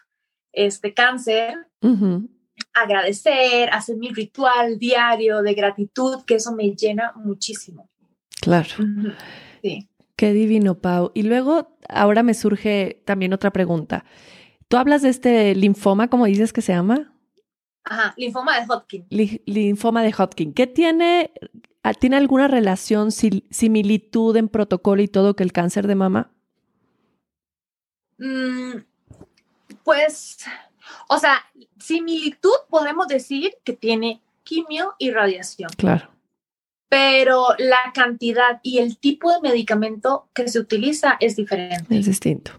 este 0.52 0.92
cáncer, 0.94 1.66
agradecer, 2.72 3.70
hacer 3.70 3.96
mi 3.96 4.10
ritual 4.10 4.78
diario 4.78 5.42
de 5.42 5.54
gratitud, 5.54 6.24
que 6.26 6.36
eso 6.36 6.52
me 6.52 6.70
llena 6.74 7.12
muchísimo. 7.16 7.88
Claro. 8.40 8.70
Sí. 9.62 9.88
Qué 10.16 10.32
divino, 10.32 10.78
Pau. 10.78 11.12
Y 11.14 11.22
luego, 11.22 11.76
ahora 11.88 12.22
me 12.22 12.34
surge 12.34 13.02
también 13.04 13.32
otra 13.32 13.52
pregunta. 13.52 14.04
Tú 14.68 14.76
hablas 14.76 15.02
de 15.02 15.08
este 15.08 15.54
linfoma, 15.54 16.08
¿cómo 16.08 16.26
dices 16.26 16.52
que 16.52 16.62
se 16.62 16.72
llama? 16.72 17.14
Ajá, 17.84 18.14
linfoma 18.16 18.60
de 18.60 18.66
Hodgkin. 18.66 19.06
linfoma 19.46 20.02
de 20.02 20.12
Hodgkin. 20.12 20.52
¿Qué 20.52 20.66
tiene, 20.66 21.32
ah, 21.82 21.94
tiene 21.94 22.16
alguna 22.16 22.48
relación, 22.48 23.10
similitud 23.10 24.36
en 24.36 24.48
protocolo 24.48 25.02
y 25.02 25.08
todo 25.08 25.34
que 25.34 25.42
el 25.42 25.52
cáncer 25.52 25.86
de 25.86 25.94
mama? 25.94 26.30
Mm, 28.18 28.82
pues, 29.82 30.38
o 31.08 31.18
sea, 31.18 31.42
similitud 31.80 32.54
podemos 32.68 33.08
decir 33.08 33.54
que 33.64 33.72
tiene 33.72 34.22
quimio 34.42 34.94
y 34.98 35.10
radiación. 35.10 35.70
Claro. 35.76 36.08
Pero 36.88 37.46
la 37.58 37.92
cantidad 37.94 38.60
y 38.62 38.78
el 38.78 38.98
tipo 38.98 39.32
de 39.32 39.40
medicamento 39.40 40.28
que 40.34 40.48
se 40.48 40.58
utiliza 40.58 41.16
es 41.20 41.36
diferente. 41.36 41.98
Es 41.98 42.06
distinto. 42.06 42.52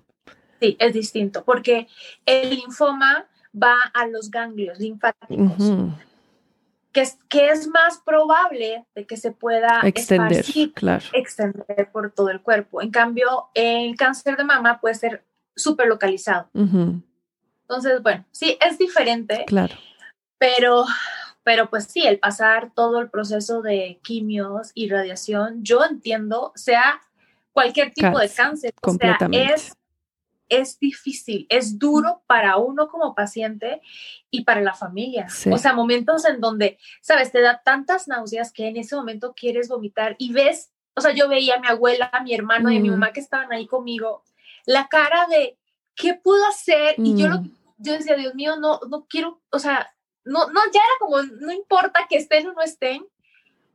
Sí, 0.62 0.78
es 0.80 0.94
distinto, 0.94 1.44
porque 1.44 1.88
el 2.26 2.52
linfoma 2.52 3.28
va 3.52 3.76
a 3.94 4.08
los 4.08 4.30
ganglios 4.30 4.80
linfáticos, 4.80 5.72
que, 6.92 7.02
es, 7.02 7.18
que 7.28 7.50
es 7.50 7.68
más 7.68 7.98
probable 8.06 8.86
de 8.96 9.06
que 9.06 9.18
se 9.18 9.32
pueda 9.32 9.82
extender, 9.84 10.46
claro. 10.74 11.04
extender 11.14 11.90
por 11.92 12.12
todo 12.12 12.30
el 12.30 12.42
cuerpo. 12.42 12.82
En 12.82 12.92
cambio, 12.92 13.50
el 13.54 13.96
cáncer 13.96 14.38
de 14.38 14.44
mama 14.44 14.80
puede 14.80 14.96
ser 14.96 15.26
súper 15.56 15.88
localizado. 15.88 16.50
Entonces, 17.72 18.02
bueno, 18.04 18.26
sí, 18.32 18.58
es 18.60 18.78
diferente. 18.78 19.46
Claro. 19.48 19.76
Pero, 20.38 20.86
pero 21.44 21.70
pues 21.70 21.86
sí, 21.86 22.06
el 22.06 22.20
pasar 22.20 22.74
todo 22.76 23.00
el 23.00 23.10
proceso 23.10 23.62
de 23.62 24.02
quimios 24.04 24.72
y 24.74 24.90
radiación, 24.90 25.64
yo 25.64 25.86
entiendo, 25.86 26.52
sea 26.56 27.00
cualquier 27.54 27.94
tipo 27.94 28.20
de 28.20 28.30
cáncer, 28.30 28.74
o 28.82 28.94
sea, 28.94 29.18
es 29.32 29.74
es 30.50 30.78
difícil, 30.80 31.48
es 31.48 31.80
duro 31.80 32.24
para 32.28 32.58
uno 32.58 32.90
como 32.90 33.16
paciente 33.16 33.82
y 34.30 34.44
para 34.44 34.60
la 34.60 34.74
familia. 34.74 35.28
O 35.50 35.58
sea, 35.58 35.72
momentos 35.72 36.26
en 36.26 36.42
donde, 36.42 36.78
sabes, 37.00 37.32
te 37.32 37.40
da 37.40 37.62
tantas 37.64 38.10
náuseas 38.10 38.52
que 38.52 38.68
en 38.68 38.76
ese 38.76 38.98
momento 38.98 39.34
quieres 39.34 39.70
vomitar 39.70 40.18
y 40.20 40.34
ves, 40.34 40.74
o 40.94 41.00
sea, 41.00 41.14
yo 41.14 41.30
veía 41.30 41.56
a 41.56 41.60
mi 41.62 41.68
abuela, 41.68 42.10
a 42.12 42.22
mi 42.22 42.34
hermano 42.34 42.70
y 42.70 42.76
a 42.76 42.82
mi 42.82 42.90
mm. 42.90 42.92
mamá 42.92 43.14
que 43.14 43.22
estaban 43.22 43.54
ahí 43.54 43.66
conmigo, 43.66 44.26
la 44.66 44.90
cara 44.90 45.26
de, 45.30 45.58
¿qué 45.96 46.16
puedo 46.16 46.46
hacer? 46.46 46.96
Y 46.98 47.16
yo, 47.16 47.30
mm. 47.30 47.52
Yo 47.82 47.94
decía, 47.94 48.16
Dios 48.16 48.36
mío, 48.36 48.56
no, 48.58 48.80
no 48.90 49.06
quiero, 49.08 49.42
o 49.52 49.60
sea, 49.60 49.94
no, 50.24 50.48
no, 50.48 50.62
ya 50.74 50.80
era 50.80 51.00
como, 51.00 51.22
no 51.22 51.52
importa 51.52 52.08
que 52.10 52.18
estén 52.18 52.48
o 52.48 52.54
no 52.54 52.62
estén, 52.62 53.06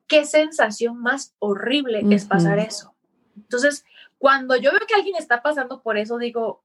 qué 0.07 0.25
sensación 0.25 0.99
más 0.99 1.35
horrible 1.39 2.03
es 2.11 2.25
pasar 2.25 2.59
eso. 2.59 2.95
Entonces, 3.37 3.85
cuando 4.19 4.57
yo 4.57 4.71
veo 4.71 4.87
que 4.87 4.95
alguien 4.95 5.17
está 5.17 5.43
pasando 5.43 5.83
por 5.83 5.99
eso, 5.99 6.19
digo, 6.19 6.65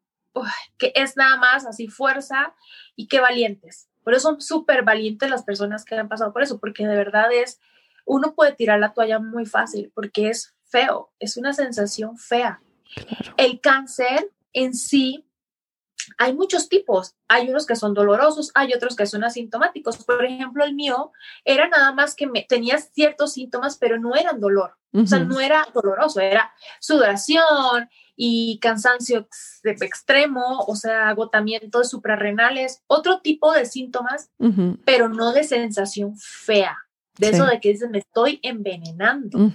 que 0.78 0.94
es 0.96 1.18
nada 1.18 1.38
más 1.38 1.66
así 1.66 1.88
fuerza 1.88 2.56
y 2.96 3.08
qué 3.08 3.20
valientes. 3.20 3.90
Por 4.04 4.14
eso 4.14 4.30
son 4.30 4.42
súper 4.42 4.84
valientes 4.84 5.30
las 5.30 5.44
personas 5.44 5.86
que 5.86 5.96
han 5.96 6.08
pasado 6.10 6.34
por 6.34 6.44
eso, 6.44 6.60
porque 6.60 6.88
de 6.88 6.96
verdad 6.96 7.32
es, 7.32 7.60
uno 8.06 8.34
puede 8.34 8.54
tirar 8.54 8.80
la 8.80 8.94
toalla 8.94 9.20
muy 9.20 9.46
fácil 9.46 9.92
porque 9.94 10.30
es 10.30 10.56
feo, 10.64 11.12
es 11.20 11.38
una 11.38 11.54
sensación 11.54 12.18
fea. 12.18 12.62
El 13.38 13.60
cáncer 13.62 14.32
en 14.54 14.74
sí, 14.74 15.26
hay 16.18 16.34
muchos 16.34 16.70
tipos. 16.70 17.16
Hay 17.28 17.50
unos 17.50 17.66
que 17.66 17.76
son 17.76 17.94
dolorosos, 17.94 18.52
hay 18.54 18.74
otros 18.74 18.96
que 18.96 19.06
son 19.06 19.24
asintomáticos. 19.24 20.04
Por 20.04 20.24
ejemplo, 20.26 20.64
el 20.64 20.76
mío 20.76 21.12
era 21.46 21.68
nada 21.68 21.92
más 21.94 22.16
que 22.16 22.28
me, 22.28 22.44
tenía 22.44 22.78
ciertos 22.78 23.34
síntomas, 23.34 23.78
pero 23.78 24.00
no 24.00 24.16
eran 24.16 24.40
dolor. 24.40 24.78
O 24.94 25.06
sea, 25.06 25.20
no 25.20 25.40
era 25.40 25.66
doloroso, 25.74 26.20
era 26.20 26.52
sudoración, 26.82 27.90
y 28.24 28.60
cansancio 28.60 29.28
extremo, 29.64 30.60
o 30.68 30.76
sea, 30.76 31.10
agotamiento 31.10 31.84
suprarrenales, 31.84 32.84
otro 32.86 33.22
tipo 33.22 33.52
de 33.52 33.66
síntomas, 33.66 34.30
pero 34.86 35.10
no 35.10 35.32
de 35.32 35.44
sensación 35.44 36.16
fea, 36.18 36.78
de 37.18 37.30
eso 37.30 37.46
de 37.46 37.60
que 37.60 37.70
dices, 37.70 37.90
me 37.90 37.98
estoy 37.98 38.40
envenenando 38.44 39.52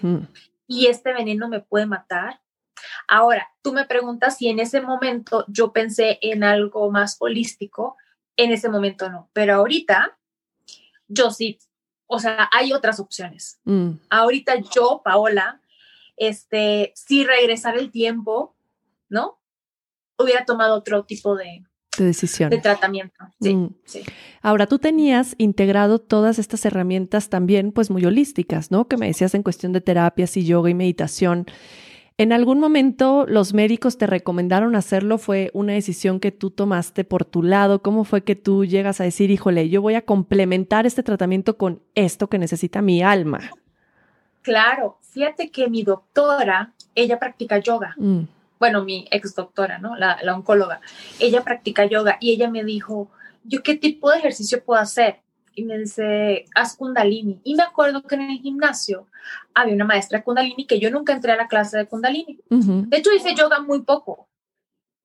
y 0.66 0.86
este 0.86 1.12
veneno 1.12 1.48
me 1.48 1.60
puede 1.60 1.86
matar. 1.86 2.40
Ahora, 3.08 3.48
tú 3.62 3.72
me 3.72 3.84
preguntas 3.84 4.36
si 4.38 4.48
en 4.48 4.58
ese 4.58 4.80
momento 4.80 5.44
yo 5.48 5.72
pensé 5.72 6.18
en 6.22 6.44
algo 6.44 6.90
más 6.90 7.16
holístico, 7.20 7.96
en 8.36 8.52
ese 8.52 8.68
momento 8.68 9.10
no, 9.10 9.30
pero 9.32 9.54
ahorita 9.54 10.18
yo 11.08 11.30
sí, 11.30 11.58
o 12.06 12.18
sea, 12.18 12.48
hay 12.52 12.72
otras 12.72 13.00
opciones. 13.00 13.58
Mm. 13.64 13.92
Ahorita 14.10 14.56
yo, 14.74 15.02
Paola, 15.04 15.60
este, 16.16 16.92
si 16.94 17.24
regresar 17.24 17.76
el 17.76 17.90
tiempo, 17.90 18.54
¿no? 19.08 19.38
Hubiera 20.18 20.44
tomado 20.44 20.74
otro 20.74 21.04
tipo 21.04 21.36
de, 21.36 21.64
decisión. 22.04 22.50
De 22.50 22.58
tratamiento. 22.58 23.24
Mm. 23.40 23.66
Sí, 23.84 24.04
Ahora, 24.42 24.66
tú 24.66 24.78
tenías 24.78 25.34
integrado 25.38 25.98
todas 25.98 26.38
estas 26.38 26.64
herramientas 26.64 27.28
también, 27.28 27.72
pues 27.72 27.90
muy 27.90 28.04
holísticas, 28.04 28.70
¿no? 28.70 28.86
Que 28.86 28.96
me 28.96 29.06
decías 29.06 29.34
en 29.34 29.42
cuestión 29.42 29.72
de 29.72 29.80
terapias 29.80 30.36
y 30.36 30.44
yoga 30.44 30.70
y 30.70 30.74
meditación. 30.74 31.46
¿En 32.18 32.32
algún 32.32 32.60
momento 32.60 33.26
los 33.28 33.52
médicos 33.52 33.98
te 33.98 34.06
recomendaron 34.06 34.74
hacerlo? 34.74 35.18
¿Fue 35.18 35.50
una 35.52 35.74
decisión 35.74 36.18
que 36.18 36.32
tú 36.32 36.50
tomaste 36.50 37.04
por 37.04 37.26
tu 37.26 37.42
lado? 37.42 37.82
¿Cómo 37.82 38.04
fue 38.04 38.24
que 38.24 38.34
tú 38.34 38.64
llegas 38.64 39.02
a 39.02 39.04
decir, 39.04 39.30
híjole, 39.30 39.68
yo 39.68 39.82
voy 39.82 39.96
a 39.96 40.02
complementar 40.06 40.86
este 40.86 41.02
tratamiento 41.02 41.58
con 41.58 41.82
esto 41.94 42.28
que 42.28 42.38
necesita 42.38 42.80
mi 42.80 43.02
alma? 43.02 43.50
Claro, 44.40 44.98
fíjate 45.02 45.50
que 45.50 45.68
mi 45.68 45.82
doctora, 45.82 46.72
ella 46.94 47.18
practica 47.18 47.58
yoga. 47.58 47.94
Mm. 47.98 48.22
Bueno, 48.58 48.82
mi 48.82 49.06
ex 49.10 49.34
doctora, 49.34 49.78
¿no? 49.78 49.94
La, 49.96 50.18
la 50.22 50.34
oncóloga. 50.34 50.80
Ella 51.20 51.44
practica 51.44 51.84
yoga 51.84 52.16
y 52.18 52.30
ella 52.30 52.48
me 52.50 52.64
dijo, 52.64 53.10
¿yo 53.44 53.62
qué 53.62 53.76
tipo 53.76 54.10
de 54.10 54.18
ejercicio 54.18 54.64
puedo 54.64 54.80
hacer? 54.80 55.20
Y 55.56 55.64
me 55.64 55.78
dice, 55.78 56.44
haz 56.54 56.76
kundalini. 56.76 57.40
Y 57.42 57.56
me 57.56 57.64
acuerdo 57.64 58.02
que 58.02 58.14
en 58.14 58.30
el 58.30 58.38
gimnasio 58.38 59.08
había 59.54 59.74
una 59.74 59.84
maestra 59.84 60.18
de 60.18 60.24
kundalini 60.24 60.66
que 60.66 60.78
yo 60.78 60.90
nunca 60.90 61.12
entré 61.12 61.32
a 61.32 61.36
la 61.36 61.48
clase 61.48 61.78
de 61.78 61.86
kundalini. 61.86 62.38
De 62.48 62.96
hecho, 62.96 63.10
hice 63.12 63.34
yoga 63.34 63.60
muy 63.60 63.82
poco 63.82 64.28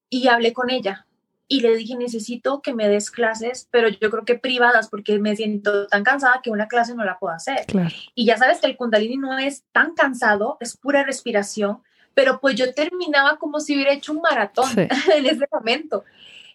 y 0.09 0.27
hablé 0.27 0.53
con 0.53 0.69
ella 0.69 1.07
y 1.47 1.61
le 1.61 1.75
dije, 1.75 1.95
necesito 1.95 2.61
que 2.61 2.73
me 2.73 2.87
des 2.87 3.11
clases, 3.11 3.67
pero 3.71 3.87
yo 3.89 4.09
creo 4.09 4.23
que 4.23 4.35
privadas 4.37 4.89
porque 4.89 5.19
me 5.19 5.35
siento 5.35 5.87
tan 5.87 6.03
cansada 6.03 6.41
que 6.43 6.49
una 6.49 6.67
clase 6.67 6.95
no 6.95 7.03
la 7.03 7.17
puedo 7.17 7.33
hacer. 7.33 7.65
Y 8.13 8.25
ya 8.25 8.37
sabes 8.37 8.59
que 8.59 8.67
el 8.67 8.77
kundalini 8.77 9.17
no 9.17 9.37
es 9.37 9.63
tan 9.71 9.93
cansado, 9.93 10.57
es 10.59 10.77
pura 10.77 11.03
respiración, 11.03 11.81
pero 12.13 12.39
pues 12.39 12.55
yo 12.55 12.73
terminaba 12.73 13.37
como 13.37 13.59
si 13.59 13.75
hubiera 13.75 13.93
hecho 13.93 14.11
un 14.11 14.21
maratón 14.21 14.69
en 15.15 15.25
ese 15.25 15.45
momento. 15.51 16.03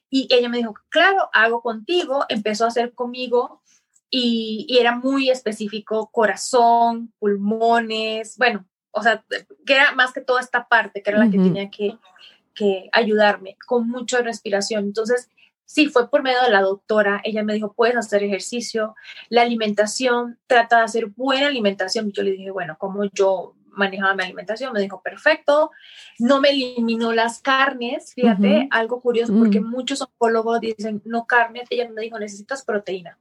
Y 0.09 0.29
ella 0.31 0.49
me 0.49 0.59
dijo, 0.59 0.75
claro, 0.89 1.29
hago 1.33 1.61
contigo, 1.61 2.25
empezó 2.29 2.65
a 2.65 2.69
hacer 2.69 2.95
conmigo 2.95 3.63
y, 4.11 4.67
era 4.79 4.97
muy 4.97 5.31
específico, 5.31 6.11
corazón, 6.13 7.13
pulmones, 7.19 8.37
bueno, 8.39 8.67
o 8.91 9.03
sea, 9.03 9.25
que 9.65 9.75
era 9.75 9.93
más 9.93 10.13
que 10.13 10.21
toda 10.21 10.41
esta 10.41 10.69
parte, 10.69 11.03
que 11.03 11.11
era 11.11 11.19
la 11.19 11.31
que 11.31 11.39
tenía 11.39 11.71
que, 11.71 11.99
que 12.55 12.89
ayudarme, 12.93 13.57
con 13.67 13.89
mucha 13.89 14.23
respiración. 14.23 14.85
Entonces, 14.85 15.29
sí, 15.65 15.89
fue 15.89 16.09
por 16.09 16.23
medio 16.23 16.41
de 16.43 16.51
la 16.51 16.63
doctora, 16.63 17.21
ella 17.25 17.43
me 17.43 17.55
dijo, 17.55 17.75
puedes 17.75 17.97
hacer 17.97 18.23
ejercicio, 18.23 18.95
la 19.29 19.43
alimentación, 19.43 20.39
trata 20.47 20.79
de 20.79 20.85
hacer 20.85 21.07
buena 21.07 21.49
alimentación. 21.49 22.11
Yo 22.13 22.23
le 22.23 22.33
dije, 22.33 22.51
bueno, 22.51 22.77
como 22.79 23.05
yo 23.13 23.55
manejaba 23.67 24.15
mi 24.15 24.23
alimentación, 24.23 24.73
me 24.73 24.81
dijo, 24.81 25.03
perfecto, 25.03 25.71
no 26.19 26.41
me 26.41 26.49
eliminó 26.49 27.13
las 27.13 27.43
carnes, 27.43 28.15
fíjate, 28.15 28.69
algo 28.71 29.03
curioso, 29.03 29.35
porque 29.37 29.61
mm. 29.61 29.69
muchos 29.69 30.01
oncólogos 30.01 30.61
dicen, 30.61 31.03
no 31.05 31.27
carnes, 31.27 31.67
ella 31.69 31.87
me 31.91 32.01
dijo, 32.01 32.19
necesitas 32.19 32.65
proteína 32.65 33.19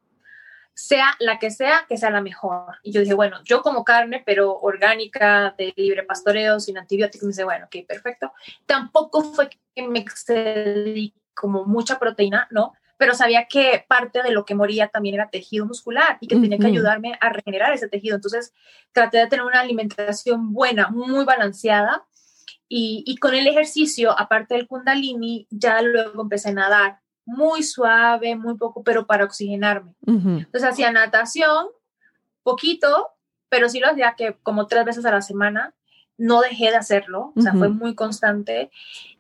sea 0.76 1.16
la 1.20 1.40
que 1.40 1.50
sea, 1.52 1.86
que 1.88 1.98
sea 1.98 2.10
la 2.12 2.22
mejor. 2.22 2.76
Y 2.84 2.92
yo 2.92 3.00
dije, 3.02 3.14
bueno, 3.14 3.40
yo 3.46 3.62
como 3.62 3.86
carne, 3.86 4.22
pero 4.26 4.60
orgánica, 4.60 5.56
de 5.58 5.74
libre 5.78 6.04
pastoreo, 6.04 6.60
sin 6.60 6.78
antibióticos, 6.78 7.24
me 7.24 7.30
dice, 7.30 7.46
bueno, 7.46 7.66
ok, 7.66 7.88
perfecto. 7.88 8.34
Tampoco 8.66 9.24
fue 9.24 9.50
que 9.50 9.88
me 9.88 10.00
excedí 10.00 11.16
como 11.34 11.66
mucha 11.66 11.98
proteína, 11.98 12.48
¿no? 12.52 12.74
Pero 12.98 13.14
sabía 13.14 13.48
que 13.48 13.86
parte 13.88 14.22
de 14.22 14.32
lo 14.32 14.46
que 14.46 14.56
moría 14.56 14.90
también 14.90 15.16
era 15.16 15.30
tejido 15.30 15.66
muscular 15.66 16.18
y 16.20 16.28
que 16.28 16.36
tenía 16.36 16.58
que 16.58 16.68
ayudarme 16.68 17.18
a 17.20 17.30
regenerar 17.30 17.74
ese 17.74 17.88
tejido. 17.90 18.16
Entonces, 18.16 18.54
traté 18.92 19.18
de 19.18 19.28
tener 19.28 19.46
una 19.46 19.62
alimentación 19.62 20.54
buena, 20.54 20.90
muy 20.90 21.26
balanceada. 21.26 22.06
Y, 22.68 23.04
y 23.06 23.18
con 23.18 23.34
el 23.34 23.48
ejercicio, 23.48 24.18
aparte 24.18 24.56
del 24.56 24.68
kundalini, 24.68 25.48
ya 25.50 25.82
luego 25.82 26.22
empecé 26.22 26.50
a 26.50 26.54
nadar 26.54 27.00
muy 27.26 27.64
suave, 27.64 28.36
muy 28.36 28.56
poco, 28.56 28.84
pero 28.84 29.06
para 29.08 29.26
oxigenarme. 29.26 29.94
Entonces 30.06 30.64
hacía 30.64 30.92
natación, 30.92 31.68
poquito, 32.44 33.10
pero 33.50 33.70
sí 33.70 33.80
lo 33.80 33.90
hacía 33.90 34.16
que 34.18 34.38
como 34.44 34.68
tres 34.68 34.86
veces 34.86 35.06
a 35.06 35.12
la 35.12 35.22
semana. 35.22 35.74
No 36.18 36.40
dejé 36.40 36.70
de 36.70 36.78
hacerlo, 36.78 37.34
o 37.36 37.42
sea, 37.42 37.54
fue 37.54 37.68
muy 37.68 37.94
constante. 37.94 38.72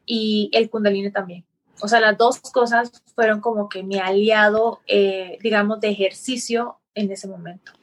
Y 0.05 0.49
el 0.53 0.69
kundalini 0.69 1.11
también. 1.11 1.43
O 1.81 1.89
sea, 1.89 1.99
las 1.99 2.17
dos 2.17 2.39
cosas 2.39 3.03
fueron 3.15 3.41
como 3.41 3.67
que 3.67 3.83
mi 3.83 3.99
aliado, 3.99 4.79
eh, 4.87 5.37
digamos, 5.41 5.81
de 5.81 5.89
ejercicio 5.89 6.79
en 6.93 7.11
ese 7.11 7.27
momento. 7.27 7.73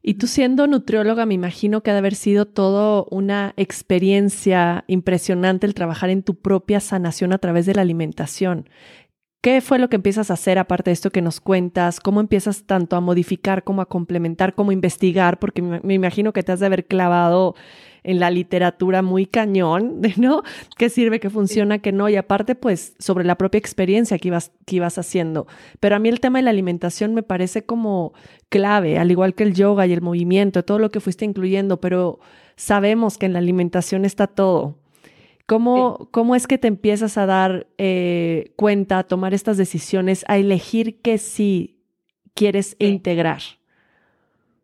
Y 0.00 0.14
tú 0.14 0.26
siendo 0.26 0.66
nutrióloga, 0.66 1.26
me 1.26 1.34
imagino 1.34 1.82
que 1.82 1.90
ha 1.90 1.94
de 1.94 2.00
haber 2.00 2.16
sido 2.16 2.46
todo 2.46 3.06
una 3.10 3.54
experiencia 3.56 4.84
impresionante 4.88 5.66
el 5.66 5.74
trabajar 5.74 6.10
en 6.10 6.24
tu 6.24 6.34
propia 6.34 6.80
sanación 6.80 7.32
a 7.32 7.38
través 7.38 7.66
de 7.66 7.74
la 7.74 7.82
alimentación. 7.82 8.68
¿Qué 9.42 9.60
fue 9.60 9.80
lo 9.80 9.88
que 9.88 9.96
empiezas 9.96 10.30
a 10.30 10.34
hacer 10.34 10.56
aparte 10.56 10.90
de 10.90 10.92
esto 10.92 11.10
que 11.10 11.20
nos 11.20 11.40
cuentas? 11.40 11.98
¿Cómo 11.98 12.20
empiezas 12.20 12.62
tanto 12.62 12.94
a 12.94 13.00
modificar 13.00 13.64
como 13.64 13.82
a 13.82 13.86
complementar, 13.86 14.54
como 14.54 14.70
a 14.70 14.72
investigar? 14.72 15.40
Porque 15.40 15.60
me, 15.62 15.94
imagino 15.94 16.32
que 16.32 16.44
te 16.44 16.52
has 16.52 16.60
de 16.60 16.66
haber 16.66 16.86
clavado 16.86 17.56
en 18.04 18.20
la 18.20 18.30
literatura 18.30 19.02
muy 19.02 19.26
cañón, 19.26 20.00
¿no? 20.16 20.44
¿Qué 20.78 20.88
sirve, 20.88 21.18
qué 21.18 21.28
funciona, 21.28 21.80
qué 21.80 21.90
no? 21.90 22.08
Y 22.08 22.14
aparte, 22.14 22.54
pues, 22.54 22.94
sobre 23.00 23.24
la 23.24 23.36
propia 23.36 23.58
experiencia 23.58 24.16
que 24.16 24.28
ibas, 24.28 24.52
que 24.64 24.76
ibas 24.76 24.96
haciendo. 24.96 25.48
Pero 25.80 25.96
a 25.96 25.98
mí 25.98 26.08
el 26.08 26.20
tema 26.20 26.38
de 26.38 26.44
la 26.44 26.50
alimentación 26.50 27.12
me 27.12 27.24
parece 27.24 27.66
como 27.66 28.12
clave, 28.48 28.96
al 28.96 29.10
igual 29.10 29.34
que 29.34 29.42
el 29.42 29.54
yoga 29.54 29.88
y 29.88 29.92
el 29.92 30.02
movimiento, 30.02 30.64
todo 30.64 30.78
lo 30.78 30.92
que 30.92 31.00
fuiste 31.00 31.24
incluyendo, 31.24 31.80
pero 31.80 32.20
sabemos 32.54 33.18
que 33.18 33.26
en 33.26 33.32
la 33.32 33.40
alimentación 33.40 34.04
está 34.04 34.28
todo. 34.28 34.76
¿Cómo, 35.52 36.08
¿Cómo 36.10 36.34
es 36.34 36.46
que 36.46 36.56
te 36.56 36.66
empiezas 36.66 37.18
a 37.18 37.26
dar 37.26 37.66
eh, 37.76 38.54
cuenta, 38.56 39.00
a 39.00 39.02
tomar 39.02 39.34
estas 39.34 39.58
decisiones, 39.58 40.24
a 40.26 40.38
elegir 40.38 41.02
qué 41.02 41.18
sí 41.18 41.78
quieres 42.32 42.74
integrar? 42.78 43.42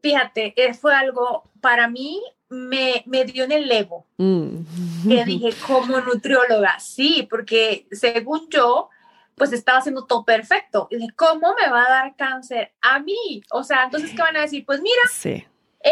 Fíjate, 0.01 0.55
eh, 0.57 0.73
fue 0.73 0.95
algo 0.95 1.43
para 1.61 1.91
mí 1.91 2.23
me, 2.49 3.03
me 3.05 3.27
dio 3.27 3.45
en 3.45 3.53
el 3.53 3.71
ego. 3.71 4.07
Mm. 4.17 5.07
Que 5.07 5.27
dije, 5.27 5.51
como 5.67 6.01
nutrióloga, 6.01 6.81
sí, 6.81 7.29
porque 7.29 7.87
según 7.93 8.49
yo, 8.49 8.89
pues 9.35 9.53
estaba 9.53 9.81
haciendo 9.81 10.07
todo 10.07 10.25
perfecto. 10.25 10.89
Y 10.91 10.97
dije, 10.97 11.11
¿cómo 11.15 11.55
me 11.61 11.71
va 11.71 11.85
a 11.85 11.91
dar 11.91 12.17
cáncer 12.17 12.73
a 12.81 12.99
mí? 12.99 13.43
O 13.51 13.63
sea, 13.63 13.85
entonces, 13.85 14.13
¿qué 14.13 14.23
van 14.23 14.39
a 14.39 14.41
decir? 14.41 14.65
Pues 14.65 14.81
mira, 14.81 15.03
sí 15.11 15.45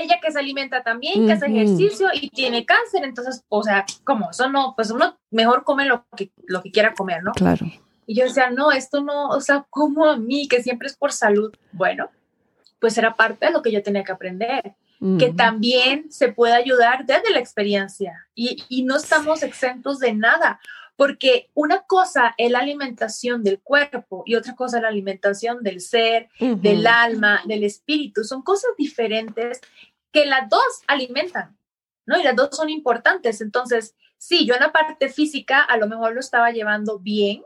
ella 0.02 0.18
que 0.22 0.30
se 0.30 0.38
alimenta 0.38 0.82
también, 0.82 1.26
que 1.26 1.32
hace 1.32 1.46
ejercicio 1.46 2.08
y 2.14 2.30
tiene 2.30 2.64
cáncer, 2.64 3.04
entonces, 3.04 3.44
o 3.48 3.62
sea, 3.62 3.84
¿cómo? 4.04 4.30
Eso 4.30 4.48
no, 4.48 4.74
pues 4.76 4.90
uno 4.90 5.18
mejor 5.30 5.64
come 5.64 5.84
lo 5.84 6.06
que, 6.16 6.30
lo 6.46 6.62
que 6.62 6.70
quiera 6.70 6.94
comer, 6.94 7.22
¿no? 7.22 7.32
Claro. 7.32 7.66
Y 8.06 8.14
yo 8.14 8.24
decía, 8.24 8.50
no, 8.50 8.72
esto 8.72 9.02
no, 9.02 9.28
o 9.28 9.40
sea, 9.40 9.66
como 9.68 10.06
a 10.06 10.16
mí, 10.16 10.48
que 10.48 10.62
siempre 10.62 10.88
es 10.88 10.96
por 10.96 11.12
salud. 11.12 11.52
Bueno, 11.72 12.08
pues 12.80 12.96
era 12.98 13.14
parte 13.14 13.46
de 13.46 13.52
lo 13.52 13.62
que 13.62 13.72
yo 13.72 13.82
tenía 13.82 14.04
que 14.04 14.12
aprender, 14.12 14.74
que 15.18 15.30
también 15.30 16.10
se 16.10 16.32
puede 16.32 16.54
ayudar 16.54 17.04
desde 17.04 17.30
la 17.30 17.38
experiencia 17.38 18.26
y, 18.34 18.64
y 18.70 18.82
no 18.82 18.96
estamos 18.96 19.42
exentos 19.42 19.98
de 19.98 20.14
nada 20.14 20.58
porque 20.96 21.50
una 21.54 21.82
cosa 21.82 22.34
es 22.38 22.50
la 22.50 22.60
alimentación 22.60 23.42
del 23.42 23.60
cuerpo 23.60 24.22
y 24.26 24.34
otra 24.34 24.54
cosa 24.54 24.78
es 24.78 24.82
la 24.82 24.88
alimentación 24.88 25.62
del 25.62 25.80
ser, 25.80 26.30
del 26.40 26.86
alma, 26.86 27.42
del 27.44 27.64
espíritu. 27.64 28.24
Son 28.24 28.42
cosas 28.42 28.70
diferentes 28.78 29.60
que 30.10 30.24
las 30.24 30.48
dos 30.48 30.62
alimentan, 30.86 31.56
¿no? 32.06 32.18
Y 32.18 32.22
las 32.22 32.34
dos 32.34 32.48
son 32.52 32.70
importantes. 32.70 33.42
Entonces, 33.42 33.94
sí, 34.16 34.46
yo 34.46 34.54
en 34.54 34.60
la 34.60 34.72
parte 34.72 35.10
física 35.10 35.60
a 35.60 35.76
lo 35.76 35.86
mejor 35.86 36.14
lo 36.14 36.20
estaba 36.20 36.50
llevando 36.50 36.98
bien, 36.98 37.42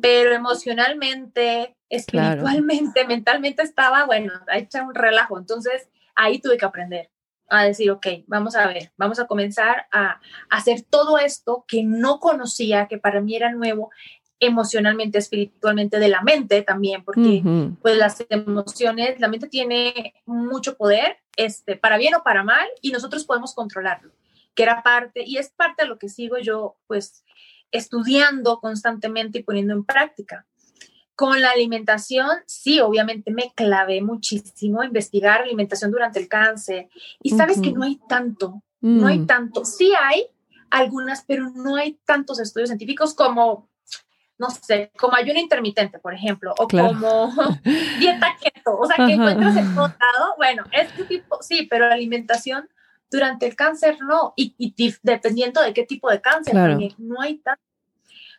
pero 0.00 0.32
emocionalmente, 0.32 1.76
espiritualmente, 1.90 3.04
mentalmente 3.08 3.62
estaba, 3.62 4.06
bueno, 4.06 4.32
hecha 4.54 4.84
un 4.84 4.94
relajo. 4.94 5.38
Entonces, 5.38 5.88
ahí 6.14 6.40
tuve 6.40 6.56
que 6.56 6.64
aprender 6.64 7.10
a 7.50 7.64
decir, 7.64 7.90
ok, 7.90 8.06
vamos 8.26 8.54
a 8.54 8.66
ver, 8.66 8.92
vamos 8.96 9.18
a 9.18 9.26
comenzar 9.26 9.86
a, 9.92 10.20
hacer 10.48 10.82
todo 10.88 11.18
esto 11.18 11.64
que 11.66 11.82
no 11.82 12.20
conocía, 12.20 12.86
que 12.88 12.98
para 12.98 13.20
mí 13.20 13.34
era 13.36 13.52
nuevo 13.52 13.90
emocionalmente, 14.38 15.18
espiritualmente, 15.18 15.98
de 15.98 16.08
la 16.08 16.22
mente 16.22 16.62
también, 16.62 17.04
porque 17.04 17.42
pues 17.82 17.96
las 17.98 18.24
emociones, 18.30 19.20
la 19.20 19.28
mente 19.28 19.48
tiene 19.48 20.14
mucho 20.24 20.78
poder, 20.78 21.18
este, 21.36 21.76
para 21.76 21.98
bien 21.98 22.14
o 22.14 22.22
para 22.22 22.42
mal, 22.42 22.66
y 22.80 22.90
nosotros 22.90 23.26
podemos 23.26 23.54
controlarlo, 23.54 24.12
que 24.54 24.62
era 24.62 24.82
parte, 24.82 25.24
y 25.26 25.36
es 25.36 25.50
parte 25.50 25.82
de 25.82 25.88
lo 25.88 25.98
que 25.98 26.08
sigo 26.08 26.38
yo, 26.38 26.76
pues, 26.86 27.22
estudiando 27.70 28.60
constantemente 28.60 29.40
y 29.40 29.42
poniendo 29.42 29.74
en 29.74 29.84
práctica. 29.84 30.46
Con 31.20 31.38
la 31.42 31.50
alimentación, 31.50 32.30
sí, 32.46 32.80
obviamente 32.80 33.30
me 33.30 33.52
clavé 33.54 34.00
muchísimo 34.00 34.80
a 34.80 34.86
investigar 34.86 35.42
alimentación 35.42 35.90
durante 35.90 36.18
el 36.18 36.28
cáncer. 36.28 36.88
Y 37.22 37.28
sabes 37.36 37.60
que 37.60 37.72
no 37.72 37.82
hay 37.82 38.00
tanto, 38.08 38.62
no 38.80 39.06
hay 39.06 39.18
mm. 39.18 39.26
tanto. 39.26 39.66
Sí 39.66 39.92
hay 40.00 40.28
algunas, 40.70 41.22
pero 41.26 41.50
no 41.50 41.76
hay 41.76 42.00
tantos 42.06 42.40
estudios 42.40 42.70
científicos 42.70 43.12
como, 43.12 43.68
no 44.38 44.48
sé, 44.48 44.92
como 44.96 45.14
ayuno 45.14 45.38
intermitente, 45.38 45.98
por 45.98 46.14
ejemplo, 46.14 46.54
o 46.56 46.66
como 46.66 47.30
dieta 47.98 48.38
keto. 48.40 48.78
O 48.78 48.86
sea, 48.86 49.04
que 49.04 49.12
encuentras 49.12 49.58
en 49.58 49.74
todo 49.74 49.92
Bueno, 50.38 50.64
este 50.72 51.04
tipo, 51.04 51.36
sí, 51.42 51.66
pero 51.68 51.86
la 51.86 51.96
alimentación 51.96 52.66
durante 53.10 53.46
el 53.46 53.54
cáncer 53.54 53.98
no. 54.00 54.32
Y, 54.36 54.74
dependiendo 55.02 55.60
de 55.60 55.74
qué 55.74 55.84
tipo 55.84 56.10
de 56.10 56.22
cáncer 56.22 56.54
también, 56.54 56.94
no 56.96 57.20
hay 57.20 57.36
tanto 57.40 57.60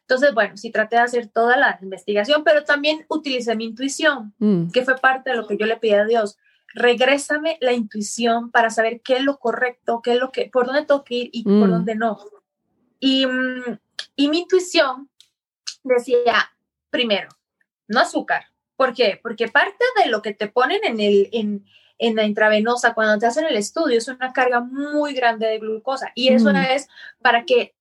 entonces, 0.01 0.33
bueno, 0.33 0.57
sí 0.57 0.71
traté 0.71 0.97
de 0.97 1.03
hacer 1.03 1.27
toda 1.27 1.55
la 1.55 1.79
investigación, 1.81 2.43
pero 2.43 2.63
también 2.63 3.05
utilicé 3.07 3.55
mi 3.55 3.65
intuición, 3.65 4.33
mm. 4.39 4.71
que 4.71 4.83
fue 4.83 4.97
parte 4.97 5.29
de 5.29 5.37
lo 5.37 5.47
que 5.47 5.57
yo 5.57 5.65
le 5.65 5.77
pedí 5.77 5.93
a 5.93 6.05
Dios. 6.05 6.37
Regrésame 6.73 7.57
la 7.61 7.71
intuición 7.73 8.51
para 8.51 8.69
saber 8.69 9.01
qué 9.01 9.17
es 9.17 9.23
lo 9.23 9.37
correcto, 9.39 10.01
qué 10.03 10.13
es 10.13 10.19
lo 10.19 10.31
que, 10.31 10.49
por 10.51 10.65
dónde 10.65 10.85
tengo 10.85 11.03
que 11.03 11.15
ir 11.15 11.29
y 11.31 11.43
por 11.43 11.67
mm. 11.67 11.71
dónde 11.71 11.95
no. 11.95 12.19
Y, 12.99 13.25
mm, 13.25 13.79
y 14.17 14.27
mi 14.27 14.39
intuición 14.39 15.09
decía, 15.83 16.51
primero, 16.89 17.29
no 17.87 18.01
azúcar. 18.01 18.45
¿Por 18.75 18.93
qué? 18.93 19.19
Porque 19.21 19.47
parte 19.47 19.85
de 20.03 20.09
lo 20.09 20.21
que 20.21 20.33
te 20.33 20.47
ponen 20.47 20.81
en, 20.83 20.99
el, 20.99 21.29
en, 21.31 21.65
en 21.99 22.15
la 22.15 22.25
intravenosa, 22.25 22.93
cuando 22.93 23.17
te 23.19 23.27
hacen 23.27 23.45
el 23.45 23.55
estudio, 23.55 23.97
es 23.97 24.07
una 24.07 24.33
carga 24.33 24.59
muy 24.59 25.13
grande 25.13 25.47
de 25.47 25.59
glucosa. 25.59 26.11
Y 26.15 26.29
eso 26.29 26.49
es 26.49 26.87
para 27.21 27.45
que 27.45 27.75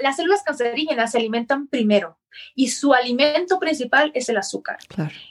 las 0.00 0.16
células 0.16 0.42
cancerígenas 0.42 1.12
se 1.12 1.18
alimentan 1.18 1.68
primero 1.68 2.18
y 2.54 2.68
su 2.68 2.94
alimento 2.94 3.58
principal 3.58 4.10
es 4.14 4.28
el 4.28 4.36
azúcar. 4.36 4.78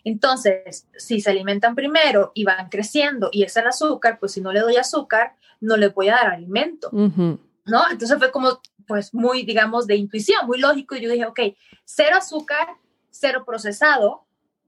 Entonces, 0.04 0.88
si 0.98 1.22
se 1.22 1.30
alimentan 1.30 1.76
primero 1.76 2.32
y 2.34 2.44
van 2.44 2.70
creciendo 2.70 3.30
y 3.32 3.44
es 3.44 3.56
el 3.58 3.68
azúcar, 3.68 4.20
pues 4.20 4.34
si 4.34 4.42
no 4.42 4.52
le 4.52 4.60
doy 4.60 4.78
azúcar, 4.78 5.36
no 5.60 5.78
le 5.78 5.90
voy 5.90 6.10
a 6.10 6.16
dar 6.16 6.28
alimento. 6.28 6.90
¿No? 6.92 7.82
Entonces 7.92 8.18
fue 8.18 8.32
como, 8.32 8.62
pues 8.88 9.14
muy, 9.14 9.44
digamos, 9.44 9.88
de 9.88 9.96
intuición, 9.96 10.46
muy 10.46 10.60
lógico. 10.60 10.96
Y 10.96 11.02
yo 11.02 11.10
dije, 11.10 11.26
ok, 11.26 11.40
cero 11.84 12.16
azúcar, 12.18 12.68
cero 13.10 13.44
procesado, 13.46 14.27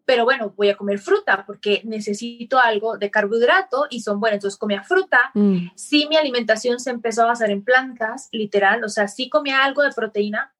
pero 0.10 0.26
bueno, 0.26 0.56
voy 0.58 0.70
a 0.70 0.76
comer 0.76 0.98
fruta 0.98 1.44
porque 1.46 1.84
necesito 1.84 2.58
algo 2.58 2.98
de 2.98 3.12
carbohidrato 3.12 3.86
y 3.92 4.02
son 4.02 4.20
buenas. 4.20 4.38
Entonces 4.38 4.58
comía 4.58 4.82
fruta. 4.82 5.30
Mm. 5.36 5.68
Sí, 5.76 6.08
mi 6.10 6.18
alimentación 6.18 6.80
se 6.80 6.90
empezó 6.90 7.22
a 7.22 7.28
basar 7.28 7.52
en 7.52 7.64
plantas, 7.64 8.28
literal. 8.32 8.84
O 8.84 8.90
sea, 8.90 9.08
sí 9.08 9.30
comía 9.30 9.64
algo 9.64 9.84
de 9.84 9.92
proteína, 9.92 10.52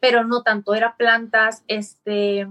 pero 0.00 0.24
no 0.24 0.42
tanto. 0.42 0.74
Era 0.74 0.96
plantas, 0.96 1.64
este, 1.68 2.48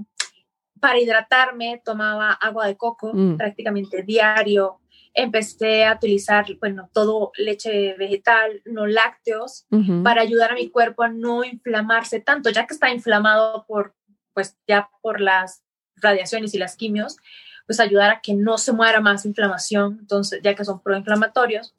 para 0.79 0.99
hidratarme 0.99 1.81
tomaba 1.83 2.33
agua 2.33 2.67
de 2.67 2.77
coco 2.77 3.09
mm. 3.11 3.37
prácticamente 3.37 4.03
diario. 4.03 4.79
Empecé 5.15 5.85
a 5.85 5.95
utilizar, 5.95 6.45
bueno, 6.59 6.87
todo 6.93 7.31
leche 7.35 7.95
vegetal, 7.97 8.61
no 8.65 8.85
lácteos, 8.85 9.65
para 10.03 10.21
ayudar 10.21 10.51
a 10.51 10.55
mi 10.55 10.69
cuerpo 10.69 11.01
a 11.01 11.07
no 11.07 11.43
inflamarse 11.43 12.19
tanto, 12.19 12.51
ya 12.51 12.67
que 12.67 12.75
está 12.75 12.91
inflamado 12.91 13.65
por, 13.67 13.95
pues 14.35 14.55
ya 14.67 14.91
por 15.01 15.19
las 15.19 15.62
radiaciones 16.03 16.53
y 16.53 16.59
las 16.59 16.75
quimios, 16.75 17.17
pues 17.65 17.79
ayudar 17.79 18.11
a 18.11 18.21
que 18.21 18.33
no 18.33 18.57
se 18.57 18.73
muera 18.73 19.01
más 19.01 19.25
inflamación, 19.25 19.97
entonces, 20.01 20.41
ya 20.43 20.53
que 20.53 20.65
son 20.65 20.81
proinflamatorios. 20.81 21.73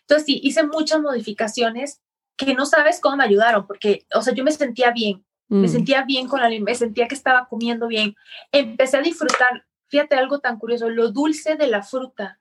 Entonces, 0.00 0.26
sí, 0.26 0.40
hice 0.42 0.64
muchas 0.64 1.00
modificaciones 1.00 2.00
que 2.36 2.54
no 2.54 2.66
sabes 2.66 3.00
cómo 3.00 3.16
me 3.16 3.24
ayudaron, 3.24 3.66
porque, 3.66 4.06
o 4.14 4.22
sea, 4.22 4.34
yo 4.34 4.44
me 4.44 4.52
sentía 4.52 4.90
bien, 4.92 5.24
me 5.48 5.66
mm. 5.66 5.70
sentía 5.70 6.04
bien 6.04 6.28
con 6.28 6.40
la 6.40 6.48
me 6.60 6.74
sentía 6.74 7.08
que 7.08 7.14
estaba 7.14 7.48
comiendo 7.48 7.88
bien. 7.88 8.14
Empecé 8.52 8.98
a 8.98 9.02
disfrutar, 9.02 9.66
fíjate 9.88 10.14
algo 10.16 10.38
tan 10.38 10.58
curioso, 10.58 10.88
lo 10.88 11.10
dulce 11.10 11.56
de 11.56 11.66
la 11.66 11.82
fruta. 11.82 12.38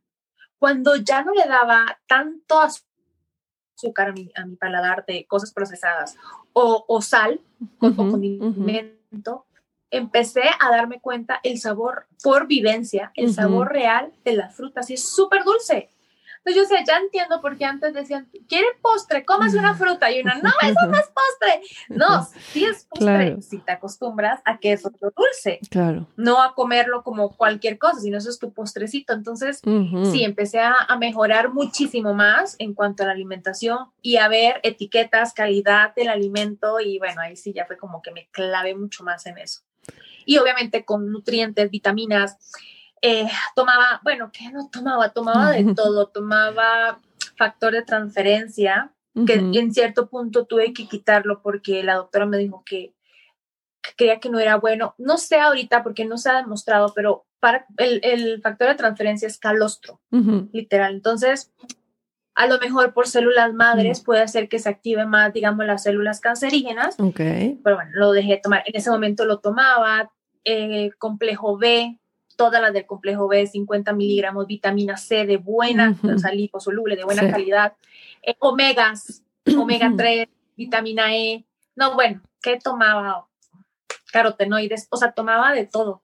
Cuando 0.59 0.95
ya 0.97 1.23
no 1.23 1.33
le 1.33 1.45
daba 1.45 1.99
tanto 2.07 2.59
azúcar 2.61 4.09
a 4.09 4.11
mi, 4.11 4.29
a 4.35 4.45
mi 4.45 4.55
paladar 4.55 5.05
de 5.07 5.25
cosas 5.25 5.51
procesadas 5.51 6.15
o, 6.53 6.85
o 6.87 7.01
sal 7.01 7.41
con, 7.79 7.95
condimento, 7.95 9.46
empecé 9.91 10.43
a 10.59 10.69
darme 10.69 10.99
cuenta 10.99 11.39
el 11.43 11.59
sabor 11.59 12.07
por 12.23 12.47
vivencia, 12.47 13.11
el 13.15 13.33
sabor 13.33 13.71
real 13.71 14.11
de 14.25 14.33
las 14.33 14.55
frutas 14.55 14.89
y 14.89 14.95
es 14.95 15.07
súper 15.07 15.43
dulce. 15.43 15.89
Entonces 16.47 16.69
yo 16.69 16.77
sé, 16.77 16.83
ya 16.87 16.97
entiendo 16.97 17.41
por 17.41 17.57
qué 17.57 17.65
antes 17.65 17.93
decían, 17.93 18.29
¿quieren 18.47 18.71
postre? 18.81 19.25
Comas 19.25 19.53
una 19.53 19.75
fruta. 19.75 20.09
Y 20.09 20.21
una, 20.21 20.35
no, 20.35 20.49
eso 20.61 20.85
no 20.87 20.97
es 20.97 21.07
postre. 21.07 21.61
No, 21.89 22.23
sí 22.51 22.63
es 22.63 22.85
postre 22.85 23.41
si 23.41 23.57
te 23.57 23.71
acostumbras 23.73 24.41
a 24.45 24.57
que 24.57 24.71
es 24.71 24.85
otro 24.85 25.11
dulce. 25.15 25.59
Claro. 25.69 26.07
No 26.15 26.41
a 26.41 26.53
comerlo 26.53 27.03
como 27.03 27.35
cualquier 27.35 27.77
cosa, 27.77 27.99
sino 27.99 28.17
eso 28.17 28.29
es 28.29 28.39
tu 28.39 28.53
postrecito. 28.53 29.13
Entonces, 29.13 29.61
sí, 30.11 30.23
empecé 30.23 30.59
a, 30.59 30.73
a, 30.87 30.97
mejorar 30.97 31.51
muchísimo 31.51 32.13
más 32.13 32.55
en 32.59 32.73
cuanto 32.73 33.03
a 33.03 33.07
la 33.07 33.11
alimentación 33.11 33.89
y 34.01 34.17
a 34.17 34.29
ver 34.29 34.61
etiquetas, 34.63 35.33
calidad 35.33 35.93
del 35.95 36.07
alimento. 36.07 36.79
Y 36.79 36.97
bueno, 36.97 37.21
ahí 37.21 37.35
sí 37.35 37.51
ya 37.51 37.65
fue 37.65 37.77
como 37.77 38.01
que 38.01 38.11
me 38.11 38.29
clavé 38.31 38.73
mucho 38.73 39.03
más 39.03 39.25
en 39.25 39.37
eso 39.37 39.66
y 40.27 40.37
obviamente 40.37 40.83
con 40.83 41.09
nutrientes, 41.09 41.71
vitaminas. 41.71 42.37
Eh, 43.01 43.27
tomaba, 43.55 44.01
bueno, 44.03 44.29
¿qué 44.31 44.51
no 44.51 44.69
tomaba? 44.69 45.09
Tomaba 45.09 45.51
de 45.51 45.73
todo, 45.73 46.07
tomaba 46.07 46.99
factor 47.37 47.73
de 47.73 47.83
transferencia, 47.83 48.93
que 49.25 49.33
en 49.33 49.73
cierto 49.73 50.09
punto 50.09 50.45
tuve 50.45 50.73
que 50.73 50.87
quitarlo 50.87 51.41
porque 51.41 51.81
la 51.81 51.95
doctora 51.95 52.27
me 52.27 52.37
dijo 52.37 52.61
que, 52.65 52.93
creía 53.95 54.19
que 54.19 54.29
no 54.29 54.39
era 54.39 54.57
bueno. 54.57 54.95
No 54.97 55.17
sé 55.17 55.39
ahorita 55.39 55.81
porque 55.81 56.03
no 56.03 56.17
se 56.17 56.29
ha 56.29 56.35
demostrado, 56.35 56.93
pero 56.93 57.25
para 57.39 57.65
el, 57.77 58.41
factor 58.41 58.67
de 58.67 58.75
transferencia 58.75 59.27
es 59.27 59.39
calostro, 59.39 60.01
literal. 60.51 60.93
Entonces, 60.93 61.53
a 62.35 62.47
lo 62.47 62.59
mejor 62.59 62.93
por 62.93 63.07
células 63.07 63.53
madres 63.53 64.01
puede 64.01 64.21
hacer 64.21 64.49
que 64.49 64.59
se 64.59 64.69
active 64.69 65.05
más, 65.05 65.33
digamos, 65.33 65.65
las 65.65 65.83
células 65.83 66.19
cancerígenas. 66.19 66.95
Ok. 66.99 67.17
Pero 67.17 67.75
bueno, 67.75 67.91
lo 67.93 68.11
dejé 68.11 68.33
de 68.33 68.41
tomar. 68.43 68.63
En 68.65 68.75
ese 68.75 68.91
momento 68.91 69.25
lo 69.25 69.39
tomaba, 69.39 70.11
eh, 70.49 70.91
complejo 70.97 71.57
B, 71.57 71.99
todas 72.37 72.61
las 72.61 72.71
del 72.71 72.85
complejo 72.85 73.27
B, 73.27 73.45
50 73.45 73.91
miligramos, 73.91 74.47
vitamina 74.47 74.95
C 74.95 75.25
de 75.25 75.35
buena, 75.35 75.97
o 76.03 76.17
sea, 76.17 76.31
liposoluble, 76.31 76.95
de 76.95 77.03
buena 77.03 77.29
calidad, 77.29 77.73
eh, 78.23 78.35
omegas, 78.39 79.23
omega 79.57 79.91
3, 79.97 80.29
vitamina 80.55 81.13
E. 81.13 81.43
No, 81.75 81.95
bueno, 81.95 82.21
¿qué 82.41 82.57
tomaba? 82.63 83.27
Carotenoides, 84.13 84.87
o 84.89 84.95
sea, 84.95 85.11
tomaba 85.11 85.51
de 85.51 85.65
todo. 85.65 86.01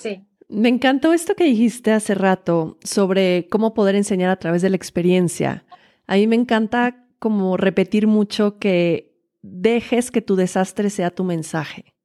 Sí. 0.00 0.24
Me 0.48 0.68
encantó 0.68 1.12
esto 1.12 1.36
que 1.36 1.44
dijiste 1.44 1.92
hace 1.92 2.14
rato 2.14 2.78
sobre 2.82 3.46
cómo 3.48 3.74
poder 3.74 3.94
enseñar 3.94 4.30
a 4.30 4.40
través 4.40 4.60
de 4.62 4.70
la 4.70 4.76
experiencia. 4.76 5.64
A 6.08 6.16
mí 6.16 6.26
me 6.26 6.36
encanta 6.36 7.06
como 7.20 7.56
repetir 7.56 8.08
mucho 8.08 8.58
que 8.58 9.16
dejes 9.42 10.10
que 10.10 10.20
tu 10.20 10.34
desastre 10.34 10.90
sea 10.90 11.10
tu 11.10 11.22
mensaje. 11.22 11.95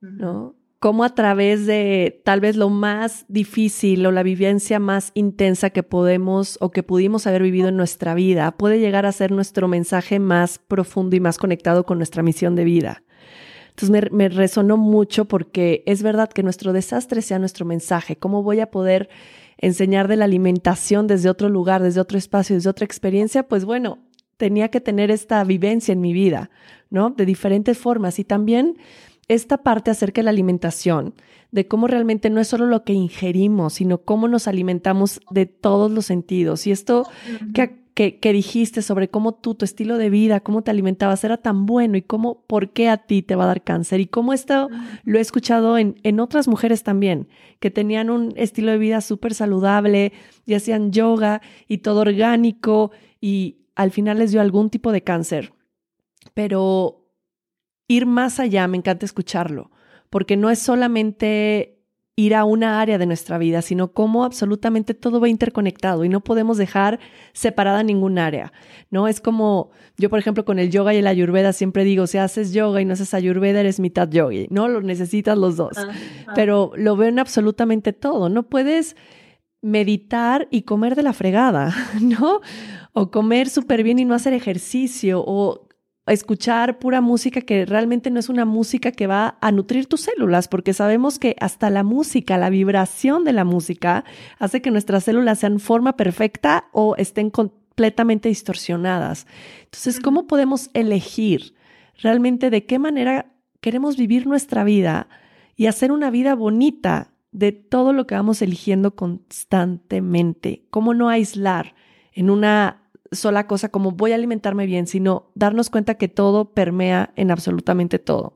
¿No? 0.00 0.54
Cómo 0.80 1.02
a 1.02 1.14
través 1.14 1.66
de 1.66 2.22
tal 2.24 2.40
vez 2.40 2.54
lo 2.54 2.68
más 2.68 3.24
difícil 3.26 4.06
o 4.06 4.12
la 4.12 4.22
vivencia 4.22 4.78
más 4.78 5.10
intensa 5.14 5.70
que 5.70 5.82
podemos 5.82 6.56
o 6.60 6.70
que 6.70 6.84
pudimos 6.84 7.26
haber 7.26 7.42
vivido 7.42 7.68
en 7.68 7.76
nuestra 7.76 8.14
vida 8.14 8.52
puede 8.52 8.78
llegar 8.78 9.04
a 9.04 9.10
ser 9.10 9.32
nuestro 9.32 9.66
mensaje 9.66 10.20
más 10.20 10.60
profundo 10.60 11.16
y 11.16 11.20
más 11.20 11.36
conectado 11.36 11.84
con 11.84 11.98
nuestra 11.98 12.22
misión 12.22 12.54
de 12.54 12.62
vida. 12.62 13.02
Entonces 13.70 14.12
me, 14.12 14.28
resonó 14.28 14.76
mucho 14.76 15.26
porque 15.26 15.82
es 15.86 16.02
verdad 16.02 16.30
que 16.30 16.42
nuestro 16.42 16.72
desastre 16.72 17.22
sea 17.22 17.38
nuestro 17.38 17.64
mensaje. 17.64 18.16
¿Cómo 18.16 18.42
voy 18.42 18.60
a 18.60 18.70
poder 18.70 19.08
enseñar 19.56 20.08
de 20.08 20.16
la 20.16 20.24
alimentación 20.24 21.06
desde 21.06 21.28
otro 21.30 21.48
lugar, 21.48 21.82
desde 21.82 22.00
otro 22.00 22.18
espacio, 22.18 22.56
desde 22.56 22.70
otra 22.70 22.84
experiencia? 22.84 23.46
Pues 23.46 23.64
bueno, 23.64 23.98
tenía 24.36 24.68
que 24.68 24.80
tener 24.80 25.10
esta 25.10 25.44
vivencia 25.44 25.92
en 25.92 26.00
mi 26.00 26.12
vida, 26.12 26.50
¿no? 26.90 27.10
De 27.10 27.24
diferentes 27.24 27.78
formas 27.78 28.18
y 28.18 28.24
también 28.24 28.78
esta 29.28 29.58
parte 29.58 29.90
acerca 29.90 30.20
de 30.20 30.24
la 30.24 30.30
alimentación, 30.30 31.14
de 31.50 31.68
cómo 31.68 31.86
realmente 31.86 32.30
no 32.30 32.40
es 32.40 32.48
solo 32.48 32.66
lo 32.66 32.84
que 32.84 32.94
ingerimos, 32.94 33.74
sino 33.74 33.98
cómo 33.98 34.26
nos 34.28 34.48
alimentamos 34.48 35.20
de 35.30 35.46
todos 35.46 35.90
los 35.90 36.06
sentidos. 36.06 36.66
Y 36.66 36.72
esto 36.72 37.06
que, 37.94 38.18
que, 38.18 38.32
dijiste 38.32 38.80
sobre 38.80 39.08
cómo 39.08 39.34
tú, 39.34 39.54
tu 39.54 39.64
estilo 39.64 39.98
de 39.98 40.08
vida, 40.08 40.40
cómo 40.40 40.62
te 40.62 40.70
alimentabas 40.70 41.24
era 41.24 41.36
tan 41.36 41.66
bueno 41.66 41.96
y 41.96 42.02
cómo, 42.02 42.44
por 42.46 42.70
qué 42.70 42.88
a 42.88 42.98
ti 42.98 43.22
te 43.22 43.34
va 43.34 43.44
a 43.44 43.48
dar 43.48 43.64
cáncer. 43.64 44.00
Y 44.00 44.06
cómo 44.06 44.32
esto 44.32 44.68
lo 45.04 45.18
he 45.18 45.20
escuchado 45.20 45.78
en, 45.78 45.98
en 46.04 46.20
otras 46.20 46.48
mujeres 46.48 46.82
también, 46.82 47.28
que 47.60 47.70
tenían 47.70 48.08
un 48.10 48.32
estilo 48.36 48.72
de 48.72 48.78
vida 48.78 49.00
súper 49.00 49.34
saludable 49.34 50.12
y 50.46 50.54
hacían 50.54 50.92
yoga 50.92 51.42
y 51.66 51.78
todo 51.78 52.00
orgánico 52.00 52.92
y 53.20 53.56
al 53.74 53.90
final 53.90 54.18
les 54.18 54.32
dio 54.32 54.40
algún 54.40 54.70
tipo 54.70 54.92
de 54.92 55.02
cáncer. 55.02 55.52
Pero 56.34 56.97
ir 57.88 58.06
más 58.06 58.38
allá, 58.38 58.68
me 58.68 58.76
encanta 58.76 59.06
escucharlo, 59.06 59.70
porque 60.10 60.36
no 60.36 60.50
es 60.50 60.58
solamente 60.58 61.78
ir 62.18 62.34
a 62.34 62.44
una 62.44 62.80
área 62.80 62.98
de 62.98 63.06
nuestra 63.06 63.38
vida, 63.38 63.62
sino 63.62 63.92
cómo 63.92 64.24
absolutamente 64.24 64.92
todo 64.92 65.20
va 65.20 65.28
interconectado 65.28 66.04
y 66.04 66.08
no 66.08 66.20
podemos 66.20 66.58
dejar 66.58 66.98
separada 67.32 67.84
ningún 67.84 68.18
área, 68.18 68.52
¿no? 68.90 69.06
Es 69.06 69.20
como 69.20 69.70
yo, 69.96 70.10
por 70.10 70.18
ejemplo, 70.18 70.44
con 70.44 70.58
el 70.58 70.68
yoga 70.68 70.92
y 70.92 70.96
el 70.96 71.06
ayurveda 71.06 71.52
siempre 71.52 71.84
digo, 71.84 72.08
si 72.08 72.18
haces 72.18 72.52
yoga 72.52 72.80
y 72.80 72.84
no 72.84 72.94
haces 72.94 73.14
ayurveda, 73.14 73.60
eres 73.60 73.78
mitad 73.78 74.10
yogi, 74.10 74.48
¿no? 74.50 74.66
Lo 74.66 74.80
necesitas 74.80 75.38
los 75.38 75.56
dos, 75.56 75.78
ah, 75.78 75.90
ah. 76.26 76.32
pero 76.34 76.72
lo 76.74 76.96
veo 76.96 77.08
en 77.08 77.20
absolutamente 77.20 77.92
todo, 77.92 78.28
no 78.28 78.48
puedes 78.48 78.96
meditar 79.62 80.48
y 80.50 80.62
comer 80.62 80.96
de 80.96 81.04
la 81.04 81.12
fregada, 81.12 81.72
¿no? 82.00 82.40
O 82.94 83.12
comer 83.12 83.48
súper 83.48 83.84
bien 83.84 84.00
y 84.00 84.04
no 84.04 84.14
hacer 84.14 84.32
ejercicio, 84.32 85.22
o 85.24 85.67
escuchar 86.08 86.78
pura 86.78 87.00
música 87.00 87.40
que 87.40 87.64
realmente 87.64 88.10
no 88.10 88.20
es 88.20 88.28
una 88.28 88.44
música 88.44 88.92
que 88.92 89.06
va 89.06 89.38
a 89.40 89.52
nutrir 89.52 89.86
tus 89.86 90.02
células, 90.02 90.48
porque 90.48 90.72
sabemos 90.72 91.18
que 91.18 91.36
hasta 91.40 91.70
la 91.70 91.82
música, 91.82 92.38
la 92.38 92.50
vibración 92.50 93.24
de 93.24 93.32
la 93.32 93.44
música, 93.44 94.04
hace 94.38 94.62
que 94.62 94.70
nuestras 94.70 95.04
células 95.04 95.38
sean 95.40 95.60
forma 95.60 95.96
perfecta 95.96 96.68
o 96.72 96.96
estén 96.96 97.30
completamente 97.30 98.28
distorsionadas. 98.28 99.26
Entonces, 99.64 100.00
¿cómo 100.00 100.26
podemos 100.26 100.70
elegir 100.74 101.54
realmente 102.02 102.50
de 102.50 102.66
qué 102.66 102.78
manera 102.78 103.32
queremos 103.60 103.96
vivir 103.96 104.26
nuestra 104.26 104.64
vida 104.64 105.08
y 105.56 105.66
hacer 105.66 105.92
una 105.92 106.10
vida 106.10 106.34
bonita 106.34 107.12
de 107.30 107.52
todo 107.52 107.92
lo 107.92 108.06
que 108.06 108.14
vamos 108.14 108.42
eligiendo 108.42 108.96
constantemente? 108.96 110.64
¿Cómo 110.70 110.94
no 110.94 111.08
aislar 111.08 111.74
en 112.12 112.30
una 112.30 112.87
sola 113.12 113.46
cosa 113.46 113.68
como 113.68 113.92
voy 113.92 114.12
a 114.12 114.16
alimentarme 114.16 114.66
bien, 114.66 114.86
sino 114.86 115.26
darnos 115.34 115.70
cuenta 115.70 115.94
que 115.94 116.08
todo 116.08 116.46
permea 116.46 117.12
en 117.16 117.30
absolutamente 117.30 117.98
todo. 117.98 118.34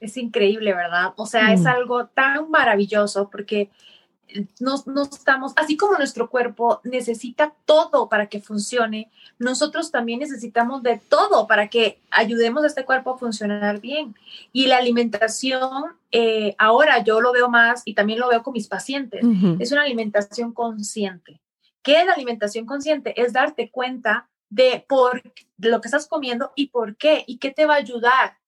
Es 0.00 0.16
increíble, 0.16 0.74
¿verdad? 0.74 1.12
O 1.16 1.26
sea, 1.26 1.52
es 1.52 1.62
mm. 1.62 1.66
algo 1.68 2.06
tan 2.06 2.50
maravilloso 2.50 3.30
porque 3.30 3.70
no, 4.60 4.82
no, 4.86 5.02
estamos, 5.02 5.52
así 5.56 5.76
como 5.76 5.96
nuestro 5.96 6.30
cuerpo 6.30 6.80
necesita 6.84 7.54
todo 7.64 8.08
para 8.08 8.26
que 8.26 8.40
funcione, 8.40 9.10
nosotros 9.38 9.90
también 9.90 10.20
necesitamos 10.20 10.82
de 10.82 11.00
todo 11.08 11.46
para 11.46 11.68
que 11.68 12.00
ayudemos 12.10 12.64
a 12.64 12.68
este 12.68 12.84
cuerpo 12.84 13.10
a 13.10 13.18
funcionar 13.18 13.80
bien. 13.80 14.14
Y 14.52 14.66
la 14.66 14.78
alimentación, 14.78 15.84
eh, 16.10 16.54
ahora 16.58 17.02
yo 17.04 17.20
lo 17.20 17.32
veo 17.32 17.48
más 17.48 17.82
y 17.84 17.94
también 17.94 18.18
lo 18.18 18.28
veo 18.28 18.42
con 18.42 18.52
mis 18.52 18.68
pacientes, 18.68 19.24
es 19.58 19.72
una 19.72 19.82
alimentación 19.82 20.52
consciente. 20.52 21.40
¿Qué 21.82 22.00
es 22.00 22.06
la 22.06 22.12
alimentación 22.12 22.66
consciente? 22.66 23.20
Es 23.20 23.32
darte 23.32 23.70
cuenta 23.70 24.28
de 24.48 24.84
por 24.88 25.22
lo 25.58 25.80
que 25.80 25.88
estás 25.88 26.06
comiendo 26.06 26.52
y 26.54 26.68
por 26.68 26.96
qué 26.96 27.24
y 27.26 27.38
qué 27.38 27.50
te 27.50 27.66
va 27.66 27.74
a 27.74 27.78
ayudar 27.78 28.38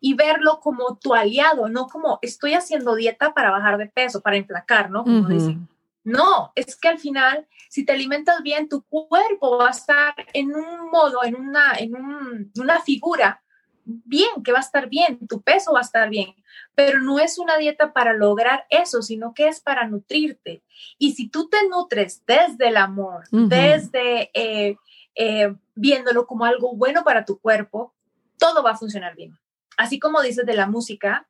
y 0.00 0.14
verlo 0.14 0.60
como 0.60 0.98
tu 0.98 1.14
aliado, 1.14 1.68
no 1.68 1.86
como 1.86 2.18
estoy 2.22 2.54
haciendo 2.54 2.94
dieta 2.94 3.34
para 3.34 3.50
bajar 3.50 3.78
de 3.78 3.86
peso, 3.86 4.20
para 4.20 4.36
emplacar, 4.36 4.90
¿no? 4.90 5.04
Como 5.04 5.28
dicen. 5.28 5.68
No, 6.04 6.52
es 6.54 6.76
que 6.76 6.88
al 6.88 6.98
final, 6.98 7.46
si 7.68 7.84
te 7.84 7.92
alimentas 7.92 8.42
bien, 8.42 8.68
tu 8.68 8.82
cuerpo 8.82 9.58
va 9.58 9.68
a 9.68 9.72
estar 9.72 10.14
en 10.32 10.54
un 10.54 10.90
modo, 10.90 11.22
en 11.24 11.36
una, 11.36 11.72
en 11.78 12.50
una 12.56 12.80
figura 12.80 13.42
bien, 13.88 14.42
que 14.44 14.52
va 14.52 14.58
a 14.58 14.62
estar 14.62 14.88
bien, 14.88 15.26
tu 15.26 15.42
peso 15.42 15.72
va 15.72 15.80
a 15.80 15.82
estar 15.82 16.08
bien, 16.08 16.34
pero 16.74 17.00
no 17.00 17.18
es 17.18 17.38
una 17.38 17.56
dieta 17.56 17.92
para 17.92 18.12
lograr 18.12 18.66
eso, 18.70 19.02
sino 19.02 19.34
que 19.34 19.48
es 19.48 19.60
para 19.60 19.88
nutrirte. 19.88 20.62
Y 20.98 21.12
si 21.12 21.28
tú 21.28 21.48
te 21.48 21.68
nutres 21.68 22.22
desde 22.26 22.68
el 22.68 22.76
amor, 22.76 23.24
desde 23.30 24.30
eh, 24.34 24.76
eh, 25.14 25.54
viéndolo 25.74 26.26
como 26.26 26.44
algo 26.44 26.74
bueno 26.76 27.02
para 27.04 27.24
tu 27.24 27.40
cuerpo, 27.40 27.94
todo 28.38 28.62
va 28.62 28.72
a 28.72 28.76
funcionar 28.76 29.16
bien 29.16 29.38
así 29.78 29.98
como 29.98 30.20
dices 30.20 30.44
de 30.44 30.54
la 30.54 30.66
música, 30.66 31.26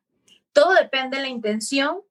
todo 0.51 0.73
depende 0.73 1.17
de 1.17 1.23
la 1.23 1.29
intención 1.29 2.01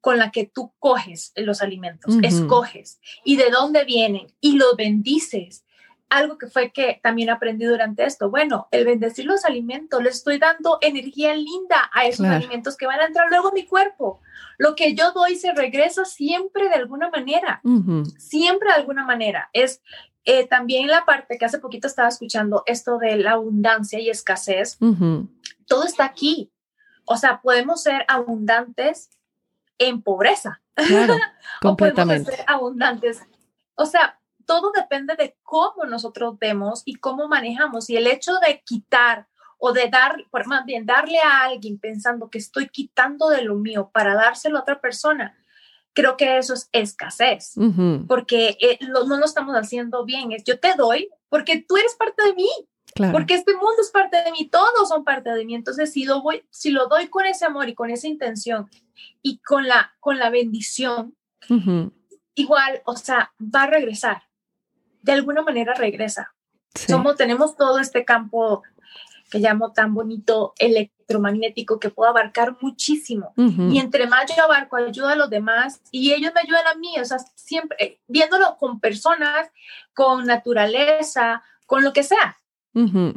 con 0.00 0.16
la 0.16 0.30
que 0.30 0.46
tú 0.46 0.72
coges 0.78 1.32
los 1.36 1.60
alimentos, 1.60 2.14
escoges 2.22 3.00
y 3.22 3.36
de 3.36 3.50
dónde 3.50 3.84
vienen 3.84 4.28
y 4.40 4.56
los 4.56 4.74
bendices. 4.76 5.66
Algo 6.10 6.38
que 6.38 6.48
fue 6.48 6.72
que 6.72 7.00
también 7.02 7.30
aprendí 7.30 7.64
durante 7.64 8.04
esto. 8.04 8.30
Bueno, 8.30 8.68
el 8.70 8.84
bendecir 8.84 9.24
los 9.24 9.44
alimentos, 9.44 10.02
le 10.02 10.10
estoy 10.10 10.38
dando 10.38 10.78
energía 10.80 11.34
linda 11.34 11.90
a 11.92 12.06
esos 12.06 12.26
alimentos 12.26 12.76
que 12.76 12.86
van 12.86 13.00
a 13.00 13.06
entrar 13.06 13.28
luego 13.30 13.48
a 13.48 13.52
mi 13.52 13.64
cuerpo. 13.64 14.20
Lo 14.58 14.74
que 14.74 14.94
yo 14.94 15.12
doy 15.12 15.36
se 15.36 15.52
regresa 15.52 16.04
siempre 16.04 16.68
de 16.68 16.74
alguna 16.74 17.08
manera, 17.10 17.62
siempre 18.18 18.68
de 18.68 18.74
alguna 18.74 19.04
manera. 19.04 19.48
Es 19.52 19.82
eh, 20.24 20.46
también 20.46 20.88
la 20.88 21.06
parte 21.06 21.38
que 21.38 21.46
hace 21.46 21.60
poquito 21.60 21.86
estaba 21.86 22.08
escuchando 22.08 22.62
esto 22.66 22.98
de 22.98 23.16
la 23.16 23.32
abundancia 23.32 23.98
y 23.98 24.10
escasez 24.10 24.78
todo 25.70 25.84
está 25.84 26.04
aquí. 26.04 26.52
O 27.06 27.16
sea, 27.16 27.40
podemos 27.40 27.82
ser 27.82 28.04
abundantes 28.08 29.08
en 29.78 30.02
pobreza. 30.02 30.60
Claro, 30.74 31.16
completamente. 31.62 32.22
o 32.22 32.24
podemos 32.24 32.36
ser 32.36 32.44
abundantes. 32.46 33.22
O 33.76 33.86
sea, 33.86 34.19
todo 34.50 34.72
depende 34.74 35.14
de 35.14 35.36
cómo 35.44 35.84
nosotros 35.88 36.36
vemos 36.40 36.82
y 36.84 36.96
cómo 36.96 37.28
manejamos. 37.28 37.88
Y 37.88 37.96
el 37.96 38.08
hecho 38.08 38.32
de 38.44 38.60
quitar 38.66 39.28
o 39.58 39.72
de 39.72 39.88
dar, 39.88 40.24
por 40.28 40.44
más 40.48 40.64
bien, 40.64 40.86
darle 40.86 41.18
a 41.20 41.44
alguien 41.44 41.78
pensando 41.78 42.30
que 42.30 42.38
estoy 42.38 42.68
quitando 42.68 43.28
de 43.28 43.42
lo 43.42 43.54
mío 43.54 43.92
para 43.94 44.16
dárselo 44.16 44.58
a 44.58 44.62
otra 44.62 44.80
persona, 44.80 45.38
creo 45.92 46.16
que 46.16 46.36
eso 46.36 46.54
es 46.54 46.68
escasez, 46.72 47.54
porque 48.08 48.58
eh, 48.60 48.80
no 48.88 49.18
lo 49.18 49.24
estamos 49.24 49.54
haciendo 49.54 50.04
bien. 50.04 50.32
Es 50.32 50.42
yo 50.42 50.58
te 50.58 50.74
doy 50.74 51.08
porque 51.28 51.64
tú 51.68 51.76
eres 51.76 51.94
parte 51.94 52.24
de 52.24 52.34
mí. 52.34 52.50
Porque 53.12 53.34
este 53.34 53.52
mundo 53.52 53.76
es 53.80 53.92
parte 53.92 54.20
de 54.20 54.32
mí, 54.32 54.48
todos 54.48 54.88
son 54.88 55.04
parte 55.04 55.30
de 55.30 55.44
mí. 55.44 55.54
Entonces, 55.54 55.92
si 55.92 56.04
lo, 56.04 56.22
voy, 56.22 56.42
si 56.50 56.70
lo 56.70 56.88
doy 56.88 57.06
con 57.06 57.24
ese 57.24 57.46
amor 57.46 57.68
y 57.68 57.74
con 57.76 57.88
esa 57.88 58.08
intención 58.08 58.68
y 59.22 59.38
con 59.38 59.68
la, 59.68 59.94
con 60.00 60.18
la 60.18 60.28
bendición, 60.28 61.16
igual, 62.34 62.82
o 62.84 62.96
sea, 62.96 63.32
va 63.40 63.62
a 63.62 63.66
regresar. 63.68 64.24
De 65.02 65.12
alguna 65.12 65.42
manera 65.42 65.74
regresa. 65.74 66.34
Somos, 66.74 67.16
tenemos 67.16 67.56
todo 67.56 67.78
este 67.78 68.04
campo 68.04 68.62
que 69.30 69.38
llamo 69.38 69.72
tan 69.72 69.94
bonito 69.94 70.54
electromagnético 70.58 71.78
que 71.78 71.90
puedo 71.90 72.10
abarcar 72.10 72.56
muchísimo. 72.60 73.32
Y 73.36 73.78
entre 73.78 74.06
más 74.06 74.34
yo 74.36 74.42
abarco, 74.42 74.76
ayudo 74.76 75.08
a 75.08 75.16
los 75.16 75.30
demás 75.30 75.80
y 75.90 76.12
ellos 76.12 76.32
me 76.34 76.40
ayudan 76.40 76.66
a 76.66 76.74
mí. 76.74 76.94
O 77.00 77.04
sea, 77.04 77.18
siempre 77.36 77.76
eh, 77.80 78.00
viéndolo 78.08 78.56
con 78.58 78.80
personas, 78.80 79.50
con 79.94 80.26
naturaleza, 80.26 81.42
con 81.66 81.84
lo 81.84 81.92
que 81.92 82.02
sea. 82.02 82.36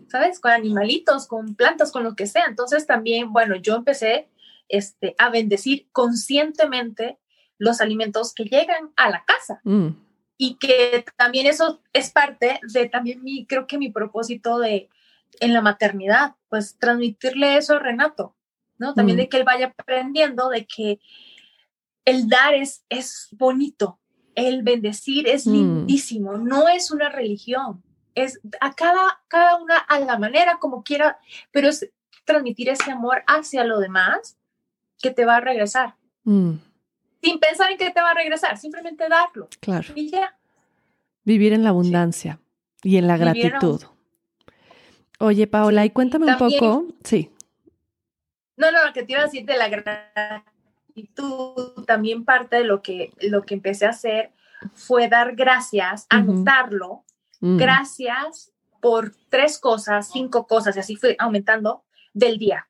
¿sabes? 0.08 0.40
Con 0.40 0.52
animalitos, 0.52 1.28
con 1.28 1.56
plantas, 1.56 1.92
con 1.92 2.04
lo 2.04 2.16
que 2.16 2.28
sea. 2.28 2.46
Entonces 2.48 2.88
también, 2.88 3.32
bueno, 3.32 3.56
yo 3.56 3.76
empecé 3.76 4.30
este, 4.68 5.16
a 5.18 5.30
bendecir 5.30 5.88
conscientemente 5.92 7.20
los 7.58 7.82
alimentos 7.82 8.34
que 8.34 8.46
llegan 8.46 8.92
a 8.96 9.10
la 9.10 9.24
casa. 9.26 9.62
Mm. 9.64 9.90
Y 10.38 10.56
que 10.56 11.06
también 11.16 11.46
eso 11.46 11.82
es 11.94 12.12
parte 12.12 12.60
de 12.74 12.90
también 12.90 13.24
mi, 13.24 13.46
creo 13.46 13.68
que 13.68 13.78
mi 13.78 13.92
propósito 13.92 14.60
de 14.60 14.90
en 15.40 15.54
la 15.54 15.62
maternidad, 15.62 16.36
pues 16.50 16.78
transmitirle 16.78 17.58
eso 17.58 17.76
a 17.76 17.80
Renato, 17.80 18.36
¿no? 18.78 18.94
También 18.94 19.18
mm. 19.18 19.22
de 19.22 19.30
que 19.30 19.38
él 19.38 19.44
vaya 19.44 19.74
aprendiendo 19.78 20.50
de 20.50 20.66
que 20.66 21.00
el 22.06 22.28
dar 22.28 22.54
es, 22.54 22.84
es 22.90 23.30
bonito, 23.32 24.00
el 24.36 24.64
bendecir 24.64 25.28
es 25.28 25.48
mm. 25.48 25.52
lindísimo, 25.52 26.38
no 26.38 26.68
es 26.68 26.92
una 26.92 27.10
religión, 27.10 27.84
es 28.16 28.40
a 28.62 28.74
cada, 28.74 29.24
cada 29.28 29.58
una 29.58 29.78
a 29.78 30.00
la 30.00 30.18
manera 30.20 30.58
como 30.60 30.84
quiera, 30.84 31.18
pero 31.52 31.68
es 31.70 31.90
transmitir 32.26 32.70
ese 32.70 32.92
amor 32.92 33.24
hacia 33.28 33.64
lo 33.64 33.80
demás 33.80 34.38
que 35.02 35.12
te 35.12 35.26
va 35.26 35.38
a 35.38 35.42
regresar. 35.42 35.96
Mm. 36.24 36.54
Sin 37.24 37.40
pensar 37.40 37.72
en 37.72 37.78
que 37.78 37.90
te 37.90 38.02
va 38.02 38.12
a 38.12 38.14
regresar, 38.14 38.58
simplemente 38.58 39.08
darlo. 39.08 39.48
Claro. 39.62 39.94
Y 39.96 40.12
ya. 40.12 40.38
Vivir 41.24 41.54
en 41.54 41.64
la 41.64 41.70
abundancia 41.70 42.40
y 42.84 42.98
en 42.98 43.08
la 43.08 43.18
gratitud. 43.18 43.82
Oye, 45.20 45.48
Paola, 45.48 45.86
y 45.86 45.90
cuéntame 45.90 46.26
un 46.26 46.38
poco. 46.38 46.86
Sí. 47.04 47.32
No, 48.58 48.72
no, 48.72 48.86
lo 48.86 48.94
que 48.94 49.04
te 49.04 49.14
iba 49.14 49.22
a 49.22 49.26
decir 49.26 49.46
de 49.46 49.58
la 49.58 49.70
gratitud, 49.70 50.44
también 51.86 52.26
parte 52.26 52.58
de 52.58 52.66
lo 52.66 52.82
que, 52.82 53.14
lo 53.22 53.44
que 53.44 53.54
empecé 53.54 53.86
a 53.86 53.92
hacer 53.92 54.32
fue 54.74 55.08
dar 55.08 55.36
gracias, 55.36 56.06
anotarlo 56.10 57.06
Mm. 57.44 57.58
Gracias 57.58 58.54
por 58.80 59.14
tres 59.28 59.60
cosas, 59.60 60.10
cinco 60.10 60.48
cosas, 60.48 60.78
y 60.78 60.80
así 60.80 60.96
fue 60.96 61.18
aumentando 61.20 61.84
del 62.14 62.38
día. 62.38 62.68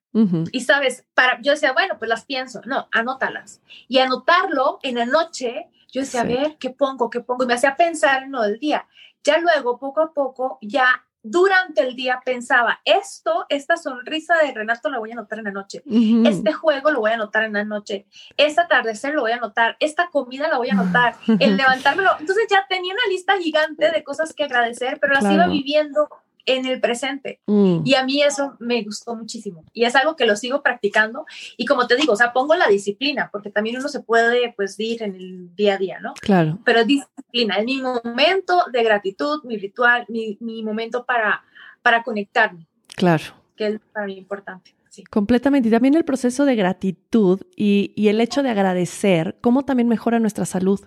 Y 0.52 0.62
sabes, 0.62 1.08
para, 1.16 1.42
yo 1.42 1.54
decía, 1.54 1.74
bueno, 1.74 1.98
pues 1.98 2.08
las 2.08 2.26
pienso, 2.26 2.62
no, 2.66 2.88
anótalas. 2.92 3.62
Y 3.88 3.98
anotarlo 3.98 4.78
en 4.84 4.96
la 4.96 5.06
noche, 5.08 5.70
yo 5.92 6.02
decía, 6.02 6.22
a 6.22 6.26
ver, 6.26 6.58
¿qué 6.60 6.70
pongo? 6.70 7.10
¿Qué 7.10 7.20
pongo? 7.20 7.44
Y 7.44 7.48
me 7.48 7.56
hacía 7.56 7.76
pensar 7.76 8.22
en 8.22 8.32
lo 8.32 8.44
del 8.44 8.60
día. 8.60 8.88
Ya 9.24 9.40
luego, 9.40 9.80
poco 9.80 10.02
a 10.02 10.14
poco, 10.14 10.60
ya 10.62 11.04
durante 11.24 11.82
el 11.82 11.96
día 11.96 12.22
pensaba, 12.24 12.82
esto, 12.84 13.46
esta 13.48 13.78
sonrisa 13.78 14.36
de 14.44 14.54
Renato 14.54 14.90
la 14.90 15.00
voy 15.00 15.12
a 15.12 15.14
anotar 15.14 15.40
en 15.40 15.46
la 15.46 15.52
noche, 15.52 15.82
este 16.26 16.52
juego 16.52 16.92
lo 16.92 17.00
voy 17.00 17.12
a 17.12 17.14
anotar 17.14 17.46
en 17.46 17.54
la 17.54 17.64
noche, 17.64 18.06
este 18.36 18.60
atardecer 18.60 19.14
lo 19.14 19.22
voy 19.22 19.32
a 19.32 19.38
anotar, 19.38 19.78
esta 19.80 20.10
comida 20.10 20.50
la 20.50 20.58
voy 20.58 20.70
a 20.70 20.74
anotar, 20.74 21.16
el 21.40 21.56
levantármelo. 21.56 22.12
Entonces 22.20 22.46
ya 22.50 22.66
tenía 22.68 22.94
una 22.94 23.08
lista 23.10 23.38
gigante 23.38 23.90
de 23.90 24.04
cosas 24.04 24.34
que 24.34 24.44
agradecer, 24.44 25.00
pero 25.00 25.14
las 25.14 25.32
iba 25.32 25.48
viviendo 25.48 26.10
en 26.46 26.66
el 26.66 26.80
presente. 26.82 27.40
Mm. 27.48 27.82
Y 27.86 27.96
a 27.96 28.04
mí 28.04 28.22
eso 28.22 28.56
me 28.60 28.82
gustó 28.84 29.16
muchísimo. 29.16 29.64
Y 29.74 29.86
es 29.86 29.96
algo 29.96 30.16
que 30.16 30.26
lo 30.26 30.36
sigo 30.36 30.62
practicando. 30.62 31.26
Y 31.58 31.66
como 31.66 31.88
te 31.88 31.96
digo, 31.96 32.14
o 32.14 32.16
sea, 32.16 32.34
pongo 32.34 32.56
la 32.56 32.68
disciplina, 32.68 33.30
porque 33.32 33.50
también 33.50 33.78
uno 33.78 33.88
se 33.88 34.02
puede, 34.02 34.54
pues, 34.56 34.80
ir 34.80 35.04
en 35.04 35.16
el 35.16 35.56
día 35.56 35.76
a 35.76 35.78
día, 35.78 36.00
¿no? 36.00 36.14
Claro. 36.16 36.60
Pero 36.66 36.82
es 36.82 36.88
disciplina, 36.88 37.56
es 37.56 37.66
mi 37.66 37.82
momento 37.82 38.64
de 38.72 38.84
gratitud, 38.84 39.44
mi 39.44 39.58
ritual, 39.58 40.06
mi, 40.10 40.38
mi 40.42 40.64
momento 40.64 41.06
para, 41.06 41.44
para 41.82 42.04
conectarme. 42.04 42.68
Claro. 42.96 43.24
Que 43.56 43.68
es 43.68 43.80
para 43.92 44.06
mí 44.06 44.18
importante. 44.18 44.76
Sí. 44.90 45.04
Completamente. 45.06 45.70
Y 45.70 45.72
también 45.72 45.96
el 45.96 46.06
proceso 46.06 46.46
de 46.46 46.56
gratitud 46.56 47.42
y, 47.56 47.94
y 47.96 48.10
el 48.10 48.22
hecho 48.22 48.44
de 48.44 48.50
agradecer, 48.50 49.38
cómo 49.42 49.64
también 49.64 49.88
mejora 49.88 50.20
nuestra 50.20 50.46
salud. 50.46 50.80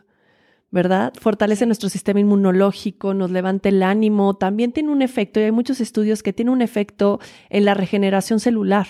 ¿Verdad? 0.71 1.13
Fortalece 1.21 1.67
nuestro 1.67 1.89
sistema 1.89 2.21
inmunológico, 2.21 3.15
nos 3.15 3.31
levanta 3.31 3.69
el 3.69 3.83
ánimo, 3.83 4.35
también 4.35 4.73
tiene 4.73 4.91
un 4.91 5.03
efecto, 5.03 5.41
y 5.41 5.45
hay 5.45 5.53
muchos 5.53 5.81
estudios 5.81 6.23
que 6.23 6.33
tiene 6.33 6.51
un 6.51 6.63
efecto 6.63 7.21
en 7.51 7.65
la 7.65 7.75
regeneración 7.75 8.41
celular. 8.41 8.87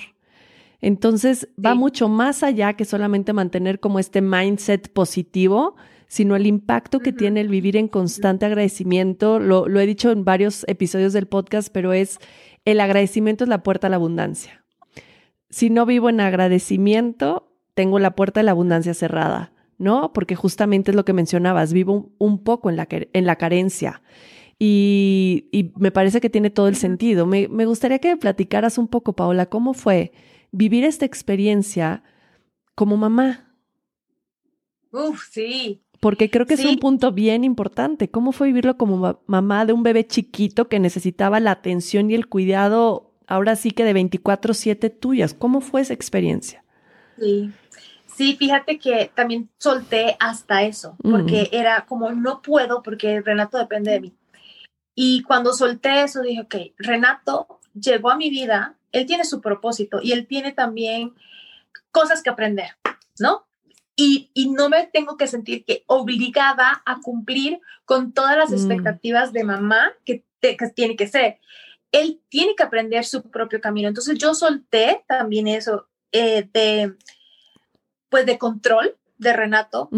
Entonces 0.81 1.49
va 1.63 1.75
mucho 1.75 2.09
más 2.09 2.43
allá 2.43 2.75
que 2.75 2.85
solamente 2.85 3.33
mantener 3.33 3.81
como 3.81 3.99
este 3.99 4.21
mindset 4.21 4.93
positivo, 4.93 5.77
sino 6.07 6.37
el 6.37 6.47
impacto 6.47 7.01
que 7.01 7.13
tiene 7.13 7.41
el 7.41 7.49
vivir 7.49 7.77
en 7.77 7.89
constante 7.89 8.47
agradecimiento. 8.47 9.41
Lo, 9.41 9.67
lo 9.67 9.81
he 9.81 9.87
dicho 9.87 10.11
en 10.11 10.25
varios 10.25 10.65
episodios 10.69 11.13
del 11.13 11.27
podcast, 11.27 11.71
pero 11.73 11.93
es 11.93 12.19
el 12.65 12.81
agradecimiento 12.81 13.45
es 13.45 13.49
la 13.49 13.63
puerta 13.63 13.87
a 13.87 13.91
la 13.91 13.97
abundancia. 13.97 14.65
Si 15.51 15.71
no 15.71 15.87
vivo 15.87 16.11
en 16.11 16.21
agradecimiento, 16.21 17.53
tengo 17.75 17.99
la 17.99 18.15
puerta 18.15 18.41
de 18.41 18.45
la 18.45 18.53
abundancia 18.53 18.95
cerrada. 18.95 19.53
¿No? 19.79 20.13
Porque 20.13 20.35
justamente 20.35 20.91
es 20.91 20.97
lo 20.97 21.05
que 21.05 21.13
mencionabas, 21.13 21.73
vivo 21.73 22.11
un, 22.19 22.43
poco 22.43 22.71
en 22.71 22.77
la, 22.77 22.89
en 22.91 23.27
la 23.27 23.37
carencia. 23.37 24.03
Y, 24.59 25.73
me 25.77 25.91
parece 25.91 26.21
que 26.21 26.31
tiene 26.31 26.51
todo 26.51 26.69
el 26.69 26.77
sentido. 26.77 27.27
Me, 27.27 27.47
gustaría 27.67 27.99
que 27.99 28.17
platicaras 28.17 28.79
un 28.79 28.89
poco, 28.89 29.15
Paola, 29.15 29.47
cómo 29.47 29.75
fue 29.75 30.13
vivir 30.51 30.85
esta 30.85 31.05
experiencia 31.05 32.03
como 32.75 32.97
mamá. 32.97 33.55
Uf, 34.93 35.29
sí. 35.31 35.83
Porque 36.01 36.31
creo 36.31 36.47
que 36.47 36.55
es 36.55 36.65
un 36.65 36.79
punto 36.79 37.13
bien 37.13 37.45
importante. 37.45 38.11
¿Cómo 38.11 38.33
fue 38.33 38.49
vivirlo 38.49 38.77
como 38.77 39.21
mamá 39.27 39.67
de 39.67 39.73
un 39.73 39.83
bebé 39.83 40.07
chiquito 40.07 40.69
que 40.69 40.79
necesitaba 40.79 41.41
la 41.41 41.51
atención 41.51 42.11
y 42.11 42.15
el 42.15 42.29
cuidado, 42.29 43.15
ahora 43.27 43.57
sí 43.57 43.71
que 43.71 43.85
de 43.85 43.95
24/7 43.95 44.91
tuyas? 44.91 45.35
¿Cómo 45.35 45.61
fue 45.61 45.81
esa 45.83 45.95
experiencia? 45.95 46.65
Sí. 47.19 47.51
Sí, 48.17 48.35
fíjate 48.35 48.79
que 48.79 49.11
también 49.15 49.51
solté 49.59 50.17
hasta 50.21 50.63
eso, 50.63 50.97
porque 51.03 51.51
era 51.53 51.85
como 51.85 52.13
no 52.13 52.41
puedo 52.41 52.83
porque 52.83 53.21
Renato 53.21 53.59
depende 53.59 53.91
de 53.91 54.01
mí. 54.01 54.15
Y 54.95 55.23
cuando 55.25 55.53
solté 55.53 56.03
eso 56.03 56.23
dije, 56.23 56.41
ok, 56.41 56.55
Renato 56.79 57.61
llegó 57.75 58.09
a 58.11 58.17
mi 58.17 58.31
vida, 58.31 58.75
él 58.91 59.05
tiene 59.05 59.27
su 59.27 59.43
propósito 59.43 59.99
y 60.03 60.13
él 60.13 60.27
tiene 60.27 60.53
también 60.53 61.13
cosas 61.91 62.23
que 62.23 62.31
aprender, 62.31 62.71
¿no? 63.19 63.47
Y, 63.97 64.31
no 64.51 64.71
me 64.71 64.87
tengo 64.87 65.19
que 65.19 65.27
sentir 65.27 65.67
que 65.67 65.85
obligada 65.87 66.83
a 66.87 67.01
cumplir 67.01 67.61
con 67.85 68.13
todas 68.13 68.39
las 68.39 68.51
mm. 68.51 68.55
expectativas 68.55 69.35
de 69.35 69.45
mamá 69.45 69.93
que, 70.07 70.25
tiene 70.75 70.97
que 70.97 71.07
ser. 71.07 71.39
Él 71.93 72.23
tiene 72.31 72.55
que 72.57 72.63
aprender 72.63 73.05
su 73.05 73.31
propio 73.31 73.61
camino. 73.61 73.89
Entonces 73.89 74.17
yo 74.17 74.35
solté 74.35 75.05
también 75.07 75.49
eso 75.49 75.89
eh, 76.13 76.49
de, 76.53 76.95
pues 78.09 78.27
de 78.27 78.39
control 78.39 78.97
de 79.19 79.33
Renato 79.33 79.89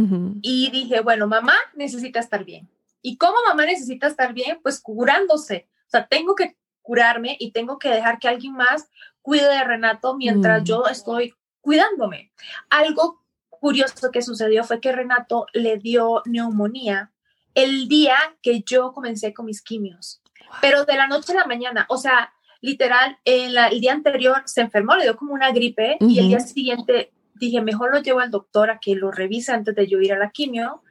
y 0.42 0.70
dije, 0.70 1.00
bueno, 1.00 1.26
mamá 1.26 1.54
necesita 1.74 2.20
estar 2.20 2.44
bien. 2.44 2.68
¿Y 3.02 3.16
cómo 3.16 3.34
mamá 3.46 3.66
necesita 3.66 4.06
estar 4.06 4.32
bien? 4.32 4.60
Pues 4.62 4.80
curándose. 4.80 5.68
O 5.86 5.90
sea, 5.90 6.06
tengo 6.06 6.34
que 6.34 6.56
curarme 6.82 7.36
y 7.38 7.50
tengo 7.50 7.78
que 7.78 7.90
dejar 7.90 8.18
que 8.18 8.28
alguien 8.28 8.54
más 8.54 8.88
cuide 9.22 9.48
de 9.48 9.64
Renato 9.64 10.16
mientras 10.16 10.62
mm. 10.62 10.64
yo 10.64 10.86
estoy 10.86 11.34
cuidándome. 11.60 12.32
Algo 12.70 13.22
curioso 13.50 14.10
que 14.10 14.22
sucedió 14.22 14.64
fue 14.64 14.80
que 14.80 14.92
Renato 14.92 15.46
le 15.52 15.78
dio 15.78 16.22
neumonía 16.24 17.12
el 17.54 17.88
día 17.88 18.16
que 18.40 18.62
yo 18.62 18.92
comencé 18.92 19.34
con 19.34 19.46
mis 19.46 19.62
quimios, 19.62 20.22
pero 20.60 20.84
de 20.84 20.94
la 20.94 21.08
noche 21.08 21.32
a 21.32 21.36
la 21.40 21.46
mañana, 21.46 21.86
o 21.88 21.96
sea, 21.96 22.32
literal, 22.60 23.18
el 23.24 23.80
día 23.80 23.92
anterior 23.92 24.42
se 24.44 24.60
enfermó, 24.60 24.96
le 24.96 25.04
dio 25.04 25.16
como 25.16 25.34
una 25.34 25.50
gripe 25.50 25.96
y 26.00 26.20
el 26.20 26.28
día 26.28 26.40
siguiente 26.40 27.12
dije, 27.38 27.60
mejor 27.60 27.92
lo 27.92 28.00
llevo 28.00 28.20
al 28.20 28.30
doctor 28.30 28.70
a 28.70 28.78
que 28.78 28.94
lo 28.94 29.10
revise 29.10 29.52
antes 29.52 29.74
de 29.74 29.86
yo 29.86 30.00
ir 30.00 30.12
a 30.12 30.18
la 30.18 30.30
quimio. 30.30 30.82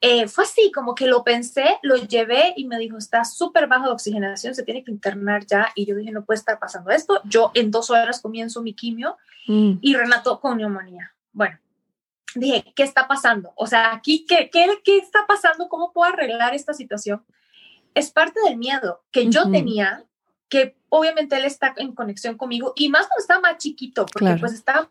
Eh, 0.00 0.28
fue 0.28 0.44
así, 0.44 0.70
como 0.72 0.94
que 0.94 1.06
lo 1.06 1.24
pensé, 1.24 1.78
lo 1.82 1.96
llevé 1.96 2.52
y 2.56 2.66
me 2.66 2.78
dijo, 2.78 2.98
está 2.98 3.24
súper 3.24 3.66
bajo 3.66 3.86
de 3.86 3.92
oxigenación, 3.92 4.54
se 4.54 4.62
tiene 4.62 4.84
que 4.84 4.90
internar 4.90 5.46
ya. 5.46 5.72
Y 5.74 5.86
yo 5.86 5.96
dije, 5.96 6.12
no 6.12 6.24
puede 6.24 6.38
estar 6.38 6.58
pasando 6.58 6.90
esto. 6.90 7.20
Yo 7.24 7.50
en 7.54 7.70
dos 7.70 7.90
horas 7.90 8.20
comienzo 8.20 8.62
mi 8.62 8.74
quimio 8.74 9.16
mm. 9.46 9.78
y 9.80 9.94
Renato 9.94 10.38
con 10.40 10.58
neumonía. 10.58 11.14
Bueno, 11.32 11.58
dije, 12.34 12.72
¿qué 12.74 12.82
está 12.82 13.08
pasando? 13.08 13.52
O 13.56 13.66
sea, 13.66 13.94
aquí, 13.94 14.26
¿qué, 14.28 14.50
qué, 14.52 14.66
qué 14.84 14.98
está 14.98 15.26
pasando? 15.26 15.68
¿Cómo 15.68 15.92
puedo 15.92 16.12
arreglar 16.12 16.54
esta 16.54 16.74
situación? 16.74 17.24
Es 17.94 18.10
parte 18.10 18.38
del 18.44 18.58
miedo 18.58 19.02
que 19.10 19.28
yo 19.30 19.50
tenía, 19.50 20.04
que 20.48 20.76
obviamente 20.88 21.36
él 21.36 21.44
está 21.44 21.74
en 21.76 21.94
conexión 21.94 22.36
conmigo 22.36 22.72
y 22.76 22.88
más 22.88 23.06
cuando 23.06 23.20
estaba 23.20 23.40
más 23.40 23.58
chiquito, 23.58 24.06
porque 24.06 24.36
pues 24.38 24.52
estábamos 24.52 24.90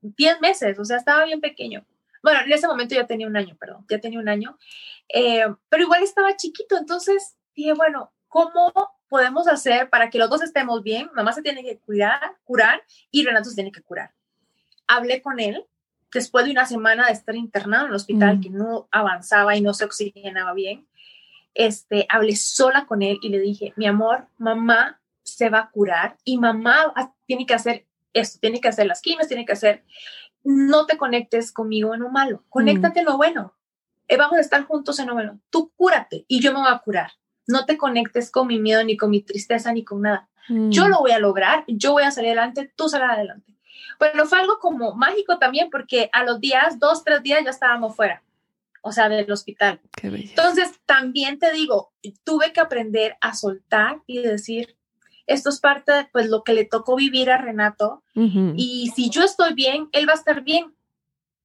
10 0.00 0.40
meses, 0.40 0.78
o 0.78 0.84
sea, 0.84 0.96
estaba 0.96 1.24
bien 1.24 1.40
pequeño. 1.40 1.84
Bueno, 2.22 2.40
en 2.44 2.52
ese 2.52 2.68
momento 2.68 2.94
ya 2.94 3.06
tenía 3.06 3.26
un 3.26 3.36
año, 3.36 3.56
perdón, 3.58 3.84
ya 3.88 3.98
tenía 3.98 4.20
un 4.20 4.28
año, 4.28 4.56
eh, 5.08 5.44
pero 5.68 5.82
igual 5.82 6.02
estaba 6.02 6.36
chiquito, 6.36 6.76
entonces 6.76 7.36
dije, 7.54 7.72
bueno, 7.72 8.12
¿cómo 8.28 8.72
podemos 9.08 9.48
hacer 9.48 9.90
para 9.90 10.08
que 10.08 10.18
los 10.18 10.30
dos 10.30 10.42
estemos 10.42 10.82
bien? 10.82 11.10
Mamá 11.14 11.32
se 11.32 11.42
tiene 11.42 11.64
que 11.64 11.78
cuidar, 11.78 12.36
curar 12.44 12.82
y 13.10 13.24
Renato 13.24 13.50
se 13.50 13.56
tiene 13.56 13.72
que 13.72 13.82
curar. 13.82 14.14
Hablé 14.86 15.20
con 15.20 15.40
él 15.40 15.66
después 16.12 16.44
de 16.44 16.52
una 16.52 16.66
semana 16.66 17.06
de 17.06 17.12
estar 17.12 17.34
internado 17.34 17.84
en 17.84 17.90
el 17.90 17.96
hospital, 17.96 18.38
mm. 18.38 18.40
que 18.40 18.50
no 18.50 18.88
avanzaba 18.90 19.56
y 19.56 19.60
no 19.60 19.74
se 19.74 19.84
oxigenaba 19.84 20.52
bien, 20.52 20.86
este, 21.54 22.06
hablé 22.08 22.36
sola 22.36 22.86
con 22.86 23.02
él 23.02 23.18
y 23.22 23.28
le 23.28 23.40
dije, 23.40 23.72
mi 23.76 23.86
amor, 23.86 24.26
mamá 24.38 25.00
se 25.22 25.50
va 25.50 25.58
a 25.60 25.70
curar 25.70 26.16
y 26.24 26.38
mamá 26.38 26.92
tiene 27.26 27.46
que 27.46 27.54
hacer 27.54 27.86
esto, 28.12 28.38
tiene 28.40 28.60
que 28.60 28.68
hacer 28.68 28.86
las 28.86 29.00
quimios, 29.00 29.28
tiene 29.28 29.44
que 29.44 29.52
hacer, 29.52 29.84
no 30.44 30.86
te 30.86 30.96
conectes 30.96 31.52
conmigo 31.52 31.94
en 31.94 32.00
lo 32.00 32.10
malo, 32.10 32.44
conéctate 32.48 33.00
en 33.00 33.06
lo 33.06 33.16
bueno. 33.16 33.54
Eh, 34.08 34.16
vamos 34.16 34.36
a 34.36 34.40
estar 34.40 34.64
juntos 34.64 34.98
en 34.98 35.06
lo 35.06 35.14
bueno. 35.14 35.40
Tú 35.48 35.72
cúrate 35.76 36.24
y 36.28 36.40
yo 36.40 36.52
me 36.52 36.58
voy 36.58 36.68
a 36.68 36.78
curar. 36.78 37.12
No 37.46 37.64
te 37.64 37.78
conectes 37.78 38.30
con 38.30 38.46
mi 38.46 38.58
miedo, 38.58 38.84
ni 38.84 38.96
con 38.96 39.10
mi 39.10 39.22
tristeza, 39.22 39.72
ni 39.72 39.84
con 39.84 40.02
nada. 40.02 40.28
Yo 40.48 40.86
mm. 40.86 40.88
lo 40.88 40.98
voy 40.98 41.12
a 41.12 41.18
lograr, 41.18 41.64
yo 41.68 41.92
voy 41.92 42.02
a 42.02 42.10
salir 42.10 42.30
adelante, 42.30 42.72
tú 42.76 42.88
sal 42.88 43.02
adelante. 43.02 43.52
Bueno, 43.98 44.26
fue 44.26 44.40
algo 44.40 44.58
como 44.58 44.94
mágico 44.94 45.38
también 45.38 45.70
porque 45.70 46.10
a 46.12 46.24
los 46.24 46.40
días, 46.40 46.78
dos, 46.78 47.04
tres 47.04 47.22
días 47.22 47.42
ya 47.44 47.50
estábamos 47.50 47.94
fuera, 47.94 48.22
o 48.82 48.92
sea, 48.92 49.08
del 49.08 49.30
hospital. 49.32 49.80
Entonces, 50.02 50.72
también 50.84 51.38
te 51.38 51.52
digo, 51.52 51.92
tuve 52.24 52.52
que 52.52 52.60
aprender 52.60 53.16
a 53.20 53.34
soltar 53.34 54.02
y 54.06 54.18
decir, 54.18 54.76
esto 55.26 55.48
es 55.48 55.60
parte 55.60 55.92
de 55.92 56.04
pues, 56.12 56.28
lo 56.28 56.42
que 56.42 56.52
le 56.52 56.64
tocó 56.64 56.96
vivir 56.96 57.30
a 57.30 57.38
Renato 57.38 58.02
y 58.14 58.92
si 58.94 59.08
yo 59.08 59.22
estoy 59.22 59.54
bien, 59.54 59.88
él 59.92 60.06
va 60.08 60.12
a 60.12 60.16
estar 60.16 60.42
bien 60.42 60.74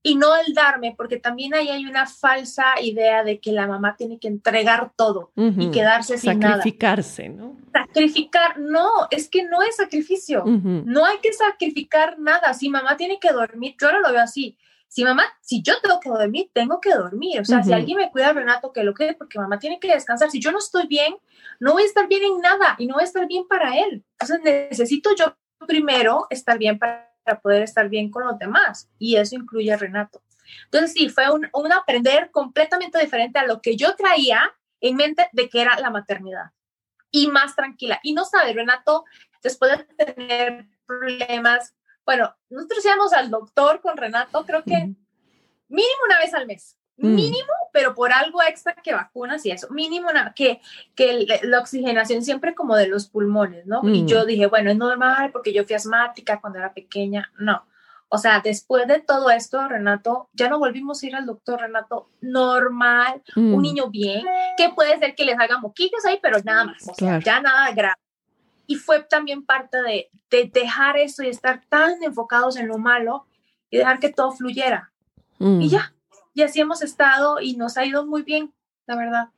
y 0.03 0.15
no 0.15 0.35
el 0.37 0.53
darme, 0.53 0.93
porque 0.95 1.17
también 1.17 1.53
ahí 1.53 1.69
hay 1.69 1.85
una 1.85 2.05
falsa 2.05 2.79
idea 2.81 3.23
de 3.23 3.39
que 3.39 3.51
la 3.51 3.67
mamá 3.67 3.95
tiene 3.97 4.19
que 4.19 4.27
entregar 4.27 4.91
todo 4.95 5.31
y 5.35 5.69
quedarse 5.69 6.17
sin 6.17 6.39
nada. 6.39 6.57
Sacrificarse, 6.57 7.29
¿no? 7.29 7.57
Sacrificar, 7.71 8.59
no, 8.59 8.89
es 9.11 9.29
que 9.29 9.43
no 9.43 9.61
es 9.61 9.75
sacrificio, 9.75 10.43
no 10.45 11.05
hay 11.05 11.17
que 11.19 11.33
sacrificar 11.33 12.17
nada, 12.19 12.53
si 12.53 12.69
mamá 12.69 12.97
tiene 12.97 13.19
que 13.19 13.31
dormir, 13.31 13.75
yo 13.79 13.87
ahora 13.87 13.99
lo 13.99 14.11
veo 14.11 14.21
así, 14.21 14.57
si 14.87 15.03
mamá, 15.03 15.25
si 15.41 15.61
yo 15.61 15.79
tengo 15.81 15.99
que 15.99 16.09
dormir, 16.09 16.49
tengo 16.53 16.79
que 16.79 16.93
dormir, 16.93 17.41
o 17.41 17.45
sea, 17.45 17.63
si 17.63 17.73
alguien 17.73 17.97
me 17.97 18.11
cuida 18.11 18.33
Renato, 18.33 18.71
que 18.71 18.83
lo 18.83 18.93
quede, 18.93 19.13
porque 19.13 19.39
mamá 19.39 19.59
tiene 19.59 19.79
que 19.79 19.91
descansar, 19.91 20.31
si 20.31 20.39
yo 20.39 20.51
no 20.51 20.59
estoy 20.59 20.87
bien, 20.87 21.17
no 21.59 21.73
voy 21.73 21.83
a 21.83 21.85
estar 21.85 22.07
bien 22.07 22.23
en 22.23 22.39
nada 22.39 22.75
y 22.77 22.87
no 22.87 22.95
voy 22.95 23.03
a 23.03 23.05
estar 23.05 23.27
bien 23.27 23.47
para 23.47 23.77
él, 23.77 24.03
entonces 24.19 24.41
necesito 24.43 25.09
yo 25.15 25.35
primero 25.67 26.27
estar 26.29 26.57
bien 26.57 26.79
para 26.79 27.07
para 27.27 27.41
poder 27.41 27.63
estar 27.63 27.89
bien 27.89 28.09
con 28.09 28.25
los 28.25 28.39
demás. 28.39 28.89
Y 28.97 29.17
eso 29.17 29.35
incluye 29.35 29.73
a 29.73 29.77
Renato. 29.77 30.21
Entonces 30.65 30.93
sí, 30.93 31.09
fue 31.09 31.25
un, 31.29 31.71
aprender 31.73 32.31
completamente 32.31 32.97
diferente 32.99 33.37
a 33.37 33.45
lo 33.45 33.61
que 33.61 33.75
yo 33.75 33.95
traía 33.95 34.49
en 34.79 34.95
mente 34.95 35.27
de 35.33 35.49
que 35.49 35.61
era 35.61 35.77
la 35.79 35.89
maternidad. 35.89 36.51
Y 37.11 37.27
más 37.27 37.55
tranquila. 37.55 37.99
Y 38.01 38.13
no 38.13 38.23
sabe, 38.23 38.53
Renato, 38.53 39.03
después 39.43 39.77
de 39.77 40.05
tener 40.05 40.67
problemas, 40.85 41.75
bueno, 42.07 42.33
nosotros 42.49 42.85
íbamos 42.85 43.11
al 43.11 43.29
doctor 43.29 43.81
con 43.81 43.97
Renato, 43.97 44.45
creo 44.45 44.63
que 44.63 44.95
mínimo 45.67 45.99
una 46.05 46.19
vez 46.19 46.33
al 46.33 46.47
mes. 46.47 46.77
Mm. 46.95 47.15
Mínimo, 47.15 47.53
pero 47.73 47.93
por 47.93 48.13
algo 48.13 48.41
extra 48.41 48.73
que 48.75 48.93
vacunas 48.93 49.45
y 49.45 49.51
eso. 49.51 49.67
Mínimo 49.71 50.09
una, 50.09 50.33
que, 50.33 50.61
que 50.95 51.27
la 51.43 51.59
oxigenación 51.59 52.23
siempre 52.23 52.55
como 52.55 52.77
de 52.77 52.87
los 52.87 53.09
pulmones, 53.09 53.65
¿no? 53.67 53.81
Y 53.83 54.03
mm. 54.03 54.07
yo 54.07 54.25
dije, 54.25 54.47
bueno, 54.47 54.71
es 54.71 54.77
normal 54.77 55.31
porque 55.33 55.51
yo 55.51 55.65
fui 55.65 55.75
asmática 55.75 56.39
cuando 56.39 56.59
era 56.59 56.73
pequeña. 56.73 57.29
No. 57.37 57.65
O 58.07 58.17
sea, 58.17 58.39
después 58.39 58.87
de 58.87 59.01
todo 59.01 59.29
esto, 59.29 59.67
Renato, 59.67 60.29
ya 60.31 60.47
no 60.47 60.59
volvimos 60.59 61.03
a 61.03 61.07
ir 61.07 61.15
al 61.17 61.25
doctor, 61.25 61.59
Renato, 61.59 62.09
normal, 62.21 63.21
un 63.35 63.57
mm. 63.57 63.61
niño 63.61 63.89
bien, 63.89 64.25
que 64.55 64.69
puede 64.69 64.97
ser 64.97 65.13
que 65.13 65.25
les 65.25 65.37
haga 65.37 65.57
moquillos 65.57 66.05
ahí, 66.05 66.19
pero 66.21 66.37
nada 66.45 66.63
más, 66.63 66.87
o 66.87 66.93
sea, 66.93 67.19
ya 67.19 67.41
nada 67.41 67.69
grave. 67.73 67.99
Y 68.67 68.75
fue 68.75 69.01
también 69.03 69.45
parte 69.45 69.81
de, 69.81 70.09
de 70.29 70.51
dejar 70.53 70.97
eso 70.97 71.23
y 71.23 71.29
estar 71.29 71.63
tan 71.69 72.03
enfocados 72.03 72.57
en 72.57 72.67
lo 72.67 72.77
malo 72.77 73.25
y 73.69 73.77
dejar 73.77 73.99
que 73.99 74.09
todo 74.09 74.31
fluyera. 74.31 74.91
Y 75.39 75.69
ya, 75.69 75.93
y 76.33 76.41
así 76.41 76.59
hemos 76.59 76.81
estado 76.81 77.39
y 77.39 77.55
nos 77.55 77.77
ha 77.77 77.85
ido 77.85 78.05
muy 78.05 78.23
bien, 78.23 78.51
la 78.87 78.95
verdad. 78.95 79.29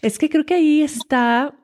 Es 0.00 0.18
que 0.18 0.30
creo 0.30 0.46
que 0.46 0.54
ahí 0.54 0.82
está, 0.82 1.54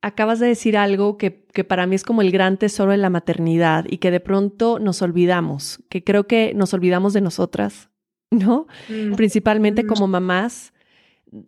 acabas 0.00 0.38
de 0.38 0.46
decir 0.46 0.76
algo 0.76 1.18
que, 1.18 1.30
para 1.30 1.86
mí 1.86 1.94
es 1.94 2.04
como 2.04 2.22
el 2.22 2.30
gran 2.30 2.56
tesoro 2.56 2.92
de 2.92 2.98
la 2.98 3.10
maternidad 3.10 3.84
y 3.88 3.98
que 3.98 4.10
de 4.10 4.20
pronto 4.20 4.78
nos 4.78 5.02
olvidamos, 5.02 5.82
que 5.88 6.02
creo 6.04 6.26
que 6.26 6.52
nos 6.54 6.74
olvidamos 6.74 7.12
de 7.12 7.20
nosotras, 7.20 7.90
¿no? 8.30 8.66
Mm. 8.88 9.14
Principalmente 9.14 9.84
mm. 9.84 9.86
como 9.86 10.08
mamás 10.08 10.72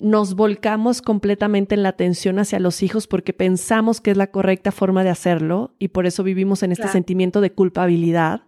nos 0.00 0.34
volcamos 0.34 1.02
completamente 1.02 1.74
en 1.74 1.82
la 1.82 1.90
atención 1.90 2.38
hacia 2.38 2.58
los 2.58 2.82
hijos 2.82 3.06
porque 3.06 3.32
pensamos 3.32 4.00
que 4.00 4.10
es 4.10 4.16
la 4.16 4.28
correcta 4.28 4.72
forma 4.72 5.04
de 5.04 5.10
hacerlo 5.10 5.74
y 5.78 5.88
por 5.88 6.06
eso 6.06 6.22
vivimos 6.22 6.62
en 6.62 6.72
este 6.72 6.88
sentimiento 6.88 7.40
de 7.40 7.52
culpabilidad 7.52 8.42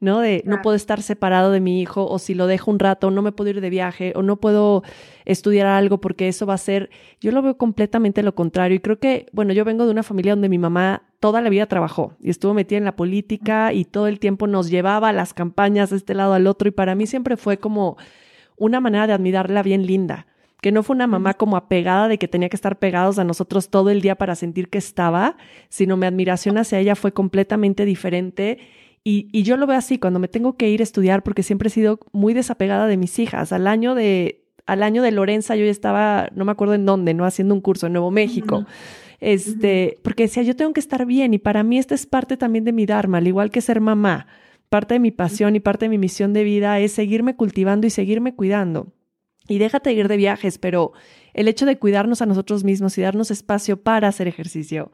¿no? 0.00 0.20
De 0.20 0.42
no 0.46 0.62
puedo 0.62 0.76
estar 0.76 1.02
separado 1.02 1.50
de 1.50 1.60
mi 1.60 1.80
hijo 1.80 2.06
o 2.08 2.18
si 2.18 2.34
lo 2.34 2.46
dejo 2.46 2.70
un 2.70 2.78
rato, 2.78 3.10
no 3.10 3.22
me 3.22 3.32
puedo 3.32 3.50
ir 3.50 3.60
de 3.60 3.70
viaje 3.70 4.12
o 4.14 4.22
no 4.22 4.36
puedo 4.36 4.82
estudiar 5.24 5.66
algo 5.66 6.00
porque 6.00 6.28
eso 6.28 6.46
va 6.46 6.54
a 6.54 6.58
ser, 6.58 6.90
yo 7.20 7.32
lo 7.32 7.42
veo 7.42 7.56
completamente 7.56 8.22
lo 8.22 8.34
contrario 8.34 8.76
y 8.76 8.80
creo 8.80 8.98
que, 8.98 9.26
bueno, 9.32 9.52
yo 9.52 9.64
vengo 9.64 9.84
de 9.84 9.90
una 9.90 10.02
familia 10.02 10.32
donde 10.32 10.48
mi 10.48 10.58
mamá 10.58 11.02
toda 11.20 11.40
la 11.40 11.50
vida 11.50 11.66
trabajó 11.66 12.14
y 12.20 12.30
estuvo 12.30 12.54
metida 12.54 12.78
en 12.78 12.84
la 12.84 12.94
política 12.94 13.72
y 13.72 13.84
todo 13.84 14.06
el 14.06 14.20
tiempo 14.20 14.46
nos 14.46 14.70
llevaba 14.70 15.08
a 15.08 15.12
las 15.12 15.34
campañas 15.34 15.90
de 15.90 15.96
este 15.96 16.14
lado 16.14 16.32
al 16.32 16.46
otro 16.46 16.68
y 16.68 16.72
para 16.72 16.94
mí 16.94 17.06
siempre 17.06 17.36
fue 17.36 17.58
como 17.58 17.96
una 18.56 18.80
manera 18.80 19.06
de 19.06 19.14
admirarla 19.14 19.62
bien 19.62 19.84
linda 19.84 20.27
que 20.60 20.72
no 20.72 20.82
fue 20.82 20.96
una 20.96 21.06
mamá 21.06 21.34
como 21.34 21.56
apegada 21.56 22.08
de 22.08 22.18
que 22.18 22.28
tenía 22.28 22.48
que 22.48 22.56
estar 22.56 22.78
pegados 22.78 23.18
a 23.18 23.24
nosotros 23.24 23.70
todo 23.70 23.90
el 23.90 24.00
día 24.00 24.16
para 24.16 24.34
sentir 24.34 24.68
que 24.68 24.78
estaba, 24.78 25.36
sino 25.68 25.96
mi 25.96 26.06
admiración 26.06 26.58
hacia 26.58 26.80
ella 26.80 26.96
fue 26.96 27.12
completamente 27.12 27.84
diferente 27.84 28.58
Y, 29.04 29.28
y, 29.32 29.44
yo 29.44 29.56
lo 29.56 29.66
veo 29.66 29.78
así, 29.78 29.98
cuando 29.98 30.18
me 30.18 30.28
tengo 30.28 30.56
que 30.56 30.68
ir 30.68 30.80
a 30.80 30.82
estudiar, 30.82 31.22
porque 31.22 31.42
siempre 31.42 31.68
he 31.68 31.70
sido 31.70 32.00
muy 32.12 32.34
desapegada 32.34 32.86
de 32.88 32.96
mis 32.96 33.18
hijas. 33.18 33.52
Al 33.52 33.66
año 33.66 33.94
de, 33.94 34.44
al 34.66 34.82
año 34.82 35.02
de 35.02 35.12
Lorenza 35.12 35.56
yo 35.56 35.64
ya 35.64 35.70
estaba, 35.70 36.28
no 36.34 36.44
me 36.44 36.52
acuerdo 36.52 36.74
en 36.74 36.84
dónde, 36.84 37.14
¿no? 37.14 37.24
Haciendo 37.24 37.54
un 37.54 37.62
curso 37.62 37.86
en 37.86 37.94
Nuevo 37.94 38.10
México. 38.10 38.66
Este, 39.20 39.98
porque 40.02 40.24
decía, 40.24 40.42
yo 40.42 40.54
tengo 40.56 40.72
que 40.74 40.80
estar 40.80 41.06
bien 41.06 41.32
y 41.32 41.38
para 41.38 41.62
mí 41.62 41.78
esta 41.78 41.94
es 41.94 42.06
parte 42.06 42.36
también 42.36 42.64
de 42.64 42.72
mi 42.72 42.84
Dharma, 42.84 43.18
al 43.18 43.26
igual 43.26 43.50
que 43.50 43.62
ser 43.62 43.80
mamá. 43.80 44.26
Parte 44.68 44.94
de 44.94 45.00
mi 45.00 45.10
pasión 45.10 45.56
y 45.56 45.60
parte 45.60 45.86
de 45.86 45.88
mi 45.88 45.98
misión 45.98 46.34
de 46.34 46.44
vida 46.44 46.78
es 46.80 46.92
seguirme 46.92 47.34
cultivando 47.34 47.86
y 47.86 47.90
seguirme 47.90 48.34
cuidando. 48.34 48.92
Y 49.48 49.58
déjate 49.58 49.92
ir 49.92 50.06
de 50.06 50.16
viajes, 50.16 50.58
pero 50.58 50.92
el 51.34 51.48
hecho 51.48 51.66
de 51.66 51.78
cuidarnos 51.78 52.22
a 52.22 52.26
nosotros 52.26 52.64
mismos 52.64 52.96
y 52.98 53.02
darnos 53.02 53.30
espacio 53.30 53.82
para 53.82 54.08
hacer 54.08 54.28
ejercicio, 54.28 54.92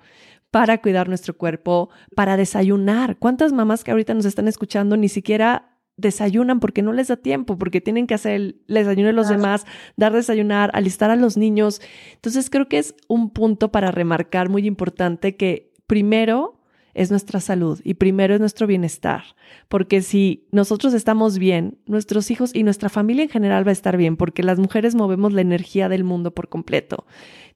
para 0.50 0.80
cuidar 0.80 1.08
nuestro 1.08 1.36
cuerpo, 1.36 1.90
para 2.14 2.36
desayunar. 2.36 3.18
¿Cuántas 3.18 3.52
mamás 3.52 3.84
que 3.84 3.90
ahorita 3.90 4.14
nos 4.14 4.24
están 4.24 4.48
escuchando 4.48 4.96
ni 4.96 5.08
siquiera 5.08 5.74
desayunan 5.96 6.60
porque 6.60 6.82
no 6.82 6.92
les 6.92 7.08
da 7.08 7.16
tiempo, 7.16 7.58
porque 7.58 7.80
tienen 7.80 8.06
que 8.06 8.14
hacer 8.14 8.32
el 8.32 8.62
desayuno 8.68 9.08
de 9.08 9.12
los 9.12 9.28
demás, 9.28 9.64
dar 9.96 10.12
desayunar, 10.12 10.70
alistar 10.74 11.10
a 11.10 11.16
los 11.16 11.36
niños. 11.36 11.80
Entonces 12.14 12.50
creo 12.50 12.68
que 12.68 12.78
es 12.78 12.94
un 13.08 13.30
punto 13.30 13.70
para 13.70 13.90
remarcar 13.90 14.48
muy 14.48 14.66
importante 14.66 15.36
que 15.36 15.72
primero 15.86 16.60
es 16.94 17.10
nuestra 17.10 17.40
salud 17.40 17.80
y 17.84 17.94
primero 17.94 18.34
es 18.34 18.40
nuestro 18.40 18.66
bienestar, 18.66 19.22
porque 19.68 20.00
si 20.02 20.46
nosotros 20.52 20.94
estamos 20.94 21.38
bien, 21.38 21.78
nuestros 21.86 22.30
hijos 22.30 22.54
y 22.54 22.62
nuestra 22.62 22.88
familia 22.88 23.24
en 23.24 23.30
general 23.30 23.66
va 23.66 23.70
a 23.70 23.72
estar 23.72 23.96
bien, 23.96 24.16
porque 24.16 24.42
las 24.42 24.58
mujeres 24.58 24.94
movemos 24.94 25.32
la 25.32 25.40
energía 25.40 25.88
del 25.88 26.04
mundo 26.04 26.32
por 26.32 26.48
completo. 26.48 27.06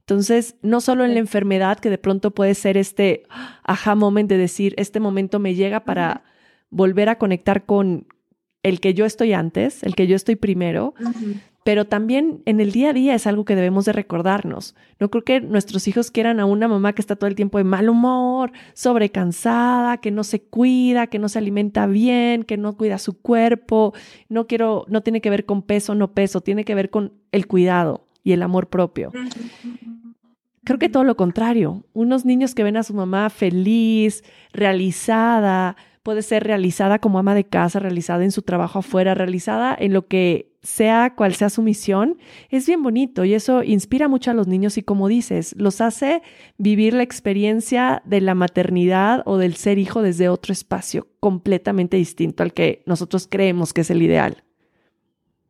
Entonces, 0.01 0.57
no 0.63 0.81
solo 0.81 1.05
en 1.05 1.15
la 1.15 1.21
enfermedad, 1.21 1.79
que 1.79 1.91
de 1.91 1.99
pronto 1.99 2.31
puede 2.33 2.55
ser 2.55 2.77
este 2.77 3.25
aha 3.63 3.95
moment 3.95 4.29
de 4.29 4.39
decir, 4.39 4.75
este 4.79 5.01
momento 5.01 5.39
me 5.39 5.55
llega 5.55 5.85
para 5.85 6.25
volver 6.71 7.09
a 7.09 7.19
conectar 7.19 7.67
con, 7.67 8.07
el 8.63 8.81
que 8.81 8.95
yo 8.95 9.05
estoy 9.05 9.33
antes, 9.33 9.83
el 9.83 9.95
que 9.95 10.07
yo 10.07 10.17
estoy 10.17 10.37
primero, 10.37 10.95
pero 11.69 11.85
también 11.85 12.41
en 12.47 12.61
el 12.61 12.73
día 12.73 12.89
a 12.89 12.93
día 12.95 13.15
es 13.15 13.27
algo 13.27 13.45
que 13.45 13.55
debemos 13.55 13.85
de 13.85 13.93
recordarnos. 13.93 14.75
No 14.99 15.11
creo 15.11 15.23
que 15.23 15.43
nuestros 15.43 15.87
hijos 15.87 16.11
quieran 16.11 16.41
a 16.41 16.47
una 16.47 16.67
mamá 16.67 16.95
que 16.95 17.03
está 17.03 17.15
todo 17.15 17.29
el 17.29 17.35
tiempo 17.35 17.59
de 17.59 17.65
mal 17.65 17.91
humor, 17.91 18.53
sobrecansada, 18.73 19.99
que 19.99 20.11
no 20.11 20.25
se 20.25 20.41
cuida, 20.41 21.09
que 21.09 21.19
no 21.19 21.29
se 21.29 21.39
alimenta 21.39 21.87
bien, 21.87 22.45
que 22.45 22.57
no 22.57 22.75
cuida 22.75 22.97
su 22.97 23.21
cuerpo. 23.21 23.93
No 24.31 24.47
quiero, 24.47 24.87
no 24.89 25.03
tiene 25.03 25.21
que 25.21 25.29
ver 25.29 25.45
con 25.45 25.61
peso, 25.61 25.95
no 25.95 26.13
peso, 26.13 26.41
tiene 26.41 26.65
que 26.65 26.75
ver 26.75 26.89
con 26.89 27.13
el 27.33 27.47
cuidado 27.47 28.09
y 28.25 28.33
el 28.33 28.43
amor 28.43 28.69
propio. 28.69 29.13
Creo 30.65 30.79
que 30.79 30.89
todo 30.89 31.05
lo 31.05 31.19
contrario. 31.19 31.85
Unos 31.93 32.25
niños 32.25 32.55
que 32.55 32.65
ven 32.65 32.79
a 32.79 32.83
su 32.83 32.95
mamá 32.95 33.29
feliz, 33.29 34.25
realizada, 34.55 35.77
puede 36.09 36.23
ser 36.23 36.43
realizada 36.43 37.01
como 37.01 37.19
ama 37.19 37.35
de 37.35 37.45
casa, 37.45 37.81
realizada 37.81 38.25
en 38.25 38.33
su 38.33 38.41
trabajo 38.41 38.79
afuera, 38.79 39.13
realizada 39.13 39.77
en 39.79 39.93
lo 39.93 40.07
que 40.07 40.57
sea 40.63 41.15
cual 41.15 41.35
sea 41.35 41.51
su 41.51 41.61
misión, 41.61 42.17
es 42.49 42.67
bien 42.67 42.83
bonito 42.83 43.27
y 43.27 43.35
eso 43.35 43.63
inspira 43.63 44.09
mucho 44.09 44.31
a 44.31 44.35
los 44.35 44.47
niños 44.47 44.79
y 44.79 44.83
como 44.83 45.09
dices, 45.09 45.55
los 45.59 45.83
hace 45.83 46.23
vivir 46.57 46.95
la 46.95 47.03
experiencia 47.03 48.01
de 48.07 48.23
la 48.23 48.35
maternidad 48.35 49.23
o 49.27 49.37
del 49.37 49.57
ser 49.57 49.77
hijo 49.77 50.01
desde 50.01 50.31
otro 50.31 50.55
espacio 50.55 51.09
completamente 51.21 51.99
distinto 51.99 52.43
al 52.43 52.55
que 52.55 52.83
nosotros 52.87 53.29
creemos 53.31 53.75
que 53.75 53.83
es 53.83 53.91
el 53.91 54.01
ideal. 54.01 54.43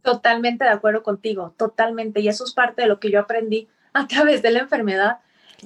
Totalmente 0.02 0.64
de 0.64 0.70
acuerdo 0.70 1.04
contigo, 1.04 1.54
totalmente. 1.56 2.20
Y 2.20 2.26
eso 2.26 2.42
es 2.42 2.52
parte 2.52 2.82
de 2.82 2.88
lo 2.88 2.98
que 2.98 3.12
yo 3.12 3.20
aprendí 3.20 3.68
a 3.92 4.08
través 4.08 4.42
de 4.42 4.50
la 4.50 4.58
enfermedad. 4.58 5.18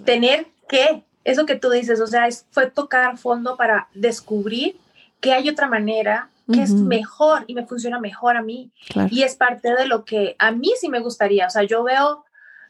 Tener 0.04 0.48
que, 0.68 1.02
eso 1.24 1.46
que 1.46 1.56
tú 1.56 1.70
dices, 1.70 2.00
o 2.00 2.06
sea, 2.06 2.28
fue 2.50 2.70
tocar 2.70 3.16
fondo 3.18 3.56
para 3.56 3.88
descubrir 3.94 4.76
que 5.20 5.32
hay 5.32 5.48
otra 5.48 5.68
manera 5.68 6.28
que 6.52 6.60
es 6.60 6.72
mejor 6.72 7.44
y 7.46 7.54
me 7.54 7.66
funciona 7.66 7.98
mejor 7.98 8.36
a 8.36 8.42
mí. 8.42 8.72
Y 9.10 9.22
es 9.22 9.36
parte 9.36 9.74
de 9.74 9.86
lo 9.86 10.04
que 10.04 10.36
a 10.38 10.50
mí 10.50 10.72
sí 10.78 10.88
me 10.88 11.00
gustaría. 11.00 11.46
O 11.46 11.50
sea, 11.50 11.62
yo 11.62 11.82
veo, 11.82 12.24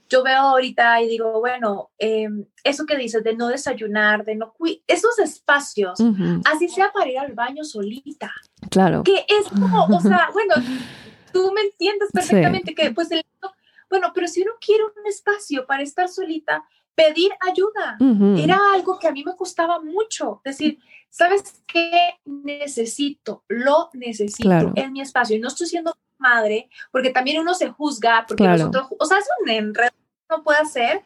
yo 0.09 0.23
veo 0.23 0.39
ahorita 0.39 1.01
y 1.01 1.09
digo, 1.09 1.41
bueno, 1.41 1.91
em, 1.99 2.45
eso 2.63 2.87
que 2.87 2.97
dices 2.97 3.25
de 3.25 3.35
no 3.35 3.49
desayunar, 3.49 4.25
de 4.25 4.37
no 4.37 4.53
cuidar, 4.53 4.83
esos 4.87 5.19
espacios, 5.19 5.99
así 6.45 6.69
sea 6.69 6.93
para 6.93 7.11
ir 7.11 7.19
al 7.19 7.33
baño 7.33 7.65
solita. 7.65 8.31
Claro. 8.71 9.03
Que 9.03 9.25
es 9.27 9.49
como, 9.49 9.87
o 9.87 10.01
sea, 10.01 10.29
bueno, 10.33 10.55
tú 11.33 11.51
me 11.53 11.63
entiendes 11.63 12.11
perfectamente 12.13 12.75
que 12.75 12.91
pues 12.93 13.11
el, 13.11 13.25
bueno, 13.89 14.13
pero 14.15 14.29
si 14.29 14.43
uno 14.43 14.53
quiere 14.61 14.85
un 14.85 15.07
espacio 15.07 15.67
para 15.67 15.83
estar 15.83 16.09
solita, 16.09 16.65
pedir 16.95 17.31
ayuda. 17.41 17.97
Era 18.39 18.59
algo 18.75 18.99
que 18.99 19.09
a 19.09 19.13
mí 19.13 19.25
me 19.25 19.37
costaba 19.37 19.81
mucho. 19.81 20.41
Decir, 20.45 20.79
¿sabes 21.11 21.63
qué? 21.67 22.15
Necesito, 22.25 23.45
lo 23.49 23.91
necesito 23.95 24.73
en 24.75 24.93
mi 24.93 25.01
espacio. 25.01 25.37
Y 25.37 25.41
no 25.41 25.49
estoy 25.49 25.67
siendo 25.67 25.97
madre, 26.19 26.69
porque 26.91 27.11
también 27.11 27.41
uno 27.41 27.55
se 27.55 27.69
juzga, 27.69 28.25
porque 28.27 28.45
nosotros, 28.45 28.87
o 28.99 29.05
sea, 29.05 29.19
es 29.19 29.29
un 29.43 29.51
enredo 29.51 29.93
no 30.33 30.43
puede 30.43 30.59
hacer, 30.59 31.03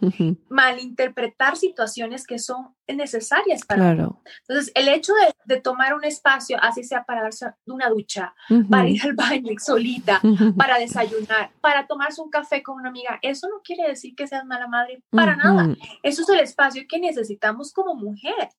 malinterpretar 0.48 1.56
situaciones 1.56 2.26
que 2.26 2.38
son 2.38 2.74
necesarias 2.86 3.64
para 3.64 3.94
claro. 3.94 4.22
Entonces, 4.48 4.72
el 4.74 4.88
hecho 4.88 5.12
de, 5.46 5.60
tomar 5.60 5.94
un 5.94 6.04
espacio, 6.04 6.58
así 6.62 6.84
sea 6.84 7.04
para 7.04 7.22
darse 7.22 7.46
una 7.66 7.88
ducha, 7.88 8.34
para 8.70 8.88
ir 8.88 9.02
al 9.02 9.14
baño 9.14 9.52
solita, 9.58 10.20
para 10.56 10.78
desayunar, 10.78 11.50
para 11.60 11.86
tomarse 11.86 12.20
un 12.20 12.30
café 12.30 12.62
con 12.62 12.76
una 12.76 12.90
amiga, 12.90 13.18
eso 13.22 13.48
no 13.48 13.60
quiere 13.62 13.88
decir 13.88 14.14
que 14.14 14.26
seas 14.26 14.44
mala 14.44 14.68
madre, 14.68 15.02
para 15.10 15.34
nada. 15.34 15.74
Eso 16.02 16.22
es 16.22 16.28
el 16.28 16.40
espacio 16.40 16.84
que 16.88 17.00
necesitamos 17.00 17.72
como 17.72 17.94
mujer. 17.94 18.50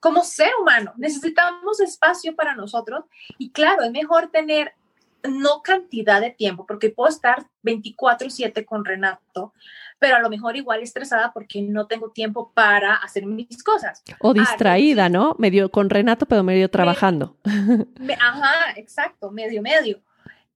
Como 0.00 0.22
ser 0.22 0.50
humano, 0.60 0.92
necesitamos 0.96 1.80
espacio 1.80 2.36
para 2.36 2.54
nosotros 2.54 3.04
y 3.36 3.50
claro, 3.50 3.82
es 3.82 3.90
mejor 3.90 4.30
tener 4.30 4.72
no 5.24 5.62
cantidad 5.62 6.20
de 6.20 6.30
tiempo, 6.30 6.66
porque 6.66 6.90
puedo 6.90 7.08
estar 7.08 7.46
24/7 7.62 8.64
con 8.64 8.84
Renato, 8.84 9.52
pero 9.98 10.16
a 10.16 10.20
lo 10.20 10.30
mejor 10.30 10.56
igual 10.56 10.82
estresada 10.82 11.32
porque 11.32 11.62
no 11.62 11.86
tengo 11.86 12.10
tiempo 12.10 12.52
para 12.54 12.94
hacer 12.94 13.26
mis 13.26 13.62
cosas. 13.62 14.02
O 14.20 14.32
distraída, 14.32 15.08
¿no? 15.08 15.34
Medio 15.38 15.70
con 15.70 15.90
Renato, 15.90 16.26
pero 16.26 16.42
medio 16.42 16.70
trabajando. 16.70 17.36
ajá, 18.20 18.72
exacto, 18.76 19.30
medio, 19.30 19.62
medio. 19.62 20.00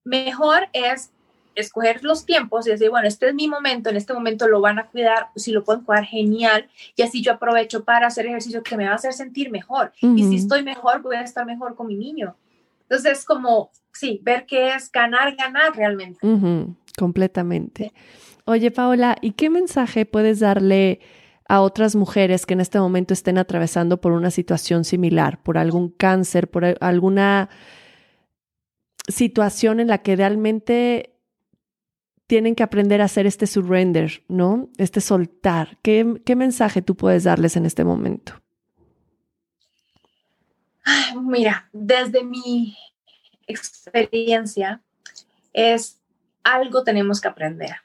Mejor 0.04 0.68
es 0.72 1.10
escoger 1.54 2.02
los 2.02 2.24
tiempos 2.24 2.66
y 2.66 2.70
decir, 2.70 2.90
bueno, 2.90 3.06
este 3.06 3.28
es 3.28 3.34
mi 3.34 3.46
momento, 3.48 3.90
en 3.90 3.96
este 3.96 4.14
momento 4.14 4.48
lo 4.48 4.60
van 4.60 4.78
a 4.78 4.86
cuidar, 4.86 5.28
si 5.36 5.52
lo 5.52 5.64
pueden 5.64 5.84
cuidar, 5.84 6.04
genial, 6.04 6.68
y 6.96 7.02
así 7.02 7.22
yo 7.22 7.32
aprovecho 7.32 7.84
para 7.84 8.06
hacer 8.06 8.26
ejercicio 8.26 8.62
que 8.62 8.76
me 8.76 8.86
va 8.86 8.92
a 8.92 8.94
hacer 8.96 9.12
sentir 9.12 9.50
mejor. 9.50 9.92
Y 10.00 10.24
si 10.24 10.36
estoy 10.36 10.62
mejor, 10.62 11.02
voy 11.02 11.16
a 11.16 11.22
estar 11.22 11.44
mejor 11.44 11.74
con 11.74 11.88
mi 11.88 11.96
niño. 11.96 12.36
Entonces, 12.82 13.18
es 13.18 13.24
como, 13.24 13.70
sí, 13.92 14.20
ver 14.22 14.46
qué 14.46 14.74
es 14.74 14.90
ganar, 14.90 15.34
ganar 15.36 15.74
realmente. 15.74 16.18
completamente. 16.96 17.92
Oye, 18.44 18.70
Paola, 18.70 19.16
¿y 19.20 19.32
qué 19.32 19.50
mensaje 19.50 20.04
puedes 20.04 20.40
darle 20.40 21.00
a 21.48 21.60
otras 21.60 21.94
mujeres 21.94 22.44
que 22.44 22.54
en 22.54 22.60
este 22.60 22.80
momento 22.80 23.14
estén 23.14 23.38
atravesando 23.38 24.00
por 24.00 24.12
una 24.12 24.30
situación 24.30 24.84
similar, 24.84 25.42
por 25.42 25.58
algún 25.58 25.90
cáncer, 25.90 26.50
por 26.50 26.76
alguna 26.80 27.50
situación 29.08 29.78
en 29.80 29.88
la 29.88 29.98
que 29.98 30.16
realmente 30.16 31.14
tienen 32.26 32.54
que 32.54 32.62
aprender 32.62 33.00
a 33.00 33.04
hacer 33.04 33.26
este 33.26 33.46
surrender, 33.46 34.24
¿no? 34.28 34.70
Este 34.78 35.00
soltar. 35.00 35.78
¿Qué, 35.82 36.20
qué 36.24 36.34
mensaje 36.34 36.82
tú 36.82 36.96
puedes 36.96 37.24
darles 37.24 37.56
en 37.56 37.66
este 37.66 37.84
momento? 37.84 38.40
Mira, 41.20 41.68
desde 41.72 42.24
mi 42.24 42.76
experiencia 43.46 44.82
es 45.52 46.00
algo 46.42 46.82
tenemos 46.82 47.20
que 47.20 47.28
aprender 47.28 47.76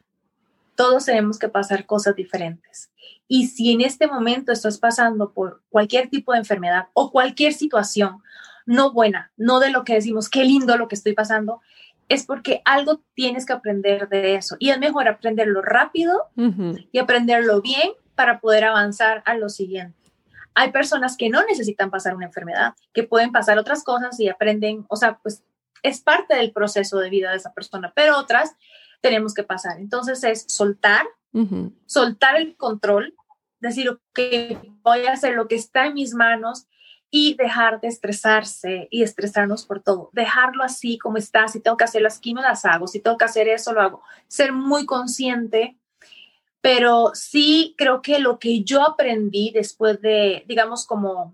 todos 0.77 1.05
tenemos 1.05 1.39
que 1.39 1.49
pasar 1.49 1.85
cosas 1.85 2.15
diferentes. 2.15 2.91
Y 3.27 3.47
si 3.47 3.73
en 3.73 3.81
este 3.81 4.07
momento 4.07 4.51
estás 4.53 4.77
pasando 4.77 5.33
por 5.33 5.63
cualquier 5.69 6.07
tipo 6.09 6.31
de 6.31 6.37
enfermedad 6.37 6.87
o 6.93 7.11
cualquier 7.11 7.51
situación 7.53 8.21
no 8.65 8.93
buena, 8.93 9.31
no 9.37 9.59
de 9.59 9.71
lo 9.71 9.83
que 9.83 9.95
decimos, 9.95 10.29
qué 10.29 10.43
lindo 10.45 10.77
lo 10.77 10.87
que 10.87 10.95
estoy 10.95 11.13
pasando, 11.13 11.61
es 12.09 12.25
porque 12.25 12.61
algo 12.63 13.01
tienes 13.15 13.45
que 13.45 13.53
aprender 13.53 14.07
de 14.07 14.35
eso. 14.35 14.55
Y 14.59 14.69
es 14.69 14.79
mejor 14.79 15.07
aprenderlo 15.07 15.61
rápido 15.61 16.29
y 16.91 16.99
aprenderlo 16.99 17.61
bien 17.61 17.91
para 18.15 18.39
poder 18.39 18.65
avanzar 18.65 19.23
a 19.25 19.35
lo 19.35 19.49
siguiente. 19.49 19.97
Hay 20.53 20.71
personas 20.71 21.17
que 21.17 21.29
no 21.29 21.43
necesitan 21.45 21.89
pasar 21.89 22.15
una 22.15 22.27
enfermedad, 22.27 22.75
que 22.93 23.03
pueden 23.03 23.31
pasar 23.31 23.57
otras 23.57 23.83
cosas 23.83 24.19
y 24.19 24.29
aprenden, 24.29 24.85
o 24.89 24.95
sea, 24.95 25.17
pues 25.23 25.43
es 25.81 26.01
parte 26.01 26.35
del 26.35 26.51
proceso 26.51 26.99
de 26.99 27.09
vida 27.09 27.31
de 27.31 27.37
esa 27.37 27.53
persona, 27.53 27.91
pero 27.95 28.17
otras 28.17 28.55
tenemos 29.01 29.33
que 29.33 29.43
pasar. 29.43 29.79
Entonces 29.79 30.23
es 30.23 30.45
soltar, 30.47 31.05
soltar 31.85 32.35
el 32.35 32.55
control, 32.55 33.13
decir, 33.59 33.99
que 34.13 34.57
voy 34.81 35.05
a 35.05 35.13
hacer 35.13 35.35
lo 35.35 35.47
que 35.47 35.55
está 35.55 35.85
en 35.85 35.93
mis 35.95 36.13
manos 36.13 36.67
y 37.09 37.35
dejar 37.35 37.79
de 37.79 37.87
estresarse 37.87 38.87
y 38.91 39.03
estresarnos 39.03 39.65
por 39.65 39.81
todo. 39.81 40.09
Dejarlo 40.13 40.63
así 40.63 40.97
como 40.97 41.17
está. 41.17 41.47
Si 41.47 41.59
tengo 41.61 41.77
que 41.77 41.85
hacer 41.85 42.01
las 42.01 42.19
quimios, 42.19 42.45
las 42.45 42.65
hago. 42.65 42.87
Si 42.87 42.99
tengo 42.99 43.17
que 43.17 43.25
hacer 43.25 43.47
eso, 43.47 43.73
lo 43.73 43.81
hago. 43.81 44.01
Ser 44.27 44.51
muy 44.51 44.85
consciente. 44.85 45.77
Pero 46.59 47.11
sí 47.13 47.75
creo 47.77 48.01
que 48.01 48.19
lo 48.19 48.39
que 48.39 48.63
yo 48.63 48.83
aprendí 48.83 49.51
después 49.51 50.01
de, 50.01 50.43
digamos, 50.47 50.85
como 50.85 51.33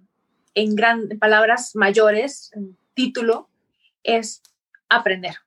en, 0.53 0.76
gran, 0.76 1.07
palabras 1.20 1.76
mayores, 1.76 2.51
en 2.53 2.78
título, 2.93 3.49
es 4.03 4.43
aprender. 4.89 5.38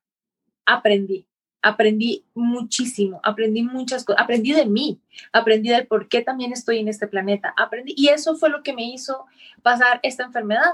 Aprendí, 0.64 1.28
aprendí 1.66 2.24
muchísimo, 2.32 3.20
aprendí 3.24 3.64
muchas 3.64 4.04
cosas, 4.04 4.22
aprendí 4.22 4.52
de 4.52 4.66
mí, 4.66 5.00
aprendí 5.32 5.68
del 5.70 5.88
por 5.88 6.08
qué 6.08 6.22
también 6.22 6.52
estoy 6.52 6.78
en 6.78 6.86
este 6.86 7.08
planeta, 7.08 7.52
aprendí, 7.56 7.92
y 7.96 8.08
eso 8.08 8.36
fue 8.36 8.50
lo 8.50 8.62
que 8.62 8.72
me 8.72 8.84
hizo 8.84 9.26
pasar 9.62 9.98
esta 10.04 10.22
enfermedad, 10.22 10.70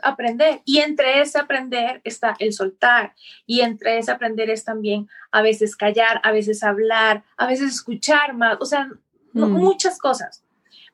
aprender. 0.00 0.62
Y 0.64 0.78
entre 0.78 1.20
ese 1.20 1.40
aprender 1.40 2.00
está 2.04 2.36
el 2.38 2.52
soltar, 2.52 3.12
y 3.44 3.62
entre 3.62 3.98
ese 3.98 4.12
aprender 4.12 4.50
es 4.50 4.62
también 4.62 5.08
a 5.32 5.42
veces 5.42 5.74
callar, 5.74 6.20
a 6.22 6.30
veces 6.30 6.62
hablar, 6.62 7.24
a 7.36 7.48
veces 7.48 7.74
escuchar 7.74 8.34
más, 8.34 8.56
o 8.60 8.66
sea, 8.66 8.88
mm. 9.32 9.50
muchas 9.50 9.98
cosas. 9.98 10.44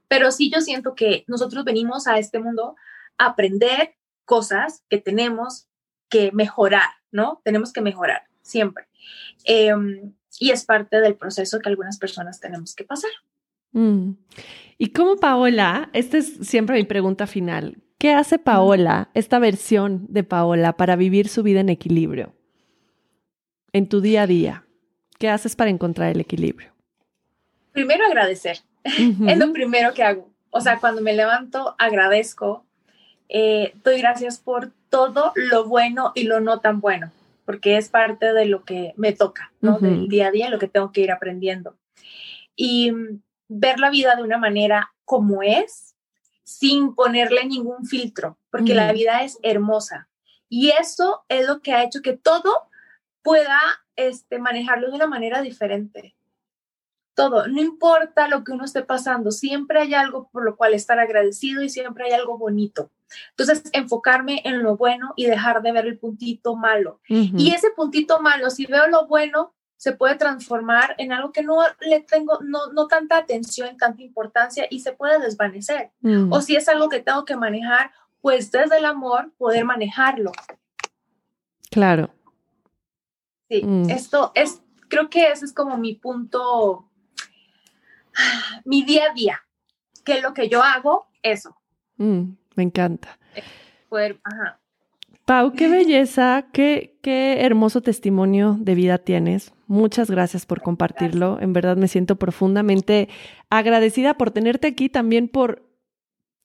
Pero 0.08 0.30
sí 0.30 0.50
yo 0.50 0.62
siento 0.62 0.94
que 0.94 1.24
nosotros 1.26 1.66
venimos 1.66 2.06
a 2.06 2.18
este 2.18 2.38
mundo 2.38 2.74
a 3.18 3.26
aprender 3.26 3.96
cosas 4.24 4.82
que 4.88 4.96
tenemos 4.96 5.66
que 6.08 6.32
mejorar, 6.32 6.88
¿no? 7.10 7.42
Tenemos 7.44 7.70
que 7.70 7.82
mejorar 7.82 8.22
siempre. 8.44 8.86
Em, 9.44 10.12
y 10.38 10.50
es 10.50 10.64
parte 10.64 11.00
del 11.00 11.16
proceso 11.16 11.58
que 11.58 11.68
algunas 11.68 11.98
personas 11.98 12.40
tenemos 12.40 12.74
que 12.74 12.84
pasar. 12.84 13.10
Mm. 13.72 14.12
Y 14.78 14.90
como 14.90 15.16
Paola, 15.16 15.90
esta 15.92 16.18
es 16.18 16.34
siempre 16.42 16.76
mi 16.76 16.84
pregunta 16.84 17.26
final, 17.26 17.78
¿qué 17.98 18.12
hace 18.12 18.38
Paola, 18.38 19.10
esta 19.14 19.38
versión 19.38 20.06
de 20.08 20.22
Paola, 20.22 20.76
para 20.76 20.96
vivir 20.96 21.28
su 21.28 21.42
vida 21.42 21.60
en 21.60 21.68
equilibrio? 21.68 22.34
En 23.72 23.88
tu 23.88 24.00
día 24.00 24.22
a 24.22 24.26
día, 24.26 24.64
¿qué 25.18 25.28
haces 25.28 25.56
para 25.56 25.70
encontrar 25.70 26.10
el 26.10 26.20
equilibrio? 26.20 26.72
Primero 27.72 28.04
agradecer, 28.06 28.58
es 28.84 29.38
lo 29.38 29.52
primero 29.52 29.94
que 29.94 30.02
hago. 30.02 30.30
O 30.50 30.60
sea, 30.60 30.78
cuando 30.78 31.02
me 31.02 31.14
levanto, 31.14 31.74
agradezco, 31.78 32.64
eh, 33.28 33.74
doy 33.82 33.98
gracias 33.98 34.38
por 34.38 34.70
todo 34.90 35.32
lo 35.34 35.64
bueno 35.64 36.12
y 36.14 36.24
lo 36.24 36.38
no 36.40 36.60
tan 36.60 36.80
bueno 36.80 37.10
porque 37.44 37.76
es 37.76 37.88
parte 37.88 38.32
de 38.32 38.46
lo 38.46 38.64
que 38.64 38.94
me 38.96 39.12
toca, 39.12 39.52
¿no? 39.60 39.78
Del 39.78 40.08
día 40.08 40.28
a 40.28 40.30
día, 40.30 40.50
lo 40.50 40.58
que 40.58 40.68
tengo 40.68 40.92
que 40.92 41.02
ir 41.02 41.12
aprendiendo. 41.12 41.76
Y 42.56 42.92
ver 43.48 43.78
la 43.78 43.90
vida 43.90 44.16
de 44.16 44.22
una 44.22 44.38
manera 44.38 44.94
como 45.04 45.42
es, 45.42 45.94
sin 46.42 46.94
ponerle 46.94 47.46
ningún 47.46 47.86
filtro, 47.86 48.38
porque 48.50 48.74
la 48.74 48.92
vida 48.92 49.22
es 49.22 49.38
hermosa. 49.42 50.08
Y 50.48 50.70
eso 50.70 51.24
es 51.28 51.46
lo 51.46 51.60
que 51.60 51.72
ha 51.72 51.82
hecho 51.82 52.02
que 52.02 52.16
todo 52.16 52.68
pueda 53.22 53.58
este, 53.96 54.38
manejarlo 54.38 54.88
de 54.88 54.96
una 54.96 55.06
manera 55.06 55.40
diferente. 55.40 56.14
Todo, 57.14 57.46
no 57.46 57.60
importa 57.60 58.28
lo 58.28 58.44
que 58.44 58.52
uno 58.52 58.64
esté 58.64 58.82
pasando, 58.82 59.30
siempre 59.30 59.80
hay 59.80 59.94
algo 59.94 60.28
por 60.30 60.44
lo 60.44 60.56
cual 60.56 60.74
estar 60.74 60.98
agradecido 60.98 61.62
y 61.62 61.68
siempre 61.68 62.06
hay 62.06 62.12
algo 62.12 62.38
bonito. 62.38 62.90
Entonces, 63.30 63.62
enfocarme 63.72 64.42
en 64.44 64.62
lo 64.62 64.76
bueno 64.76 65.12
y 65.16 65.26
dejar 65.26 65.62
de 65.62 65.72
ver 65.72 65.86
el 65.86 65.98
puntito 65.98 66.56
malo. 66.56 67.00
Y 67.08 67.52
ese 67.52 67.70
puntito 67.70 68.20
malo, 68.20 68.50
si 68.50 68.66
veo 68.66 68.86
lo 68.88 69.06
bueno, 69.06 69.54
se 69.76 69.92
puede 69.92 70.14
transformar 70.14 70.94
en 70.96 71.12
algo 71.12 71.30
que 71.30 71.42
no 71.42 71.58
le 71.80 72.00
tengo, 72.00 72.38
no, 72.42 72.72
no 72.72 72.86
tanta 72.86 73.18
atención, 73.18 73.76
tanta 73.76 74.02
importancia 74.02 74.66
y 74.70 74.80
se 74.80 74.92
puede 74.92 75.18
desvanecer. 75.18 75.92
Mm. 76.00 76.32
O 76.32 76.40
si 76.40 76.56
es 76.56 76.68
algo 76.68 76.88
que 76.88 77.00
tengo 77.00 77.26
que 77.26 77.36
manejar, 77.36 77.90
pues 78.22 78.50
desde 78.50 78.78
el 78.78 78.86
amor 78.86 79.32
poder 79.36 79.66
manejarlo. 79.66 80.32
Claro. 81.70 82.08
Sí, 83.50 83.62
mm. 83.62 83.90
esto 83.90 84.32
es, 84.34 84.62
creo 84.88 85.10
que 85.10 85.30
ese 85.30 85.44
es 85.44 85.52
como 85.52 85.76
mi 85.76 85.94
punto, 85.94 86.88
mi 88.64 88.84
día 88.84 89.10
a 89.10 89.12
día, 89.12 89.40
que 90.02 90.22
lo 90.22 90.32
que 90.32 90.48
yo 90.48 90.62
hago, 90.62 91.08
eso. 91.22 91.58
Mm. 91.98 92.36
Me 92.54 92.62
encanta. 92.62 93.18
Pau, 95.24 95.52
qué 95.52 95.68
belleza, 95.70 96.46
qué, 96.52 96.96
qué 97.02 97.40
hermoso 97.40 97.80
testimonio 97.80 98.56
de 98.60 98.74
vida 98.74 98.98
tienes. 98.98 99.52
Muchas 99.66 100.10
gracias 100.10 100.46
por 100.46 100.62
compartirlo. 100.62 101.38
En 101.40 101.52
verdad 101.52 101.76
me 101.76 101.88
siento 101.88 102.16
profundamente 102.16 103.08
agradecida 103.50 104.14
por 104.14 104.30
tenerte 104.30 104.68
aquí, 104.68 104.88
también 104.88 105.28
por 105.28 105.62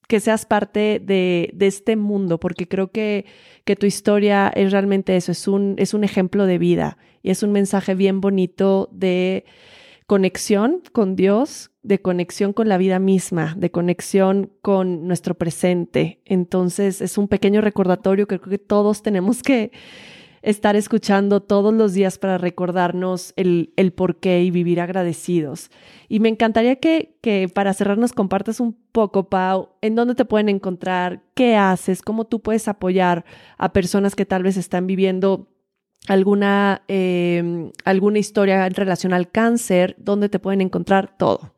que 0.07 0.19
seas 0.19 0.45
parte 0.47 0.99
de, 0.99 1.51
de 1.53 1.67
este 1.67 1.95
mundo, 1.95 2.39
porque 2.39 2.67
creo 2.67 2.91
que, 2.91 3.25
que, 3.63 3.75
tu 3.75 3.85
historia 3.85 4.51
es 4.55 4.71
realmente 4.71 5.15
eso, 5.15 5.31
es 5.31 5.47
un, 5.47 5.75
es 5.77 5.93
un 5.93 6.03
ejemplo 6.03 6.47
de 6.47 6.57
vida 6.57 6.97
y 7.21 7.29
es 7.29 7.43
un 7.43 7.51
mensaje 7.51 7.93
bien 7.93 8.19
bonito 8.19 8.89
de 8.91 9.45
conexión 10.09 10.81
con 10.91 11.15
Dios, 11.15 11.69
de 11.83 12.01
conexión 12.01 12.51
con 12.51 12.67
la 12.67 12.79
vida 12.79 12.97
misma, 12.97 13.53
de 13.55 13.69
conexión 13.69 14.51
con 14.63 15.07
nuestro 15.07 15.35
presente. 15.35 16.19
Entonces 16.25 16.99
es 17.01 17.19
un 17.19 17.27
pequeño 17.27 17.61
recordatorio 17.61 18.27
que 18.27 18.39
creo 18.39 18.49
que 18.49 18.57
todos 18.57 19.03
tenemos 19.03 19.43
que 19.43 19.71
estar 20.41 20.75
escuchando 20.75 21.43
todos 21.43 21.75
los 21.75 21.93
días 21.93 22.17
para 22.17 22.39
recordarnos 22.39 23.33
el, 23.35 23.71
el 23.75 23.93
por 23.93 24.15
qué 24.15 24.41
y 24.41 24.49
vivir 24.49 24.81
agradecidos. 24.81 25.69
Y 26.07 26.19
me 26.21 26.29
encantaría 26.29 26.77
que, 26.77 27.15
que 27.21 27.47
para 27.47 27.75
cerrar 27.75 27.99
nos 27.99 28.13
compartas 28.13 28.59
un 28.59 28.75
poco, 28.91 29.29
Pau, 29.29 29.69
en 29.81 29.93
dónde 29.93 30.15
te 30.15 30.25
pueden 30.25 30.49
encontrar, 30.49 31.21
qué 31.35 31.55
haces, 31.55 32.01
cómo 32.01 32.25
tú 32.25 32.41
puedes 32.41 32.67
apoyar 32.67 33.25
a 33.59 33.73
personas 33.73 34.15
que 34.15 34.25
tal 34.25 34.41
vez 34.41 34.57
están 34.57 34.87
viviendo 34.87 35.49
alguna, 36.07 36.81
em, 36.87 37.71
alguna 37.85 38.19
historia 38.19 38.65
en 38.65 38.73
relación 38.73 39.13
al 39.13 39.29
cáncer, 39.29 39.95
donde 39.97 40.29
te 40.29 40.39
pueden 40.39 40.61
encontrar 40.61 41.17
todo. 41.17 41.53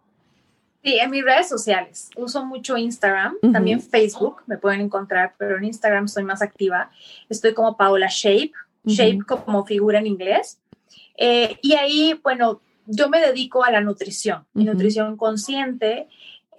Sí, 0.83 0.97
en 0.97 1.11
mis 1.11 1.23
redes 1.23 1.47
sociales. 1.47 2.09
Uso 2.15 2.43
mucho 2.43 2.75
Instagram, 2.75 3.35
también 3.53 3.81
Facebook 3.81 4.41
me 4.47 4.57
pueden 4.57 4.81
encontrar, 4.81 5.35
pero 5.37 5.57
en 5.57 5.65
Instagram 5.65 6.07
soy 6.07 6.23
más 6.23 6.41
activa. 6.41 6.89
Estoy 7.29 7.53
como 7.53 7.77
Paola 7.77 8.07
Shape, 8.09 8.53
Shape 8.85 9.19
como 9.27 9.63
figura 9.63 9.99
en 9.99 10.07
inglés. 10.07 10.59
Eh, 11.17 11.57
y 11.61 11.73
ahí, 11.75 12.19
bueno, 12.23 12.61
yo 12.87 13.09
me 13.09 13.21
dedico 13.21 13.63
a 13.63 13.69
la 13.69 13.81
nutrición, 13.81 14.45
nutrición 14.55 15.17
consciente 15.17 16.07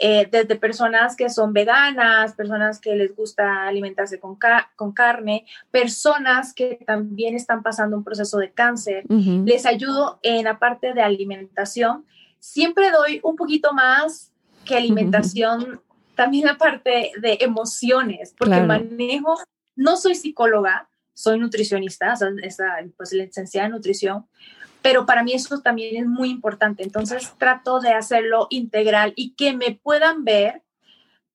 eh, 0.05 0.29
desde 0.29 0.57
personas 0.57 1.15
que 1.15 1.31
son 1.31 1.53
veganas, 1.53 2.33
personas 2.33 2.81
que 2.81 2.97
les 2.97 3.15
gusta 3.15 3.69
alimentarse 3.69 4.19
con, 4.19 4.37
con 4.75 4.91
carne, 4.91 5.47
personas 5.71 6.53
que 6.53 6.81
también 6.85 7.37
están 7.37 7.63
pasando 7.63 7.97
un 7.97 8.03
proceso 8.03 8.39
de 8.39 8.51
cáncer. 8.51 9.05
Les 9.09 9.65
ayudo 9.65 10.19
en 10.23 10.43
la 10.43 10.59
parte 10.59 10.93
de 10.93 11.03
alimentación. 11.03 12.05
Siempre 12.41 12.91
doy 12.91 13.21
un 13.23 13.37
poquito 13.37 13.73
más 13.75 14.33
que 14.65 14.75
alimentación, 14.75 15.81
también 16.17 16.47
la 16.47 16.59
parte 16.59 17.13
de 17.21 17.39
emociones, 17.41 18.35
porque 18.37 18.61
manejo, 18.61 19.39
no 19.77 19.97
soy 19.97 20.17
psicóloga, 20.17 20.89
soy 21.15 21.39
nutricionista, 21.39 22.15
esa, 22.43 22.65
pues 22.97 23.13
licenciada 23.13 23.67
en 23.67 23.73
nutrición, 23.75 24.27
pero 24.83 25.07
para 25.07 25.23
mí 25.23 25.33
eso 25.33 25.61
también 25.61 25.97
es 25.97 26.07
muy 26.07 26.31
importante. 26.31 26.83
Entonces 26.83 27.33
trato 27.39 27.81
de 27.81 27.93
hacerlo 27.93 28.47
integral 28.51 29.13
y 29.17 29.35
que 29.35 29.57
me 29.57 29.79
puedan 29.83 30.25
ver 30.25 30.63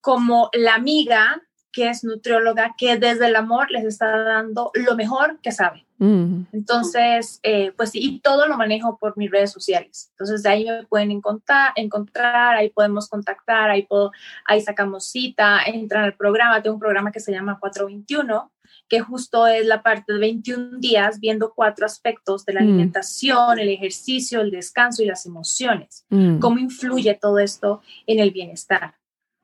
como 0.02 0.50
la 0.54 0.76
amiga 0.76 1.42
que 1.78 1.90
es 1.90 2.04
nutrióloga, 2.04 2.74
que 2.76 2.98
desde 2.98 3.28
el 3.28 3.36
amor 3.36 3.70
les 3.70 3.86
está 3.86 4.24
dando 4.24 4.72
lo 4.74 4.96
mejor 4.96 5.40
que 5.42 5.52
sabe. 5.52 5.86
Mm. 6.00 6.46
Entonces, 6.52 7.40
eh, 7.44 7.72
pues 7.78 7.92
sí, 7.92 8.00
y 8.02 8.20
todo 8.20 8.48
lo 8.48 8.58
manejo 8.58 8.98
por 8.98 9.16
mis 9.16 9.30
redes 9.30 9.52
sociales. 9.52 10.10
Entonces, 10.14 10.42
de 10.42 10.50
ahí 10.50 10.66
me 10.66 10.88
pueden 10.88 11.12
encontrar, 11.12 11.74
encontrar 11.76 12.56
ahí 12.56 12.70
podemos 12.70 13.08
contactar, 13.08 13.70
ahí, 13.70 13.84
puedo, 13.84 14.12
ahí 14.46 14.60
sacamos 14.62 15.06
cita, 15.06 15.60
entran 15.68 16.04
al 16.04 16.16
programa. 16.16 16.64
Tengo 16.64 16.76
un 16.76 16.80
programa 16.80 17.12
que 17.12 17.20
se 17.20 17.32
llama 17.32 17.60
421, 17.60 18.52
que 18.88 19.00
justo 19.02 19.48
es 19.48 19.66
la 19.66 19.84
parte 19.84 20.14
de 20.14 20.20
21 20.20 20.80
días 20.80 21.20
viendo 21.20 21.54
cuatro 21.54 21.86
aspectos 21.86 22.46
de 22.46 22.54
la 22.54 22.62
mm. 22.62 22.64
alimentación, 22.64 23.60
el 23.60 23.70
ejercicio, 23.70 24.42
el 24.42 24.52
descanso 24.52 25.04
y 25.04 25.06
las 25.06 25.26
emociones. 25.26 26.06
Mm. 26.10 26.40
Cómo 26.40 26.60
influye 26.60 27.14
todo 27.16 27.40
esto 27.40 27.82
en 28.06 28.20
el 28.20 28.32
bienestar. 28.32 28.96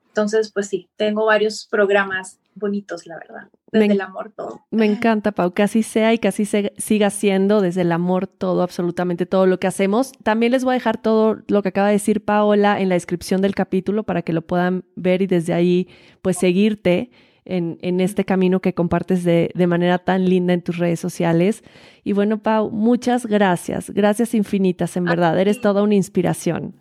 Entonces, 0.07 0.51
pues 0.53 0.67
sí, 0.67 0.89
tengo 0.95 1.25
varios 1.25 1.67
programas 1.69 2.39
bonitos, 2.55 3.07
la 3.07 3.17
verdad. 3.17 3.49
Desde 3.71 3.93
el 3.93 4.01
amor 4.01 4.31
todo. 4.35 4.61
Me 4.69 4.85
encanta, 4.85 5.31
Pau, 5.31 5.53
que 5.53 5.63
así 5.63 5.81
sea 5.81 6.13
y 6.13 6.19
que 6.19 6.27
así 6.27 6.45
se, 6.45 6.73
siga 6.77 7.09
siendo 7.09 7.61
desde 7.61 7.81
el 7.81 7.91
amor 7.91 8.27
todo, 8.27 8.61
absolutamente 8.61 9.25
todo 9.25 9.47
lo 9.47 9.59
que 9.59 9.65
hacemos. 9.65 10.11
También 10.21 10.51
les 10.51 10.63
voy 10.63 10.73
a 10.73 10.75
dejar 10.75 11.01
todo 11.01 11.39
lo 11.47 11.63
que 11.63 11.69
acaba 11.69 11.87
de 11.87 11.93
decir 11.93 12.23
Paola 12.23 12.79
en 12.79 12.89
la 12.89 12.95
descripción 12.95 13.41
del 13.41 13.55
capítulo 13.55 14.03
para 14.03 14.21
que 14.21 14.33
lo 14.33 14.43
puedan 14.43 14.85
ver 14.95 15.23
y 15.23 15.27
desde 15.27 15.53
ahí, 15.53 15.89
pues 16.21 16.37
seguirte 16.37 17.09
en, 17.45 17.77
en 17.81 17.99
este 18.01 18.25
camino 18.25 18.59
que 18.59 18.73
compartes 18.73 19.23
de, 19.23 19.51
de, 19.53 19.67
manera 19.67 19.97
tan 19.97 20.25
linda 20.25 20.53
en 20.53 20.61
tus 20.61 20.77
redes 20.77 20.99
sociales. 20.99 21.63
Y 22.03 22.13
bueno, 22.13 22.39
Pau, 22.39 22.69
muchas 22.71 23.25
gracias, 23.25 23.89
gracias 23.89 24.33
infinitas, 24.33 24.95
en 24.97 25.05
verdad, 25.05 25.39
eres 25.39 25.61
toda 25.61 25.83
una 25.83 25.95
inspiración. 25.95 26.75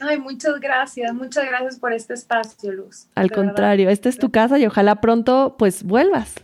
Ay, 0.00 0.18
muchas 0.18 0.60
gracias, 0.60 1.14
muchas 1.14 1.46
gracias 1.46 1.78
por 1.78 1.92
este 1.92 2.14
espacio, 2.14 2.72
Luz. 2.72 3.06
Al 3.14 3.30
contrario, 3.30 3.88
esta 3.88 4.08
es 4.08 4.18
tu 4.18 4.30
casa 4.30 4.58
y 4.58 4.66
ojalá 4.66 4.96
pronto 5.00 5.56
pues 5.58 5.82
vuelvas. 5.82 6.34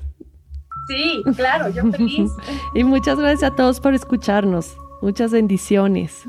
Sí, 0.89 1.23
claro, 1.37 1.69
yo 1.69 1.91
feliz. 1.93 2.31
y 2.75 2.85
muchas 2.85 3.19
gracias 3.19 3.53
a 3.53 3.55
todos 3.55 3.81
por 3.81 3.95
escucharnos. 3.95 4.77
Muchas 5.03 5.31
bendiciones. 5.31 6.25